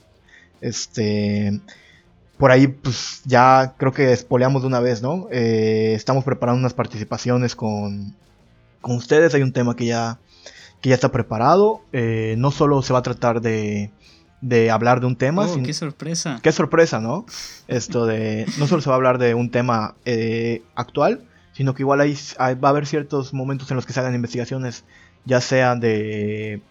Este, 0.61 1.59
por 2.39 2.51
ahí 2.51 2.69
pues 2.69 3.23
ya 3.25 3.75
creo 3.77 3.93
que 3.93 4.13
espoleamos 4.13 4.63
de 4.63 4.69
una 4.69 4.81
vez, 4.81 5.03
¿no? 5.03 5.29
Eh, 5.31 5.93
estamos 5.95 6.25
preparando 6.25 6.61
unas 6.61 6.75
participaciones 6.75 7.55
con, 7.57 8.15
con 8.81 8.97
ustedes, 8.97 9.35
hay 9.35 9.43
un 9.43 9.53
tema 9.53 9.77
que 9.77 9.87
ya, 9.87 10.19
que 10.81 10.91
ya 10.91 10.95
está 10.95 11.11
preparado, 11.11 11.83
eh, 11.93 12.37
no 12.39 12.51
solo 12.51 12.83
se 12.83 12.93
va 12.93 13.01
a 13.01 13.03
tratar 13.03 13.41
de 13.41 13.91
de 14.41 14.71
hablar 14.71 15.01
de 15.01 15.07
un 15.07 15.17
tema. 15.17 15.47
Oh, 15.47 15.63
¡Qué 15.63 15.73
sorpresa! 15.73 16.39
¡Qué 16.43 16.53
sorpresa, 16.53 17.01
¿no? 17.01 17.27
Esto 17.67 18.07
de. 18.07 18.47
No 18.59 18.67
solo 18.67 18.83
se 18.83 18.89
va 18.89 18.95
a 18.95 18.99
hablar 18.99 19.19
de 19.19 19.35
un 19.35 19.51
tema 19.51 19.95
eh, 20.05 20.63
actual, 20.75 21.25
sino 21.53 21.75
que 21.75 21.83
igual 21.83 22.01
hay, 22.01 22.17
va 22.39 22.69
a 22.69 22.71
haber 22.71 22.87
ciertos 22.87 23.35
momentos 23.35 23.71
en 23.71 23.77
los 23.77 23.87
que 23.87 23.93
se 23.93 24.01
hagan 24.01 24.15
investigaciones, 24.15 24.85
ya 25.25 25.41
sean 25.41 25.81
de. 25.81 26.63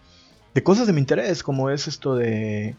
de 0.54 0.62
cosas 0.62 0.86
de 0.86 0.92
mi 0.92 1.00
interés, 1.00 1.42
como 1.42 1.70
es 1.70 1.88
esto 1.88 2.14
de. 2.16 2.76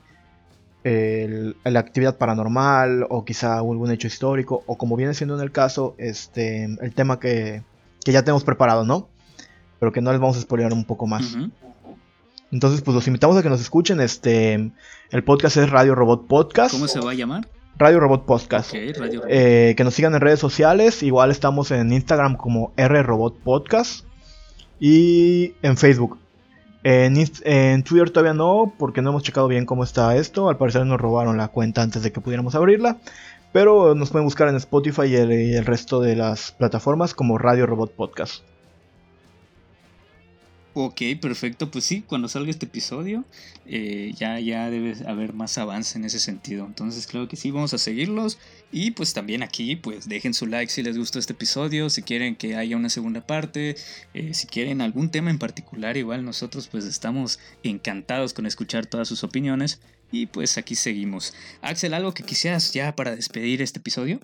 La 0.83 1.79
actividad 1.79 2.17
paranormal, 2.17 3.05
o 3.09 3.25
quizá 3.25 3.57
algún 3.57 3.91
hecho 3.91 4.07
histórico, 4.07 4.63
o 4.65 4.77
como 4.77 4.95
viene 4.95 5.13
siendo 5.13 5.35
en 5.35 5.41
el 5.41 5.51
caso, 5.51 5.95
este. 5.97 6.63
el 6.63 6.93
tema 6.93 7.19
que, 7.19 7.63
que 8.03 8.11
ya 8.11 8.23
tenemos 8.23 8.43
preparado, 8.43 8.85
¿no? 8.85 9.09
Pero 9.79 9.91
que 9.91 10.01
no 10.01 10.11
les 10.11 10.19
vamos 10.19 10.37
a 10.37 10.41
spoilear 10.41 10.73
un 10.73 10.85
poco 10.85 11.07
más. 11.07 11.37
Entonces, 12.51 12.81
pues 12.81 12.95
los 12.95 13.07
invitamos 13.07 13.37
a 13.37 13.43
que 13.43 13.49
nos 13.49 13.61
escuchen. 13.61 13.99
Este, 13.99 14.71
el 15.11 15.23
podcast 15.23 15.57
es 15.57 15.69
Radio 15.69 15.95
Robot 15.95 16.27
Podcast. 16.27 16.71
¿Cómo 16.73 16.87
se 16.87 16.99
va 16.99 17.11
a 17.11 17.13
llamar? 17.13 17.47
Radio 17.77 17.99
Robot 17.99 18.25
Podcast. 18.25 18.71
Eh, 18.73 19.73
que 19.77 19.83
nos 19.83 19.93
sigan 19.93 20.13
en 20.15 20.21
redes 20.21 20.39
sociales. 20.39 21.03
Igual 21.03 21.31
estamos 21.31 21.71
en 21.71 21.93
Instagram 21.93 22.35
como 22.35 22.73
R 22.75 23.03
Robot 23.03 23.37
Podcast. 23.39 24.05
Y 24.79 25.53
en 25.61 25.77
Facebook. 25.77 26.17
En, 26.83 27.83
Twitter 27.83 28.09
todavía 28.09 28.33
no, 28.33 28.73
porque 28.77 29.01
no 29.01 29.09
hemos 29.09 29.23
checado 29.23 29.47
bien 29.47 29.65
cómo 29.65 29.83
está 29.83 30.15
esto. 30.15 30.49
Al 30.49 30.57
parecer 30.57 30.85
nos 30.85 30.99
robaron 30.99 31.37
la 31.37 31.49
cuenta 31.49 31.81
antes 31.81 32.03
de 32.03 32.11
que 32.11 32.21
pudiéramos 32.21 32.55
abrirla. 32.55 32.97
Pero 33.51 33.95
nos 33.95 34.11
pueden 34.11 34.25
buscar 34.25 34.47
en 34.47 34.55
Spotify 34.55 35.07
y 35.07 35.15
el 35.15 35.65
resto 35.65 36.01
de 36.01 36.15
las 36.15 36.51
plataformas 36.51 37.13
como 37.13 37.37
Radio 37.37 37.65
Robot 37.65 37.93
Podcast. 37.95 38.43
Ok, 40.81 41.01
perfecto. 41.19 41.69
Pues 41.69 41.83
sí, 41.83 42.03
cuando 42.07 42.29
salga 42.29 42.49
este 42.49 42.65
episodio 42.65 43.25
eh, 43.65 44.13
ya, 44.17 44.39
ya 44.39 44.69
debe 44.69 44.95
haber 45.05 45.33
más 45.33 45.57
avance 45.57 45.97
en 45.97 46.05
ese 46.05 46.19
sentido. 46.19 46.65
Entonces 46.65 47.05
creo 47.05 47.27
que 47.27 47.35
sí, 47.35 47.51
vamos 47.51 47.73
a 47.73 47.77
seguirlos. 47.77 48.37
Y 48.71 48.91
pues 48.91 49.13
también 49.13 49.43
aquí, 49.43 49.75
pues 49.75 50.07
dejen 50.07 50.33
su 50.33 50.45
like 50.45 50.71
si 50.71 50.81
les 50.81 50.97
gustó 50.97 51.19
este 51.19 51.33
episodio, 51.33 51.89
si 51.89 52.01
quieren 52.01 52.37
que 52.37 52.55
haya 52.55 52.77
una 52.77 52.87
segunda 52.87 53.27
parte, 53.27 53.75
eh, 54.13 54.33
si 54.33 54.47
quieren 54.47 54.79
algún 54.79 55.11
tema 55.11 55.29
en 55.29 55.37
particular, 55.37 55.97
igual 55.97 56.23
nosotros 56.23 56.69
pues 56.69 56.85
estamos 56.85 57.39
encantados 57.61 58.33
con 58.33 58.45
escuchar 58.45 58.85
todas 58.85 59.09
sus 59.09 59.25
opiniones. 59.25 59.81
Y 60.13 60.27
pues 60.27 60.57
aquí 60.57 60.75
seguimos. 60.75 61.33
Axel, 61.61 61.93
¿algo 61.93 62.13
que 62.13 62.23
quisieras 62.23 62.71
ya 62.71 62.95
para 62.95 63.17
despedir 63.17 63.61
este 63.61 63.79
episodio? 63.79 64.21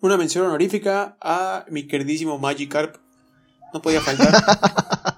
Una 0.00 0.16
mención 0.16 0.46
honorífica 0.46 1.18
a 1.20 1.66
mi 1.68 1.86
queridísimo 1.86 2.38
Magikarp. 2.38 2.96
No 3.74 3.82
podía 3.82 4.00
faltar. 4.00 4.32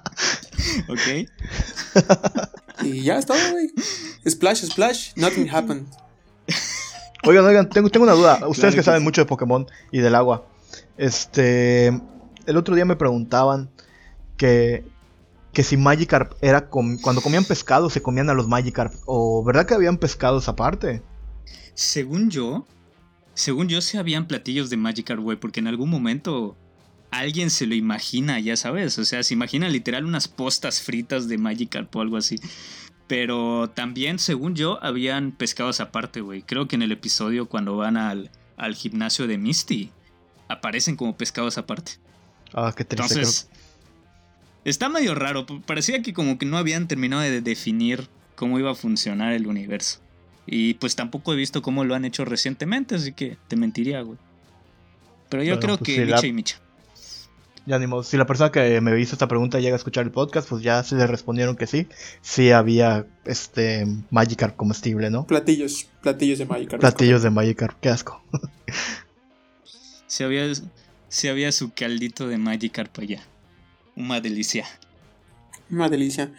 ok. 0.87 1.29
Y 2.81 3.03
ya 3.03 3.17
está, 3.19 3.33
güey. 3.51 3.71
Splash, 4.25 4.63
splash, 4.63 5.11
nothing 5.17 5.49
happened. 5.49 5.85
Oigan, 7.25 7.43
oigan, 7.45 7.69
tengo, 7.69 7.89
tengo 7.89 8.05
una 8.05 8.13
duda. 8.13 8.35
Ustedes 8.47 8.57
Claro 8.57 8.71
que 8.71 8.77
que 8.77 8.83
saben 8.83 9.01
sí. 9.01 9.03
mucho 9.03 9.21
de 9.21 9.25
Pokémon 9.25 9.67
y 9.91 9.99
del 9.99 10.15
agua. 10.15 10.45
Este. 10.97 11.87
El 12.45 12.55
otro 12.57 12.75
día 12.75 12.85
me 12.85 12.95
preguntaban 12.95 13.69
que. 14.37 14.85
Que 15.51 15.63
si 15.63 15.75
Magikarp 15.75 16.33
era. 16.41 16.69
com- 16.69 16.97
cuando 17.01 17.21
comían 17.21 17.43
pescado, 17.43 17.89
se 17.89 18.01
comían 18.01 18.29
a 18.29 18.33
los 18.33 18.47
Magikarp. 18.47 18.93
¿O 19.05 19.43
verdad 19.43 19.65
que 19.65 19.73
habían 19.73 19.97
pescados 19.97 20.47
aparte? 20.47 21.01
Según 21.73 22.29
yo, 22.29 22.65
según 23.33 23.67
yo 23.67 23.81
sí 23.81 23.97
habían 23.97 24.27
platillos 24.27 24.69
de 24.69 24.77
Magikarp, 24.77 25.21
güey, 25.21 25.37
porque 25.37 25.59
en 25.59 25.67
algún 25.67 25.89
momento 25.89 26.55
alguien 27.11 27.49
se 27.49 27.65
lo 27.67 27.75
imagina, 27.75 28.39
ya 28.39 28.55
sabes, 28.55 28.97
o 28.99 29.05
sea, 29.05 29.23
se 29.23 29.33
imagina 29.33 29.69
literal 29.69 30.05
unas 30.05 30.27
postas 30.27 30.81
fritas 30.81 31.27
de 31.27 31.37
Magikarp 31.37 31.95
o 31.95 32.01
algo 32.01 32.17
así. 32.17 32.39
Pero 33.07 33.71
también, 33.71 34.19
según 34.19 34.55
yo, 34.55 34.77
habían 34.83 35.31
pescados 35.31 35.79
aparte, 35.79 36.21
güey. 36.21 36.43
Creo 36.43 36.67
que 36.67 36.75
en 36.75 36.83
el 36.83 36.91
episodio 36.91 37.47
cuando 37.47 37.75
van 37.75 37.97
al, 37.97 38.29
al 38.55 38.75
gimnasio 38.75 39.25
de 39.25 39.37
Misty, 39.39 39.89
aparecen 40.47 40.95
como 40.95 41.17
pescados 41.17 41.57
aparte. 41.57 41.93
Ah, 42.53 42.71
qué 42.77 42.85
triste. 42.85 43.13
Entonces, 43.15 43.49
está 44.63 44.89
medio 44.89 45.15
raro. 45.15 45.45
Parecía 45.65 46.01
que 46.03 46.13
como 46.13 46.37
que 46.37 46.45
no 46.45 46.57
habían 46.57 46.87
terminado 46.87 47.23
de 47.23 47.41
definir 47.41 48.07
cómo 48.35 48.59
iba 48.59 48.71
a 48.71 48.75
funcionar 48.75 49.33
el 49.33 49.47
universo. 49.47 49.99
Y 50.45 50.75
pues 50.75 50.95
tampoco 50.95 51.33
he 51.33 51.35
visto 51.35 51.61
cómo 51.63 51.83
lo 51.85 51.95
han 51.95 52.05
hecho 52.05 52.25
recientemente, 52.25 52.95
así 52.95 53.13
que 53.13 53.37
te 53.47 53.55
mentiría, 53.55 54.01
güey. 54.01 54.17
Pero 55.29 55.43
yo 55.43 55.55
Bueno, 55.55 55.61
creo 55.61 55.77
pues 55.77 55.85
que 55.95 56.05
la- 56.05 56.15
Micha 56.17 56.27
y 56.27 56.33
Micha. 56.33 56.59
Ya 57.69 57.77
ni 57.77 57.85
modo. 57.85 58.01
Si 58.01 58.17
la 58.17 58.25
persona 58.25 58.51
que 58.51 58.81
me 58.81 58.99
hizo 58.99 59.13
esta 59.13 59.27
pregunta 59.27 59.59
llega 59.59 59.75
a 59.75 59.77
escuchar 59.77 60.03
el 60.03 60.11
podcast, 60.11 60.49
pues 60.49 60.63
ya 60.63 60.81
se 60.81 60.95
le 60.95 61.05
respondieron 61.05 61.55
que 61.55 61.67
sí. 61.67 61.85
Sí 62.19 62.49
había 62.49 63.05
este 63.25 63.85
Magikarp 64.09 64.55
comestible, 64.55 65.11
¿no? 65.11 65.27
Platillos, 65.27 65.87
platillos 66.01 66.39
de 66.39 66.47
Magikarp. 66.47 66.81
Platillos 66.81 67.21
de 67.21 67.29
Magikarp, 67.29 67.79
qué 67.79 67.89
asco. 67.89 68.23
Si 70.07 70.23
había, 70.23 70.51
si 71.07 71.27
había 71.27 71.51
su 71.51 71.71
caldito 71.71 72.27
de 72.27 72.39
Magikarp 72.39 72.97
allá. 72.97 73.21
Una 73.95 74.19
delicia. 74.19 74.65
Una 75.69 75.87
delicia. 75.87 76.31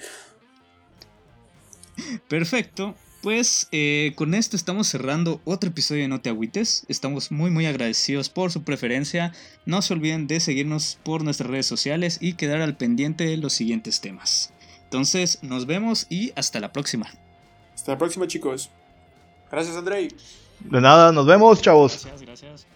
Perfecto. 2.29 2.97
Pues 3.23 3.69
eh, 3.71 4.15
con 4.17 4.33
esto 4.33 4.57
estamos 4.57 4.87
cerrando 4.87 5.43
otro 5.45 5.69
episodio 5.69 6.03
de 6.03 6.09
No 6.09 6.23
Te 6.23 6.31
Agüites. 6.31 6.87
Estamos 6.89 7.31
muy 7.31 7.51
muy 7.51 7.67
agradecidos 7.67 8.31
por 8.31 8.51
su 8.51 8.63
preferencia. 8.63 9.33
No 9.67 9.83
se 9.83 9.93
olviden 9.93 10.27
de 10.27 10.41
seguirnos 10.41 10.99
por 11.03 11.23
nuestras 11.23 11.51
redes 11.51 11.67
sociales 11.67 12.17
y 12.23 12.33
quedar 12.35 12.63
al 12.63 12.79
pendiente 12.79 13.25
de 13.25 13.37
los 13.37 13.53
siguientes 13.53 14.01
temas. 14.01 14.55
Entonces 14.85 15.39
nos 15.43 15.67
vemos 15.67 16.07
y 16.09 16.33
hasta 16.35 16.61
la 16.61 16.73
próxima. 16.73 17.11
Hasta 17.75 17.93
la 17.93 17.99
próxima, 17.99 18.27
chicos. 18.27 18.71
Gracias, 19.51 19.77
Andrei. 19.77 20.09
De 20.61 20.81
nada, 20.81 21.13
nos 21.13 21.27
vemos, 21.27 21.61
chavos. 21.61 22.07
Gracias, 22.07 22.23
gracias. 22.23 22.67